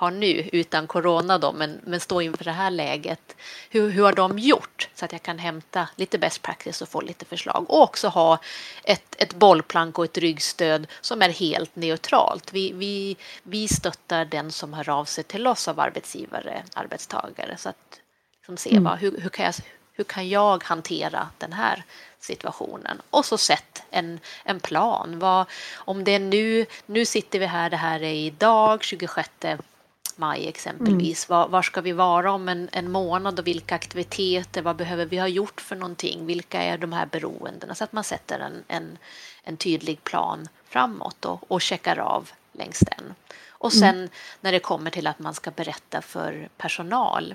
har 0.00 0.10
nu 0.10 0.48
utan 0.52 0.86
corona 0.86 1.38
då, 1.38 1.52
men, 1.52 1.80
men 1.84 2.00
stå 2.00 2.20
inför 2.20 2.44
det 2.44 2.52
här 2.52 2.70
läget. 2.70 3.36
Hur, 3.70 3.90
hur 3.90 4.02
har 4.02 4.12
de 4.12 4.38
gjort 4.38 4.88
så 4.94 5.04
att 5.04 5.12
jag 5.12 5.22
kan 5.22 5.38
hämta 5.38 5.88
lite 5.96 6.18
best 6.18 6.42
practice 6.42 6.82
och 6.82 6.88
få 6.88 7.00
lite 7.00 7.24
förslag 7.24 7.64
och 7.68 7.82
också 7.82 8.08
ha 8.08 8.38
ett, 8.84 9.14
ett 9.18 9.34
bollplank 9.34 9.98
och 9.98 10.04
ett 10.04 10.18
ryggstöd 10.18 10.86
som 11.00 11.22
är 11.22 11.28
helt 11.28 11.76
neutralt. 11.76 12.52
Vi, 12.52 12.72
vi, 12.72 13.16
vi 13.42 13.68
stöttar 13.68 14.24
den 14.24 14.52
som 14.52 14.72
hör 14.72 14.88
av 14.88 15.04
sig 15.04 15.24
till 15.24 15.46
oss 15.46 15.68
av 15.68 15.80
arbetsgivare, 15.80 16.62
arbetstagare 16.74 17.56
så 17.56 17.68
att 17.68 18.00
liksom 18.36 18.56
se 18.56 18.70
mm. 18.70 18.84
vad, 18.84 18.98
hur, 18.98 19.20
hur, 19.20 19.30
kan 19.30 19.44
jag, 19.44 19.54
hur 20.00 20.04
kan 20.04 20.28
jag 20.28 20.64
hantera 20.64 21.28
den 21.38 21.52
här 21.52 21.84
situationen 22.18 23.02
och 23.10 23.24
så 23.24 23.38
sätt 23.38 23.82
en, 23.90 24.20
en 24.44 24.60
plan. 24.60 25.18
Vad, 25.18 25.46
om 25.74 26.04
det 26.04 26.14
är 26.14 26.18
nu, 26.18 26.66
nu 26.86 27.04
sitter 27.04 27.38
vi 27.38 27.46
här, 27.46 27.70
det 27.70 27.76
här 27.76 28.02
är 28.02 28.14
idag 28.14 28.84
26 28.84 29.30
maj 30.16 30.48
exempelvis. 30.48 31.28
Mm. 31.28 31.38
Var, 31.38 31.48
var, 31.48 31.62
ska 31.62 31.80
vi 31.80 31.92
vara 31.92 32.32
om 32.32 32.48
en, 32.48 32.68
en 32.72 32.90
månad 32.90 33.38
och 33.38 33.46
vilka 33.46 33.74
aktiviteter, 33.74 34.62
vad 34.62 34.76
behöver 34.76 35.06
vi 35.06 35.18
ha 35.18 35.28
gjort 35.28 35.60
för 35.60 35.76
någonting? 35.76 36.26
Vilka 36.26 36.62
är 36.62 36.78
de 36.78 36.92
här 36.92 37.06
beroendena? 37.06 37.74
Så 37.74 37.84
att 37.84 37.92
man 37.92 38.04
sätter 38.04 38.38
en, 38.38 38.64
en, 38.68 38.98
en 39.42 39.56
tydlig 39.56 40.04
plan 40.04 40.48
framåt 40.64 41.24
och, 41.24 41.50
och 41.50 41.60
checkar 41.60 41.98
av 41.98 42.30
längs 42.52 42.78
den. 42.78 43.14
Och 43.48 43.72
sen 43.72 43.96
mm. 43.96 44.10
när 44.40 44.52
det 44.52 44.60
kommer 44.60 44.90
till 44.90 45.06
att 45.06 45.18
man 45.18 45.34
ska 45.34 45.50
berätta 45.50 46.02
för 46.02 46.48
personal 46.56 47.34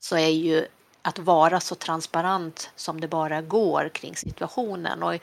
så 0.00 0.16
är 0.16 0.28
ju 0.28 0.66
att 1.02 1.18
vara 1.18 1.60
så 1.60 1.74
transparent 1.74 2.70
som 2.76 3.00
det 3.00 3.08
bara 3.08 3.42
går 3.42 3.90
kring 3.94 4.16
situationen. 4.16 5.02
Och 5.02 5.14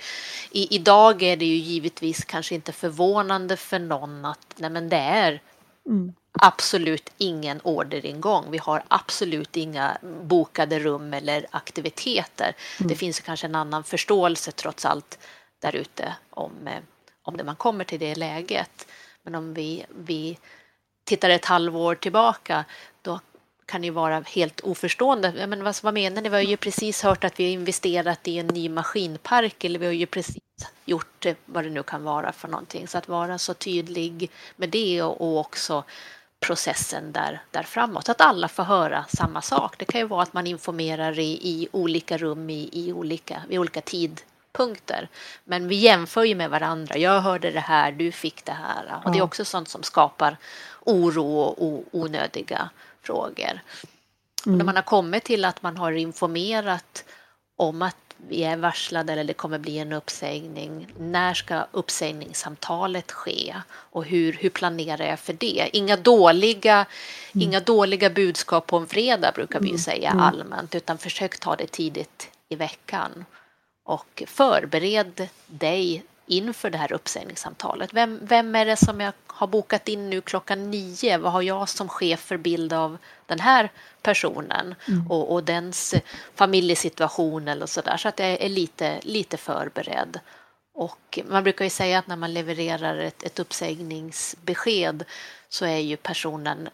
i, 0.52 0.76
idag 0.76 1.24
är 1.24 1.38
det 1.38 1.46
ju 1.46 1.56
givetvis 1.56 2.26
kanske 2.26 2.56
inte 2.56 2.72
förvånande 2.72 3.58
för 3.58 3.80
någon 3.80 4.26
att 4.26 4.54
nej 4.56 4.70
men 4.70 4.90
det 4.90 4.98
är 4.98 5.42
mm. 5.86 6.14
absolut 6.32 7.10
ingen 7.18 7.60
orderingång. 7.64 8.52
Vi 8.52 8.58
har 8.58 8.84
absolut 8.88 9.58
inga 9.58 9.98
bokade 10.24 10.80
rum 10.80 11.14
eller 11.14 11.46
aktiviteter. 11.52 12.56
Mm. 12.80 12.90
Det 12.90 12.96
finns 12.96 13.20
kanske 13.20 13.48
en 13.48 13.56
annan 13.56 13.84
förståelse 13.84 14.52
trots 14.52 14.86
allt 14.86 15.20
där 15.60 15.76
ute 15.76 16.16
om, 16.30 16.68
eh, 16.68 16.82
om 17.24 17.38
det 17.38 17.44
man 17.44 17.56
kommer 17.56 17.84
till 17.84 18.00
det 18.00 18.16
läget. 18.16 18.88
Men 19.24 19.36
om 19.36 19.54
vi, 19.54 19.86
vi 19.90 20.38
tittar 21.04 21.30
ett 21.30 21.46
halvår 21.46 21.96
tillbaka 21.96 22.66
kan 23.68 23.84
ju 23.84 23.90
vara 23.90 24.24
helt 24.28 24.62
oförstående. 24.62 25.48
Men 25.48 25.64
vad, 25.64 25.76
vad 25.84 25.94
menar 25.94 26.22
ni? 26.22 26.30
Vi 26.30 26.36
har 26.36 26.44
ju 26.44 26.58
precis 26.58 27.04
hört 27.04 27.24
att 27.24 27.40
vi 27.40 27.44
har 27.44 27.52
investerat 27.52 28.28
i 28.28 28.38
en 28.38 28.48
ny 28.48 28.70
maskinpark 28.70 29.64
eller 29.64 29.80
vi 29.80 29.86
har 29.86 29.94
ju 29.94 30.06
precis 30.06 30.38
gjort 30.86 31.26
vad 31.46 31.64
det 31.64 31.70
nu 31.70 31.84
kan 31.84 32.04
vara 32.04 32.32
för 32.32 32.48
någonting. 32.48 32.88
Så 32.88 32.98
att 32.98 33.08
vara 33.08 33.38
så 33.38 33.54
tydlig 33.54 34.32
med 34.56 34.70
det 34.70 35.02
och, 35.02 35.22
och 35.22 35.40
också 35.40 35.84
processen 36.40 37.12
där, 37.12 37.42
där 37.52 37.64
framåt. 37.64 38.10
Att 38.10 38.22
alla 38.22 38.48
får 38.48 38.64
höra 38.64 39.06
samma 39.10 39.42
sak. 39.42 39.76
Det 39.78 39.86
kan 39.86 40.02
ju 40.02 40.08
vara 40.08 40.24
att 40.24 40.34
man 40.34 40.48
informerar 40.48 41.20
i, 41.20 41.32
i 41.32 41.68
olika 41.72 42.18
rum 42.18 42.50
i, 42.50 42.70
i 42.74 42.94
olika, 42.94 43.42
vid 43.48 43.60
olika 43.60 43.82
tidpunkter. 43.82 45.10
Men 45.44 45.68
vi 45.68 45.76
jämför 45.76 46.24
ju 46.24 46.36
med 46.36 46.50
varandra. 46.50 46.98
Jag 46.98 47.22
hörde 47.22 47.52
det 47.52 47.60
här, 47.60 47.92
du 47.92 48.12
fick 48.12 48.46
det 48.46 48.52
här. 48.52 49.02
Och 49.06 49.12
det 49.12 49.18
är 49.18 49.24
också 49.24 49.46
sånt 49.46 49.70
som 49.70 49.84
skapar 49.84 50.38
oro 50.86 51.40
och 51.40 51.84
onödiga 51.92 52.70
frågor. 53.08 53.60
Mm. 54.46 54.58
När 54.58 54.66
man 54.66 54.76
har 54.76 54.84
kommit 54.84 55.24
till 55.24 55.46
att 55.46 55.62
man 55.62 55.78
har 55.78 55.92
informerat 55.92 57.06
om 57.58 57.82
att 57.82 57.96
vi 58.30 58.44
är 58.44 58.58
varslade 58.58 59.14
eller 59.14 59.24
det 59.24 59.34
kommer 59.34 59.60
bli 59.60 59.78
en 59.78 59.94
uppsägning. 59.94 60.88
När 61.00 61.34
ska 61.34 61.66
uppsägningssamtalet 61.72 63.12
ske 63.12 63.56
och 63.70 64.06
hur, 64.06 64.34
hur 64.34 64.50
planerar 64.50 65.06
jag 65.06 65.20
för 65.20 65.34
det? 65.34 65.70
Inga 65.74 65.98
dåliga, 65.98 66.76
mm. 66.76 67.48
inga 67.48 67.60
dåliga 67.60 68.10
budskap 68.10 68.68
på 68.68 68.78
en 68.78 68.88
fredag 68.88 69.32
brukar 69.36 69.60
vi 69.60 69.66
ju 69.66 69.72
mm. 69.72 69.80
säga 69.80 70.10
mm. 70.10 70.24
allmänt 70.24 70.76
utan 70.76 70.98
försök 70.98 71.40
ta 71.40 71.56
det 71.56 71.68
tidigt 71.68 72.30
i 72.50 72.56
veckan 72.56 73.26
och 73.84 74.24
förbered 74.28 75.28
dig 75.48 76.04
inför 76.28 76.70
det 76.70 76.78
här 76.78 76.94
uppsägningssamtalet. 76.94 77.94
Vem, 77.94 78.20
vem 78.22 78.56
är 78.56 78.66
det 78.66 78.76
som 78.76 79.00
jag 79.00 79.14
har 79.28 79.48
bokat 79.48 79.88
in 79.88 80.10
nu 80.10 80.22
klockan 80.22 80.72
nio? 80.72 81.18
Vad 81.18 81.32
har 81.32 81.42
jag 81.42 81.70
som 81.70 81.90
chef 81.90 82.20
för 82.20 82.38
bild 82.38 82.74
av 82.74 82.98
den 83.26 83.40
här 83.40 83.72
personen 84.02 84.76
mm. 84.88 85.12
och, 85.12 85.34
och 85.34 85.44
dens 85.44 85.96
familjesituation 86.36 87.48
eller 87.48 87.66
så 87.66 87.82
där 87.82 87.98
så 87.98 88.08
att 88.08 88.20
jag 88.20 88.28
är 88.30 88.50
lite, 88.50 89.00
lite 89.04 89.38
förberedd. 89.38 90.20
Och 90.74 91.20
man 91.26 91.44
brukar 91.44 91.66
ju 91.66 91.70
säga 91.70 92.00
att 92.00 92.08
när 92.08 92.16
man 92.16 92.34
levererar 92.34 92.98
ett, 92.98 93.24
ett 93.24 93.40
uppsägningsbesked 93.40 95.04
så 95.50 95.66
är 95.66 95.78
ju 95.78 95.98
personen 95.98 96.70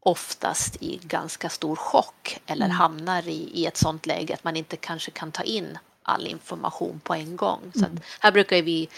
oftast 0.00 0.82
i 0.82 1.00
ganska 1.02 1.48
stor 1.48 1.76
chock 1.76 2.40
eller 2.46 2.64
mm. 2.64 2.76
hamnar 2.76 3.28
i, 3.28 3.50
i 3.54 3.66
ett 3.66 3.76
sånt 3.76 4.06
läge 4.06 4.34
att 4.34 4.44
man 4.44 4.56
inte 4.56 4.76
kanske 4.76 5.10
kan 5.10 5.32
ta 5.32 5.42
in 5.42 5.78
all 6.04 6.26
information 6.26 7.00
på 7.04 7.14
en 7.14 7.36
gång. 7.36 7.60
Så 7.74 7.84
mm. 7.84 8.00
här 8.20 8.32
brukar 8.32 8.62
vi 8.62 8.88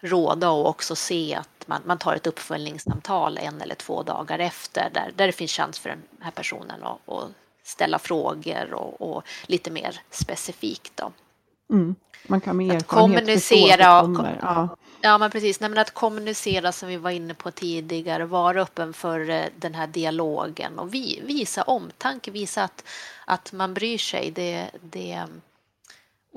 råda 0.00 0.50
och 0.50 0.68
också 0.68 0.96
se 0.96 1.34
att 1.34 1.68
man, 1.68 1.82
man 1.84 1.98
tar 1.98 2.14
ett 2.14 2.26
uppföljningssamtal 2.26 3.38
en 3.38 3.60
eller 3.60 3.74
två 3.74 4.02
dagar 4.02 4.38
efter 4.38 4.90
där, 4.94 5.12
där 5.16 5.26
det 5.26 5.32
finns 5.32 5.52
chans 5.52 5.78
för 5.78 5.88
den 5.88 6.02
här 6.20 6.30
personen 6.30 6.82
att, 6.82 7.08
att 7.08 7.30
ställa 7.62 7.98
frågor 7.98 8.74
och, 8.74 9.16
och, 9.16 9.22
lite 9.46 9.70
mer 9.70 10.00
specifikt. 10.10 10.92
Då. 10.96 11.12
Mm. 11.70 11.94
Man 12.26 12.40
kan 12.40 12.56
med 12.56 12.76
att 12.76 12.86
kommunicera. 12.86 14.02
Och, 14.02 14.26
ja. 14.40 14.76
ja, 15.00 15.18
men 15.18 15.30
precis. 15.30 15.60
Nej, 15.60 15.70
men 15.70 15.78
att 15.78 15.90
kommunicera 15.90 16.72
som 16.72 16.88
vi 16.88 16.96
var 16.96 17.10
inne 17.10 17.34
på 17.34 17.50
tidigare, 17.50 18.24
vara 18.24 18.62
öppen 18.62 18.92
för 18.92 19.30
eh, 19.30 19.44
den 19.56 19.74
här 19.74 19.86
dialogen 19.86 20.78
och 20.78 20.94
vi, 20.94 21.20
visa 21.24 21.62
omtanke, 21.62 22.30
visa 22.30 22.62
att, 22.62 22.84
att 23.24 23.52
man 23.52 23.74
bryr 23.74 23.98
sig. 23.98 24.30
Det, 24.30 24.70
det, 24.80 25.24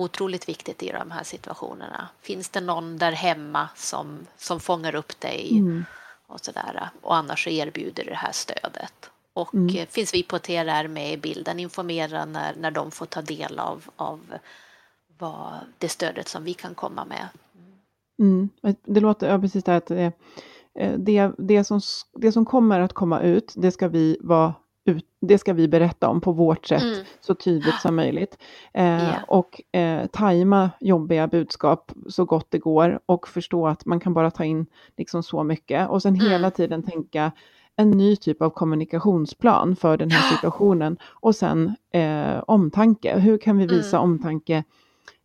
otroligt 0.00 0.48
viktigt 0.48 0.82
i 0.82 0.92
de 0.92 1.10
här 1.10 1.24
situationerna. 1.24 2.08
Finns 2.22 2.48
det 2.48 2.60
någon 2.60 2.98
där 2.98 3.12
hemma 3.12 3.68
som, 3.76 4.26
som 4.36 4.60
fångar 4.60 4.94
upp 4.94 5.20
dig 5.20 5.58
mm. 5.58 5.84
och 6.26 6.40
sådär 6.40 6.90
och 7.02 7.16
annars 7.16 7.48
erbjuder 7.48 8.04
det 8.04 8.14
här 8.14 8.32
stödet. 8.32 9.10
Och 9.32 9.54
mm. 9.54 9.76
Eh, 9.76 9.86
finns 9.86 10.14
vi 10.14 10.22
på 10.22 10.38
TRR 10.38 10.88
med 10.88 11.12
i 11.12 11.16
bilden, 11.16 11.60
informera 11.60 12.24
när, 12.24 12.54
när 12.56 12.70
de 12.70 12.90
får 12.90 13.06
ta 13.06 13.22
del 13.22 13.58
av, 13.58 13.90
av 13.96 14.20
vad 15.18 15.52
det 15.78 15.88
stödet 15.88 16.28
som 16.28 16.44
vi 16.44 16.54
kan 16.54 16.74
komma 16.74 17.04
med. 17.04 17.28
Mm. 18.18 18.48
Det 18.84 19.00
låter, 19.00 19.30
ja 19.30 19.38
precis 19.38 19.64
det, 19.64 19.76
att 19.76 19.86
det, 19.86 20.12
det, 20.98 21.32
det, 21.38 21.64
som, 21.64 21.80
det 22.14 22.32
som 22.32 22.44
kommer 22.44 22.80
att 22.80 22.92
komma 22.92 23.20
ut, 23.20 23.52
det 23.56 23.70
ska 23.70 23.88
vi 23.88 24.16
vara 24.20 24.54
ut, 24.90 25.04
det 25.20 25.38
ska 25.38 25.52
vi 25.52 25.68
berätta 25.68 26.08
om 26.08 26.20
på 26.20 26.32
vårt 26.32 26.66
sätt 26.66 26.82
mm. 26.82 27.04
så 27.20 27.34
tydligt 27.34 27.80
som 27.80 27.96
möjligt. 27.96 28.38
Eh, 28.72 28.84
yeah. 28.84 29.24
Och 29.28 29.62
eh, 29.72 30.06
tajma 30.06 30.70
jobbiga 30.80 31.26
budskap 31.26 31.92
så 32.08 32.24
gott 32.24 32.46
det 32.50 32.58
går 32.58 33.00
och 33.06 33.28
förstå 33.28 33.66
att 33.66 33.86
man 33.86 34.00
kan 34.00 34.14
bara 34.14 34.30
ta 34.30 34.44
in 34.44 34.66
liksom 34.96 35.22
så 35.22 35.44
mycket 35.44 35.90
och 35.90 36.02
sen 36.02 36.14
mm. 36.14 36.30
hela 36.30 36.50
tiden 36.50 36.82
tänka 36.82 37.32
en 37.76 37.90
ny 37.90 38.16
typ 38.16 38.42
av 38.42 38.50
kommunikationsplan 38.50 39.76
för 39.76 39.96
den 39.96 40.10
här 40.10 40.30
situationen 40.36 40.96
och 41.04 41.36
sen 41.36 41.76
eh, 41.92 42.42
omtanke. 42.46 43.18
Hur 43.18 43.38
kan 43.38 43.58
vi 43.58 43.66
visa 43.66 43.98
mm. 43.98 44.10
omtanke 44.10 44.64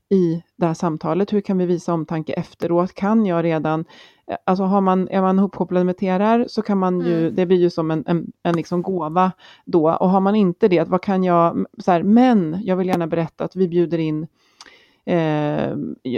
i 0.10 0.44
det 0.56 0.66
här 0.66 0.74
samtalet? 0.74 1.34
Hur 1.34 1.42
kan 1.42 1.58
vi 1.58 1.66
visa 1.66 1.94
omtanke 1.94 2.34
efteråt? 2.34 2.94
Kan 2.94 3.26
jag 3.26 3.44
redan, 3.44 3.86
eh, 4.28 4.38
alltså 4.44 4.64
har 4.64 4.82
man, 4.82 5.10
är 5.10 5.22
man 5.22 5.40
ihopkopplad 5.40 5.86
med 5.86 5.98
TRR 5.98 6.48
så 6.48 6.62
kan 6.62 6.78
man 6.78 7.02
ju, 7.02 7.20
mm. 7.22 7.36
det 7.36 7.46
blir 7.46 7.58
ju 7.58 7.70
som 7.70 7.92
en, 7.92 8.04
en, 8.08 8.32
en 8.44 8.56
liksom 8.56 8.82
gåva 8.82 9.32
då. 9.66 9.92
Och 9.92 10.10
har 10.10 10.20
man 10.20 10.36
inte 10.36 10.68
det, 10.68 10.88
vad 10.88 11.02
kan 11.02 11.24
jag, 11.24 11.66
så 11.78 11.92
här, 11.92 12.04
men 12.04 12.60
jag 12.64 12.76
vill 12.76 12.88
gärna 12.88 13.08
berätta 13.08 13.44
att 13.44 13.56
vi 13.56 13.68
bjuder 13.68 13.98
in 13.98 14.28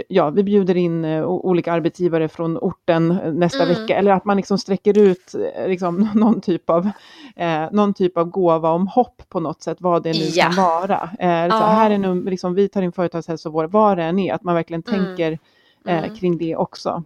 ja, 0.08 0.30
vi 0.30 0.42
bjuder 0.42 0.76
in 0.76 1.04
eh, 1.04 1.26
olika 1.26 1.72
arbetsgivare 1.72 2.28
från 2.28 2.58
orten 2.58 3.10
eh, 3.10 3.32
nästa 3.32 3.62
mm. 3.62 3.74
vecka, 3.74 3.96
eller 3.96 4.12
att 4.12 4.24
man 4.24 4.36
liksom 4.36 4.58
sträcker 4.58 4.98
ut 4.98 5.34
eh, 5.34 5.68
liksom, 5.68 6.08
någon, 6.14 6.40
typ 6.40 6.70
av, 6.70 6.90
eh, 7.36 7.64
någon 7.72 7.94
typ 7.94 8.16
av 8.16 8.24
gåva 8.24 8.70
om 8.70 8.86
hopp 8.86 9.22
på 9.28 9.40
något 9.40 9.62
sätt, 9.62 9.76
vad 9.80 10.02
det 10.02 10.12
nu 10.12 10.24
ja. 10.24 10.44
kan 10.44 10.64
vara. 10.64 11.10
Eh, 11.18 11.50
så 11.50 11.64
här 11.64 11.90
är 11.90 11.98
nu, 11.98 12.24
liksom, 12.24 12.54
vi 12.54 12.68
tar 12.68 12.82
in 12.82 12.92
företagshälsovård, 12.92 13.70
vad 13.70 13.96
det 13.96 14.04
än 14.04 14.18
är, 14.18 14.34
att 14.34 14.42
man 14.42 14.54
verkligen 14.54 14.82
mm. 14.88 15.04
tänker 15.04 15.38
mm. 15.86 16.14
kring 16.14 16.38
det 16.38 16.56
också. 16.56 17.02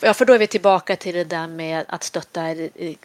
Ja, 0.00 0.14
för 0.14 0.24
då 0.24 0.32
är 0.32 0.38
vi 0.38 0.46
tillbaka 0.46 0.96
till 0.96 1.14
det 1.14 1.24
där 1.24 1.46
med 1.46 1.84
att 1.88 2.02
stötta 2.02 2.42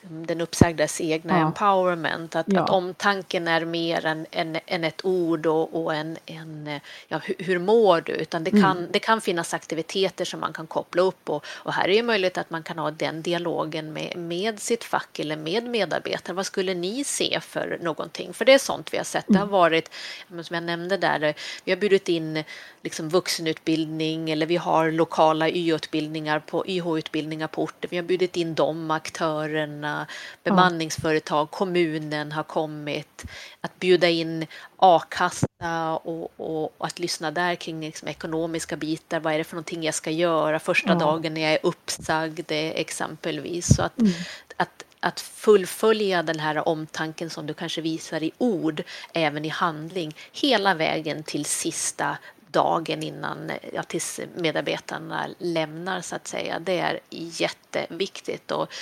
den 0.02 0.42
uppsagdas 0.42 1.02
egna 1.02 1.40
ja. 1.40 1.46
empowerment. 1.46 2.36
Att, 2.36 2.46
ja. 2.50 2.62
att 2.62 2.70
omtanken 2.70 3.48
är 3.48 3.66
mer 3.66 4.06
än, 4.06 4.26
än, 4.32 4.60
än 4.66 4.84
ett 4.84 5.06
ord 5.06 5.46
och, 5.46 5.84
och 5.84 5.96
en, 5.96 6.18
en 6.26 6.80
ja, 7.08 7.18
hur, 7.24 7.36
hur 7.40 7.60
mår 7.60 8.02
du? 8.02 8.12
Utan 8.12 8.44
det 8.44 8.52
kan, 8.52 8.78
mm. 8.78 8.88
det 8.92 9.00
kan 9.00 9.22
finnas 9.22 9.54
aktiviteter 9.54 10.26
som 10.26 10.40
man 10.40 10.54
kan 10.54 10.68
koppla 10.68 11.02
upp 11.02 11.30
och, 11.30 11.46
och 11.48 11.74
här 11.74 11.88
är 11.88 11.96
det 11.96 12.04
möjligt 12.04 12.38
att 12.38 12.50
man 12.50 12.64
kan 12.64 12.80
ha 12.80 12.92
den 12.92 13.22
dialogen 13.22 13.94
med, 13.94 14.18
med 14.18 14.60
sitt 14.60 14.84
fack 14.84 15.20
eller 15.20 15.36
med 15.36 15.64
medarbetare. 15.64 16.36
Vad 16.36 16.46
skulle 16.46 16.74
ni 16.74 17.04
se 17.04 17.40
för 17.42 17.80
någonting? 17.82 18.34
För 18.34 18.46
det 18.46 18.54
är 18.54 18.58
sånt 18.58 18.94
vi 18.94 18.98
har 18.98 19.04
sett. 19.04 19.26
Det 19.28 19.38
har 19.38 19.42
mm. 19.42 19.52
varit, 19.52 19.92
som 20.28 20.54
jag 20.54 20.64
nämnde 20.64 20.98
där, 20.98 21.34
vi 21.64 21.72
har 21.72 21.78
bjudit 21.78 22.10
in 22.10 22.44
liksom 22.84 23.10
vuxenutbildning 23.10 24.32
eller 24.32 24.46
vi 24.46 24.58
har 24.58 24.92
lokala 24.92 25.50
YH-utbildningar 25.50 26.40
på 26.40 26.61
YH-utbildningar 26.68 27.48
på 27.48 27.64
orten. 27.64 27.90
Vi 27.90 27.98
har 27.98 28.04
bjudit 28.04 28.36
in 28.36 28.56
de 28.56 28.92
aktörerna, 28.92 30.08
bemanningsföretag, 30.44 31.52
kommunen 31.52 32.32
har 32.32 32.44
kommit. 32.44 33.26
Att 33.62 33.80
bjuda 33.80 34.10
in 34.10 34.46
a-kassa 34.78 35.96
och, 36.04 36.32
och, 36.38 36.74
och, 36.78 36.88
att 36.88 37.00
lyssna 37.00 37.32
där 37.32 37.56
kring 37.56 37.82
liksom 37.82 38.08
ekonomiska 38.08 38.78
bitar. 38.78 39.20
Vad 39.20 39.34
är 39.34 39.38
det 39.38 39.44
för 39.44 39.56
någonting 39.56 39.84
jag 39.84 39.96
ska 39.96 40.12
göra 40.12 40.60
första 40.60 40.96
dagen 40.96 41.34
när 41.34 41.42
jag 41.42 41.52
är 41.52 41.60
uppsagd 41.64 42.52
exempelvis. 42.52 43.76
Så 43.76 43.84
att, 43.84 44.00
mm. 44.00 44.14
att 44.58 44.84
att 45.04 45.20
fullfölja 45.20 46.24
den 46.24 46.40
här 46.40 46.68
omtanken 46.68 47.30
som 47.30 47.48
du 47.48 47.54
kanske 47.54 47.82
visar 47.82 48.24
i 48.24 48.32
ord, 48.38 48.84
även 49.14 49.46
i 49.46 49.50
handling, 49.50 50.16
hela 50.32 50.74
vägen 50.74 51.24
till 51.24 51.46
sista 51.46 52.18
dagen 52.52 53.04
innan, 53.04 53.52
ja, 53.74 53.84
tills 53.84 54.20
medarbetarna 54.36 55.28
lämnar 55.38 56.02
så 56.02 56.16
att 56.16 56.28
säga. 56.28 56.60
Det 56.60 56.80
är 56.80 57.00
jätteviktigt. 57.10 58.52
Och 58.52 58.74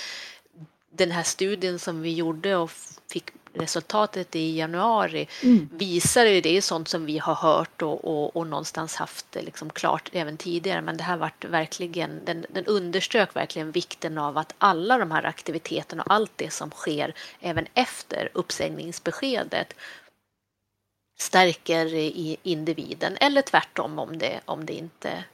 den 0.90 1.10
här 1.10 1.22
studien 1.22 1.78
som 1.78 2.02
vi 2.02 2.14
gjorde 2.14 2.56
och 2.56 2.70
fick 3.10 3.30
resultatet 3.52 4.36
i 4.36 4.56
januari 4.56 5.28
mm. 5.42 5.68
visar 5.72 6.24
ju 6.24 6.40
det 6.40 6.56
är 6.56 6.60
sånt 6.60 6.88
som 6.88 7.06
vi 7.06 7.18
har 7.18 7.34
hört 7.34 7.82
och, 7.82 8.04
och, 8.04 8.36
och 8.36 8.46
någonstans 8.46 8.96
haft 8.96 9.26
liksom 9.40 9.70
klart 9.70 10.10
även 10.12 10.36
tidigare. 10.36 10.82
Men 10.82 10.96
det 10.96 11.02
här 11.02 11.16
vart 11.16 11.44
verkligen, 11.44 12.24
den, 12.24 12.46
den 12.50 12.66
underströk 12.66 13.36
verkligen 13.36 13.70
vikten 13.70 14.18
av 14.18 14.38
att 14.38 14.54
alla 14.58 14.98
de 14.98 15.10
här 15.10 15.24
aktiviteterna 15.24 16.02
och 16.02 16.12
allt 16.12 16.32
det 16.36 16.52
som 16.52 16.70
sker 16.70 17.14
även 17.40 17.66
efter 17.74 18.28
uppsägningsbeskedet 18.32 19.74
stärker 21.20 21.86
i 21.94 22.36
individen 22.42 23.16
eller 23.20 23.42
tvärtom 23.42 23.98
om 23.98 24.18
det, 24.18 24.40
om 24.44 24.66
det 24.66 24.72
inte 24.72 25.24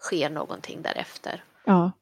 sker 0.00 0.30
någonting 0.30 0.82
därefter. 0.82 1.44
Ja. 1.64 1.92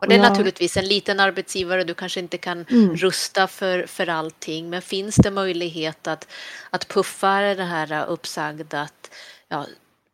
Och 0.00 0.08
det 0.08 0.14
är 0.14 0.18
jag... 0.18 0.28
naturligtvis 0.28 0.76
en 0.76 0.88
liten 0.88 1.20
arbetsgivare, 1.20 1.84
du 1.84 1.94
kanske 1.94 2.20
inte 2.20 2.38
kan 2.38 2.64
mm. 2.70 2.96
rusta 2.96 3.46
för, 3.46 3.86
för 3.86 4.08
allting, 4.08 4.70
men 4.70 4.82
finns 4.82 5.16
det 5.16 5.30
möjlighet 5.30 6.06
att, 6.06 6.28
att 6.70 6.88
puffa 6.88 7.40
det 7.40 7.64
här 7.64 8.06
uppsagda, 8.06 8.80
att 8.80 9.10
ja, 9.48 9.66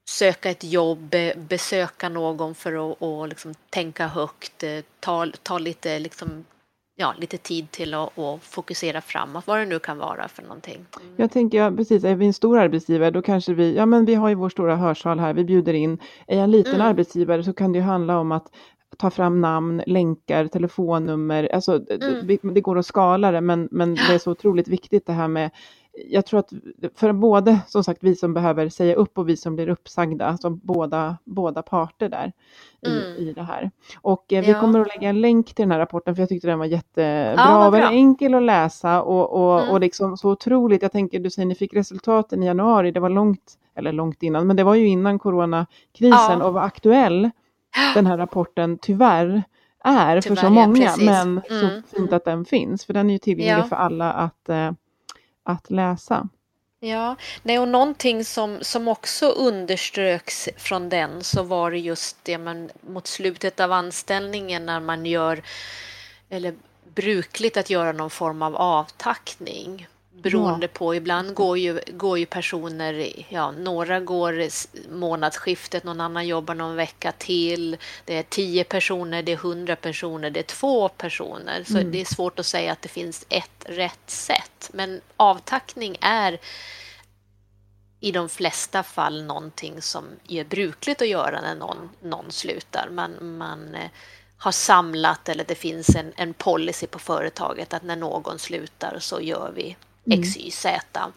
söka 0.08 0.50
ett 0.50 0.64
jobb, 0.64 1.14
besöka 1.36 2.08
någon 2.08 2.54
för 2.54 2.92
att 2.92 2.96
och 3.02 3.28
liksom 3.28 3.54
tänka 3.70 4.06
högt, 4.06 4.62
eh, 4.62 4.80
ta, 5.00 5.26
ta 5.42 5.58
lite 5.58 5.98
liksom 5.98 6.44
ja, 6.96 7.14
lite 7.18 7.36
tid 7.36 7.70
till 7.70 7.94
att, 7.94 8.18
att, 8.18 8.42
fokusera 8.42 9.00
framåt, 9.00 9.46
vad 9.46 9.58
det 9.58 9.66
nu 9.66 9.78
kan 9.78 9.98
vara 9.98 10.28
för 10.28 10.42
någonting. 10.42 10.74
Mm. 10.74 11.14
Jag 11.16 11.30
tänker, 11.30 11.58
ja, 11.58 11.70
precis, 11.70 12.04
är 12.04 12.14
vi 12.14 12.26
en 12.26 12.32
stor 12.32 12.58
arbetsgivare 12.58 13.10
då 13.10 13.22
kanske 13.22 13.54
vi, 13.54 13.76
ja 13.76 13.86
men 13.86 14.04
vi 14.04 14.14
har 14.14 14.28
ju 14.28 14.34
vår 14.34 14.48
stora 14.48 14.76
hörsal 14.76 15.18
här, 15.18 15.34
vi 15.34 15.44
bjuder 15.44 15.74
in. 15.74 15.98
Är 16.26 16.36
jag 16.36 16.44
en 16.44 16.50
liten 16.50 16.74
mm. 16.74 16.86
arbetsgivare 16.86 17.44
så 17.44 17.52
kan 17.52 17.72
det 17.72 17.78
ju 17.78 17.84
handla 17.84 18.18
om 18.18 18.32
att 18.32 18.46
ta 18.96 19.10
fram 19.10 19.40
namn, 19.40 19.82
länkar, 19.86 20.46
telefonnummer, 20.46 21.48
alltså 21.54 21.72
mm. 21.74 22.26
det, 22.26 22.38
det, 22.42 22.60
går 22.60 22.78
att 22.78 22.86
skala 22.86 23.30
det 23.30 23.40
men, 23.40 23.68
men 23.70 23.94
det 23.94 24.14
är 24.14 24.18
så 24.18 24.30
otroligt 24.32 24.68
viktigt 24.68 25.06
det 25.06 25.12
här 25.12 25.28
med 25.28 25.50
jag 25.96 26.26
tror 26.26 26.40
att 26.40 26.52
för 26.94 27.12
både 27.12 27.58
som 27.66 27.84
sagt 27.84 28.02
vi 28.02 28.16
som 28.16 28.34
behöver 28.34 28.68
säga 28.68 28.94
upp 28.94 29.18
och 29.18 29.28
vi 29.28 29.36
som 29.36 29.56
blir 29.56 29.68
uppsagda, 29.68 30.26
alltså 30.26 30.50
båda, 30.50 31.16
båda 31.24 31.62
parter 31.62 32.08
där 32.08 32.32
i, 32.86 33.00
mm. 33.00 33.28
i 33.28 33.32
det 33.32 33.42
här. 33.42 33.70
Och 34.00 34.32
eh, 34.32 34.44
vi 34.44 34.50
ja. 34.50 34.60
kommer 34.60 34.80
att 34.80 34.88
lägga 34.88 35.08
en 35.08 35.20
länk 35.20 35.46
till 35.46 35.62
den 35.62 35.70
här 35.70 35.78
rapporten 35.78 36.14
för 36.14 36.22
jag 36.22 36.28
tyckte 36.28 36.48
den 36.48 36.58
var 36.58 36.66
jättebra 36.66 37.34
ja, 37.36 37.66
och 37.66 37.74
väldigt 37.74 37.90
enkel 37.90 38.34
att 38.34 38.42
läsa 38.42 39.02
och, 39.02 39.32
och, 39.32 39.60
mm. 39.60 39.72
och 39.72 39.80
liksom 39.80 40.16
så 40.16 40.30
otroligt. 40.30 40.82
Jag 40.82 40.92
tänker, 40.92 41.20
du 41.20 41.30
säger 41.30 41.46
ni 41.46 41.54
fick 41.54 41.74
resultaten 41.74 42.42
i 42.42 42.46
januari, 42.46 42.90
det 42.90 43.00
var 43.00 43.10
långt, 43.10 43.54
eller 43.74 43.92
långt 43.92 44.22
innan, 44.22 44.46
men 44.46 44.56
det 44.56 44.64
var 44.64 44.74
ju 44.74 44.86
innan 44.86 45.18
coronakrisen 45.18 46.38
ja. 46.38 46.44
och 46.44 46.54
var 46.54 46.62
aktuell 46.62 47.30
den 47.94 48.06
här 48.06 48.18
rapporten 48.18 48.78
tyvärr 48.78 49.42
är 49.84 50.20
tyvärr, 50.20 50.34
för 50.34 50.46
så 50.46 50.50
många, 50.50 50.84
ja, 50.84 50.94
men 50.98 51.28
mm. 51.28 51.42
så 51.48 51.96
fint 51.96 52.12
att 52.12 52.24
den 52.24 52.44
finns, 52.44 52.84
för 52.84 52.92
den 52.92 53.10
är 53.10 53.12
ju 53.12 53.18
tillgänglig 53.18 53.68
för 53.68 53.76
alla 53.76 54.12
att 54.12 54.48
eh, 54.48 54.70
att 55.46 55.70
läsa. 55.70 56.28
Ja, 56.80 57.16
nej, 57.42 57.58
och 57.58 57.68
någonting 57.68 58.24
som, 58.24 58.58
som 58.62 58.88
också 58.88 59.26
underströks 59.26 60.48
från 60.56 60.88
den 60.88 61.24
så 61.24 61.42
var 61.42 61.70
det 61.70 61.78
just 61.78 62.16
det 62.22 62.38
man 62.38 62.70
mot 62.80 63.06
slutet 63.06 63.60
av 63.60 63.72
anställningen 63.72 64.66
när 64.66 64.80
man 64.80 65.06
gör 65.06 65.42
eller 66.28 66.54
brukligt 66.94 67.56
att 67.56 67.70
göra 67.70 67.92
någon 67.92 68.10
form 68.10 68.42
av 68.42 68.56
avtackning 68.56 69.86
beroende 70.22 70.66
ja. 70.66 70.78
på. 70.78 70.94
Ibland 70.94 71.34
går 71.34 71.58
ju, 71.58 71.80
går 71.88 72.18
ju 72.18 72.26
personer, 72.26 73.12
ja, 73.28 73.50
några 73.50 74.00
går 74.00 74.48
månadsskiftet, 74.94 75.84
någon 75.84 76.00
annan 76.00 76.26
jobbar 76.26 76.54
någon 76.54 76.76
vecka 76.76 77.12
till. 77.12 77.76
Det 78.04 78.18
är 78.18 78.22
tio 78.22 78.64
personer, 78.64 79.22
det 79.22 79.32
är 79.32 79.36
hundra 79.36 79.76
personer, 79.76 80.30
det 80.30 80.40
är 80.40 80.42
två 80.42 80.88
personer. 80.88 81.64
Så 81.64 81.78
mm. 81.78 81.92
det 81.92 82.00
är 82.00 82.04
svårt 82.04 82.38
att 82.38 82.46
säga 82.46 82.72
att 82.72 82.82
det 82.82 82.88
finns 82.88 83.26
ett 83.28 83.64
rätt 83.64 84.10
sätt. 84.10 84.70
Men 84.72 85.00
avtackning 85.16 85.96
är 86.00 86.38
i 88.00 88.12
de 88.12 88.28
flesta 88.28 88.82
fall 88.82 89.24
någonting 89.24 89.82
som 89.82 90.04
är 90.28 90.44
brukligt 90.44 91.02
att 91.02 91.08
göra 91.08 91.40
när 91.40 91.54
någon, 91.54 91.90
någon 92.02 92.32
slutar. 92.32 92.88
Man, 92.90 93.36
man 93.38 93.74
eh, 93.74 93.90
har 94.38 94.52
samlat 94.52 95.28
eller 95.28 95.44
det 95.44 95.54
finns 95.54 95.96
en, 95.96 96.12
en 96.16 96.34
policy 96.34 96.86
på 96.86 96.98
företaget 96.98 97.74
att 97.74 97.82
när 97.82 97.96
någon 97.96 98.38
slutar 98.38 98.98
så 99.00 99.20
gör 99.20 99.52
vi. 99.54 99.76
X, 100.10 100.36
Y, 100.36 100.50
Z. 100.50 101.12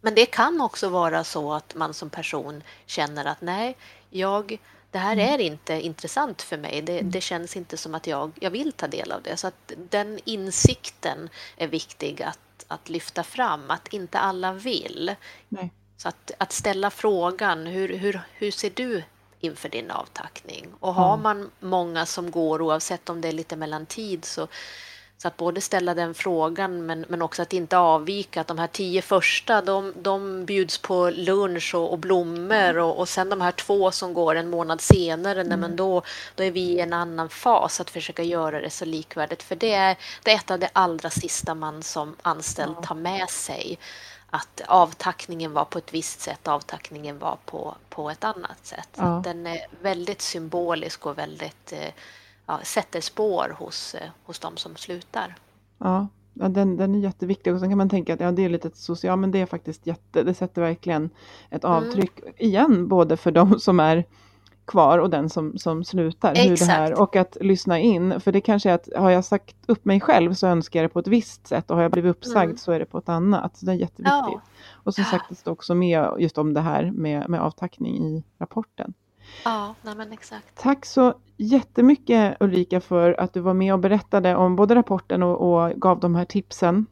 Men 0.00 0.14
det 0.14 0.26
kan 0.26 0.60
också 0.60 0.88
vara 0.88 1.24
så 1.24 1.52
att 1.52 1.74
man 1.74 1.94
som 1.94 2.10
person 2.10 2.62
känner 2.86 3.24
att 3.24 3.40
nej, 3.40 3.76
jag, 4.10 4.58
det 4.90 4.98
här 4.98 5.12
mm. 5.12 5.34
är 5.34 5.38
inte 5.38 5.80
intressant 5.80 6.42
för 6.42 6.58
mig. 6.58 6.82
Det, 6.82 6.98
mm. 6.98 7.10
det, 7.10 7.20
känns 7.20 7.56
inte 7.56 7.76
som 7.76 7.94
att 7.94 8.06
jag, 8.06 8.32
jag 8.40 8.50
vill 8.50 8.72
ta 8.72 8.88
del 8.88 9.12
av 9.12 9.22
det. 9.22 9.36
Så 9.36 9.46
att 9.46 9.72
den 9.90 10.18
insikten 10.24 11.28
är 11.56 11.68
viktig 11.68 12.22
att, 12.22 12.64
att 12.68 12.88
lyfta 12.88 13.22
fram, 13.22 13.70
att 13.70 13.88
inte 13.88 14.18
alla 14.18 14.52
vill. 14.52 15.14
Nej. 15.48 15.72
Så 15.96 16.08
att, 16.08 16.30
att 16.38 16.52
ställa 16.52 16.90
frågan, 16.90 17.66
hur, 17.66 17.96
hur, 17.98 18.20
hur 18.32 18.50
ser 18.50 18.70
du 18.74 19.02
inför 19.40 19.68
din 19.68 19.90
avtackning? 19.90 20.66
Och 20.80 20.94
har 20.94 21.16
man 21.16 21.50
många 21.60 22.06
som 22.06 22.30
går, 22.30 22.62
oavsett 22.62 23.08
om 23.08 23.20
det 23.20 23.28
är 23.28 23.32
lite 23.32 23.56
mellan 23.56 23.86
tid, 23.86 24.24
så 24.24 24.48
Så 25.22 25.28
att 25.28 25.36
både 25.36 25.60
ställa 25.60 25.94
den 25.94 26.14
frågan 26.14 26.86
men, 26.86 27.04
men 27.08 27.22
också 27.22 27.42
att 27.42 27.52
inte 27.52 27.78
avvika. 27.78 28.40
Att 28.40 28.46
de 28.46 28.58
här 28.58 28.66
tio 28.66 29.02
första 29.02 29.62
de, 29.62 29.92
de 29.96 30.44
bjuds 30.46 30.78
på 30.78 31.10
lunch 31.10 31.74
och, 31.74 31.92
och 31.92 31.98
blommor 31.98 32.78
och, 32.78 32.98
och 32.98 33.08
sen 33.08 33.28
de 33.28 33.40
här 33.40 33.52
två 33.52 33.90
som 33.90 34.14
går 34.14 34.34
en 34.34 34.50
månad 34.50 34.80
senare, 34.80 35.40
mm. 35.40 35.60
men 35.60 35.76
då, 35.76 36.02
då 36.34 36.44
är 36.44 36.50
vi 36.50 36.60
i 36.60 36.80
en 36.80 36.92
annan 36.92 37.28
fas 37.28 37.80
att 37.80 37.90
försöka 37.90 38.22
göra 38.22 38.60
det 38.60 38.70
så 38.70 38.84
likvärdigt. 38.84 39.42
För 39.42 39.56
det 39.56 39.72
är, 39.72 39.96
det 40.22 40.30
är 40.30 40.36
ett 40.36 40.50
av 40.50 40.58
det 40.58 40.70
allra 40.72 41.10
sista 41.10 41.54
man 41.54 41.82
som 41.82 42.16
anställd 42.22 42.82
tar 42.82 42.94
med 42.94 43.30
sig 43.30 43.78
att 44.30 44.62
avtackningen 44.66 45.52
var 45.52 45.64
på 45.64 45.78
ett 45.78 45.94
visst 45.94 46.20
sätt, 46.20 46.48
avtackningen 46.48 47.18
var 47.18 47.38
på, 47.44 47.74
på 47.88 48.10
ett 48.10 48.24
annat 48.24 48.66
sätt. 48.66 48.88
Ja. 48.94 49.20
Den 49.24 49.46
är 49.46 49.66
väldigt 49.82 50.22
symbolisk 50.22 51.06
och 51.06 51.18
väldigt 51.18 51.72
eh, 51.72 51.92
ja, 52.50 52.60
sätter 52.64 53.00
spår 53.00 53.56
hos, 53.58 53.94
eh, 53.94 54.08
hos 54.24 54.38
de 54.38 54.56
som 54.56 54.76
slutar. 54.76 55.36
Ja, 55.78 56.08
ja 56.34 56.48
den, 56.48 56.76
den 56.76 56.94
är 56.94 56.98
jätteviktig 56.98 57.54
och 57.54 57.60
sen 57.60 57.68
kan 57.68 57.78
man 57.78 57.88
tänka 57.88 58.14
att 58.14 58.20
ja, 58.20 58.32
det 58.32 58.44
är 58.44 58.48
lite 58.48 58.70
socialt, 58.74 59.20
men 59.20 59.30
det 59.30 59.38
är 59.40 59.46
faktiskt 59.46 59.86
jätte, 59.86 60.22
det 60.22 60.34
sätter 60.34 60.62
verkligen 60.62 61.10
ett 61.50 61.64
mm. 61.64 61.76
avtryck 61.76 62.20
mm. 62.20 62.34
igen, 62.38 62.88
både 62.88 63.16
för 63.16 63.30
de 63.30 63.60
som 63.60 63.80
är 63.80 64.04
kvar 64.64 64.98
och 64.98 65.10
den 65.10 65.30
som, 65.30 65.58
som 65.58 65.84
slutar. 65.84 66.34
Hur 66.34 66.56
det 66.56 66.64
här, 66.64 67.00
och 67.00 67.16
att 67.16 67.36
lyssna 67.40 67.78
in, 67.78 68.20
för 68.20 68.32
det 68.32 68.40
kanske 68.40 68.70
är 68.70 68.74
att 68.74 68.88
har 68.96 69.10
jag 69.10 69.24
sagt 69.24 69.56
upp 69.66 69.84
mig 69.84 70.00
själv 70.00 70.34
så 70.34 70.46
önskar 70.46 70.80
jag 70.80 70.90
det 70.90 70.92
på 70.92 70.98
ett 70.98 71.06
visst 71.06 71.46
sätt 71.46 71.70
och 71.70 71.76
har 71.76 71.82
jag 71.82 71.92
blivit 71.92 72.10
uppsagd 72.10 72.44
mm. 72.44 72.56
så 72.56 72.72
är 72.72 72.78
det 72.78 72.86
på 72.86 72.98
ett 72.98 73.08
annat. 73.08 73.56
Så 73.56 73.66
det 73.66 73.72
är 73.72 73.76
jätteviktigt. 73.76 74.04
Ja. 74.06 74.40
Och 74.70 74.94
som 74.94 75.04
sagt, 75.04 75.24
det 75.28 75.34
står 75.34 75.52
också 75.52 75.74
med 75.74 76.08
just 76.18 76.38
om 76.38 76.54
det 76.54 76.60
här 76.60 76.90
med, 76.90 77.28
med 77.28 77.40
avtackning 77.40 77.96
i 77.96 78.24
rapporten. 78.38 78.94
Ja, 79.44 79.74
nej 79.82 79.94
men 79.96 80.12
exakt. 80.12 80.62
Tack 80.62 80.86
så 80.86 81.14
jättemycket 81.36 82.36
Ulrika 82.40 82.80
för 82.80 83.20
att 83.20 83.34
du 83.34 83.40
var 83.40 83.54
med 83.54 83.72
och 83.72 83.78
berättade 83.78 84.36
om 84.36 84.56
både 84.56 84.74
rapporten 84.74 85.22
och, 85.22 85.52
och 85.52 85.70
gav 85.70 86.00
de 86.00 86.14
här 86.14 86.24
tipsen. 86.24 86.86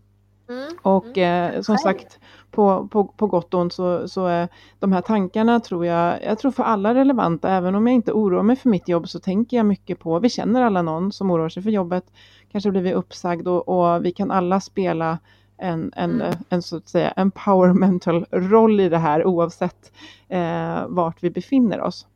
Mm. 0.49 0.69
Och 0.83 1.19
mm. 1.19 1.55
Eh, 1.55 1.61
som 1.61 1.79
sagt, 1.79 2.19
på, 2.51 2.89
på, 2.89 3.05
på 3.05 3.27
gott 3.27 3.55
och 3.55 3.61
ont 3.61 3.73
så, 3.73 4.09
så 4.09 4.27
är 4.27 4.49
de 4.79 4.93
här 4.93 5.01
tankarna 5.01 5.61
tror 5.61 5.87
jag, 5.87 6.25
jag 6.25 6.39
tror 6.39 6.51
för 6.51 6.63
alla 6.63 6.95
relevanta, 6.95 7.51
även 7.51 7.75
om 7.75 7.87
jag 7.87 7.95
inte 7.95 8.13
oroar 8.13 8.43
mig 8.43 8.57
för 8.57 8.69
mitt 8.69 8.89
jobb 8.89 9.09
så 9.09 9.21
tänker 9.21 9.57
jag 9.57 9.67
mycket 9.67 9.99
på, 9.99 10.19
vi 10.19 10.31
känner 10.31 10.63
alla 10.63 10.83
någon 10.83 11.13
som 11.13 11.31
oroar 11.31 11.49
sig 11.49 11.63
för 11.63 11.71
jobbet, 11.71 12.05
kanske 12.53 12.71
blir 12.71 12.83
vi 12.83 12.95
uppsagd 12.95 13.49
och, 13.49 13.69
och 13.69 14.05
vi 14.05 14.13
kan 14.13 14.31
alla 14.31 14.61
spela 14.61 15.19
en, 15.57 15.93
en, 15.97 16.23
mm. 16.23 16.35
en 16.49 16.63
så 16.63 16.77
att 16.77 16.89
säga 16.89 17.11
empowermental 17.11 18.27
roll 18.31 18.81
i 18.81 18.89
det 18.89 18.99
här 18.99 19.27
oavsett 19.27 19.93
eh, 20.29 20.87
vart 20.89 21.23
vi 21.23 21.31
befinner 21.31 21.81
oss. 21.81 22.07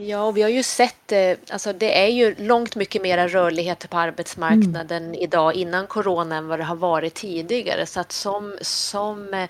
Ja, 0.00 0.22
och 0.22 0.36
vi 0.36 0.42
har 0.42 0.48
ju 0.48 0.62
sett, 0.62 1.12
eh, 1.12 1.36
alltså 1.50 1.72
det 1.72 2.04
är 2.04 2.08
ju 2.08 2.34
långt 2.38 2.76
mycket 2.76 3.02
mera 3.02 3.28
rörlighet 3.28 3.90
på 3.90 3.98
arbetsmarknaden 3.98 5.04
mm. 5.04 5.14
idag 5.14 5.54
innan 5.54 5.86
corona 5.86 6.36
än 6.36 6.48
vad 6.48 6.58
det 6.58 6.64
har 6.64 6.76
varit 6.76 7.14
tidigare. 7.14 7.86
Så 7.86 8.00
att 8.00 8.12
som, 8.12 8.58
som 8.60 9.34
eh, 9.34 9.48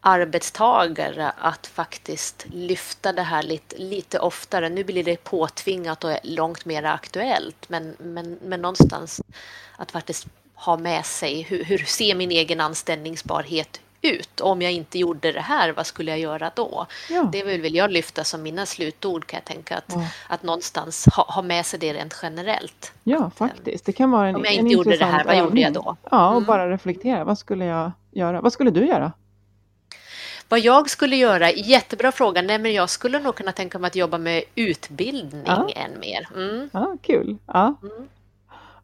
arbetstagare 0.00 1.32
att 1.38 1.66
faktiskt 1.66 2.46
lyfta 2.52 3.12
det 3.12 3.22
här 3.22 3.42
lite, 3.42 3.78
lite 3.78 4.18
oftare. 4.18 4.68
Nu 4.68 4.84
blir 4.84 5.04
det 5.04 5.24
påtvingat 5.24 6.04
och 6.04 6.18
långt 6.22 6.64
mer 6.64 6.82
aktuellt, 6.82 7.68
men, 7.68 7.96
men, 7.98 8.38
men 8.42 8.62
någonstans 8.62 9.20
att 9.76 9.90
faktiskt 9.90 10.26
ha 10.54 10.76
med 10.76 11.06
sig 11.06 11.42
hur, 11.42 11.64
hur 11.64 11.78
ser 11.78 12.14
min 12.14 12.30
egen 12.30 12.60
anställningsbarhet 12.60 13.80
ut. 14.02 14.40
Om 14.40 14.62
jag 14.62 14.72
inte 14.72 14.98
gjorde 14.98 15.32
det 15.32 15.40
här, 15.40 15.72
vad 15.72 15.86
skulle 15.86 16.10
jag 16.10 16.20
göra 16.20 16.50
då? 16.54 16.86
Ja. 17.10 17.28
Det 17.32 17.42
vill 17.42 17.74
jag 17.74 17.90
lyfta 17.90 18.24
som 18.24 18.42
mina 18.42 18.66
slutord 18.66 19.26
kan 19.26 19.36
jag 19.36 19.44
tänka. 19.44 19.76
Att, 19.76 19.84
ja. 19.88 20.06
att 20.28 20.42
någonstans 20.42 21.08
ha, 21.12 21.24
ha 21.24 21.42
med 21.42 21.66
sig 21.66 21.78
det 21.78 21.92
rent 21.92 22.18
generellt. 22.22 22.92
Ja, 23.04 23.30
faktiskt. 23.36 23.84
Det 23.84 23.92
kan 23.92 24.10
vara 24.10 24.28
en 24.28 24.36
Om 24.36 24.44
jag 24.44 24.54
inte 24.54 24.74
gjorde 24.74 24.96
det 24.96 25.04
här, 25.04 25.24
vad 25.24 25.38
gjorde 25.38 25.60
jag 25.60 25.72
då? 25.72 25.96
Ja, 26.10 26.28
och 26.28 26.36
mm. 26.36 26.46
bara 26.46 26.70
reflektera. 26.70 27.24
Vad 27.24 27.38
skulle 27.38 27.64
jag 27.64 27.92
göra? 28.10 28.40
Vad 28.40 28.52
skulle 28.52 28.70
du 28.70 28.86
göra? 28.86 29.12
Vad 30.48 30.60
jag 30.60 30.90
skulle 30.90 31.16
göra, 31.16 31.50
jättebra 31.50 32.12
fråga. 32.12 32.42
Nej, 32.42 32.58
men 32.58 32.72
jag 32.72 32.90
skulle 32.90 33.18
nog 33.18 33.34
kunna 33.34 33.52
tänka 33.52 33.78
mig 33.78 33.88
att 33.88 33.96
jobba 33.96 34.18
med 34.18 34.42
utbildning 34.54 35.42
ja. 35.46 35.68
än 35.76 36.00
mer. 36.00 36.28
Mm. 36.34 36.70
Ja, 36.72 36.96
kul. 37.02 37.36
Ja. 37.46 37.74
Mm. 37.82 38.08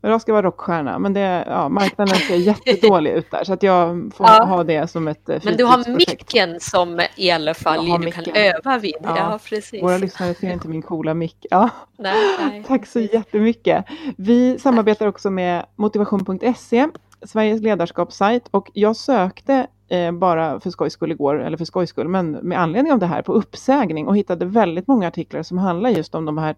Jag 0.05 0.21
ska 0.21 0.33
vara 0.33 0.43
rockstjärna, 0.43 0.99
men 0.99 1.13
det, 1.13 1.45
ja, 1.47 1.69
marknaden 1.69 2.17
ser 2.17 2.37
jättedålig 2.67 3.11
ut 3.11 3.31
där, 3.31 3.45
så 3.45 3.53
att 3.53 3.63
jag 3.63 4.13
får 4.15 4.27
ja. 4.27 4.45
ha 4.45 4.65
det 4.65 4.91
som 4.91 5.09
ett 5.09 5.29
eh, 5.29 5.41
Men 5.45 5.57
du 5.57 5.65
har 5.65 5.97
micken 5.97 6.61
som 6.61 7.01
i 7.17 7.31
alla 7.31 7.55
fall 7.55 8.01
du 8.01 8.11
kan 8.11 8.25
öva 8.35 8.79
vid. 8.79 8.95
Ja. 9.03 9.17
ja, 9.17 9.39
precis. 9.49 9.83
Våra 9.83 9.99
lyssnare 9.99 10.35
ser 10.35 10.53
inte 10.53 10.69
min 10.69 10.83
coola 10.83 11.15
mick. 11.15 11.47
Ja. 11.51 11.71
Nej, 11.99 12.37
nej. 12.39 12.65
Tack 12.69 12.87
så 12.87 13.01
jättemycket. 13.01 13.85
Vi 14.17 14.59
samarbetar 14.59 15.07
också 15.07 15.31
med 15.31 15.67
motivation.se, 15.77 16.89
Sveriges 17.23 17.63
ledarskapssajt, 17.63 18.49
och 18.51 18.71
jag 18.75 18.97
sökte 18.97 19.67
eh, 19.89 20.13
bara 20.13 20.61
för 20.61 20.71
skojs 20.71 20.93
skull 20.93 21.13
igår, 21.13 21.43
eller 21.43 21.57
för 21.57 21.65
skojs 21.65 21.91
skull, 21.91 22.09
men 22.09 22.31
med 22.31 22.61
anledning 22.61 22.93
av 22.93 22.99
det 22.99 23.07
här 23.07 23.23
på 23.23 23.33
uppsägning 23.33 24.07
och 24.09 24.17
hittade 24.17 24.45
väldigt 24.45 24.87
många 24.87 25.09
artiklar 25.09 25.43
som 25.43 25.59
handlar 25.59 25.91
just 25.91 26.15
om 26.15 26.25
de 26.25 26.39
här 26.39 26.55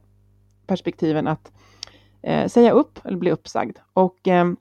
perspektiven 0.66 1.26
att 1.26 1.52
eh, 2.26 2.48
säga 2.48 2.72
upp 2.72 2.98
eller 3.04 3.18
bli 3.18 3.30
uppsagd. 3.30 3.78
Och 3.92 4.28
ehm, 4.28 4.56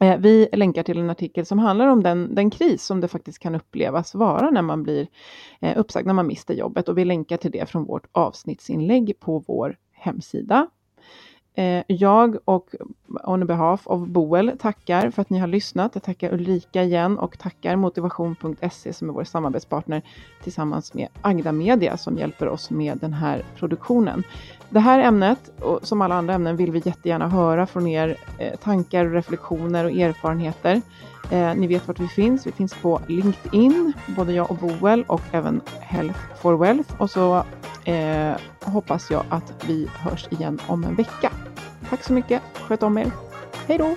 eh, 0.00 0.16
vi 0.18 0.48
länkar 0.52 0.82
till 0.82 0.98
en 0.98 1.10
artikel 1.10 1.46
som 1.46 1.58
handlar 1.58 1.86
om 1.86 2.02
den, 2.02 2.34
den 2.34 2.50
kris 2.50 2.84
som 2.84 3.00
det 3.00 3.08
faktiskt 3.08 3.38
kan 3.38 3.54
upplevas 3.54 4.14
vara 4.14 4.50
när 4.50 4.62
man 4.62 4.82
blir 4.82 5.08
eh, 5.60 5.78
uppsagd, 5.78 6.06
när 6.06 6.14
man 6.14 6.26
mister 6.26 6.54
jobbet. 6.54 6.88
Och 6.88 6.98
vi 6.98 7.04
länkar 7.04 7.36
till 7.36 7.50
det 7.50 7.70
från 7.70 7.84
vårt 7.84 8.06
avsnittsinlägg 8.12 9.20
på 9.20 9.44
vår 9.46 9.76
hemsida. 9.92 10.70
Eh, 11.58 11.82
jag 11.86 12.36
och 12.44 12.74
on 13.24 13.46
behalf 13.46 13.86
of 13.86 14.08
Boel 14.08 14.52
tackar 14.58 15.10
för 15.10 15.22
att 15.22 15.30
ni 15.30 15.38
har 15.38 15.46
lyssnat. 15.46 15.90
Jag 15.94 16.02
tackar 16.02 16.32
Ulrika 16.32 16.82
igen 16.82 17.18
och 17.18 17.38
tackar 17.38 17.76
motivation.se 17.76 18.92
som 18.92 19.08
är 19.08 19.12
vår 19.12 19.24
samarbetspartner 19.24 20.02
tillsammans 20.42 20.94
med 20.94 21.08
Agda 21.20 21.52
Media 21.52 21.96
som 21.96 22.18
hjälper 22.18 22.48
oss 22.48 22.70
med 22.70 22.98
den 22.98 23.12
här 23.12 23.44
produktionen. 23.56 24.22
Det 24.70 24.80
här 24.80 25.00
ämnet, 25.00 25.60
och 25.60 25.80
som 25.82 26.02
alla 26.02 26.14
andra 26.14 26.34
ämnen, 26.34 26.56
vill 26.56 26.70
vi 26.70 26.82
jättegärna 26.84 27.28
höra 27.28 27.66
från 27.66 27.86
er 27.86 28.16
eh, 28.38 28.58
tankar, 28.58 29.06
reflektioner 29.06 29.84
och 29.84 29.90
erfarenheter. 29.90 30.82
Eh, 31.30 31.54
ni 31.54 31.66
vet 31.66 31.88
vart 31.88 32.00
vi 32.00 32.08
finns. 32.08 32.46
Vi 32.46 32.52
finns 32.52 32.74
på 32.74 33.00
LinkedIn, 33.08 33.92
både 34.16 34.32
jag 34.32 34.50
och 34.50 34.56
Boel 34.56 35.04
och 35.06 35.22
även 35.32 35.60
Health 35.80 36.20
for 36.40 36.56
Wealth. 36.56 36.94
Och 36.98 37.10
så 37.10 37.44
eh, 37.84 38.36
hoppas 38.60 39.10
jag 39.10 39.24
att 39.28 39.64
vi 39.66 39.88
hörs 39.94 40.28
igen 40.30 40.58
om 40.66 40.84
en 40.84 40.94
vecka. 40.94 41.32
Tack 41.90 42.02
så 42.04 42.12
mycket. 42.12 42.42
Sköt 42.54 42.82
om 42.82 42.98
er. 42.98 43.10
Hej 43.66 43.78
då! 43.78 43.96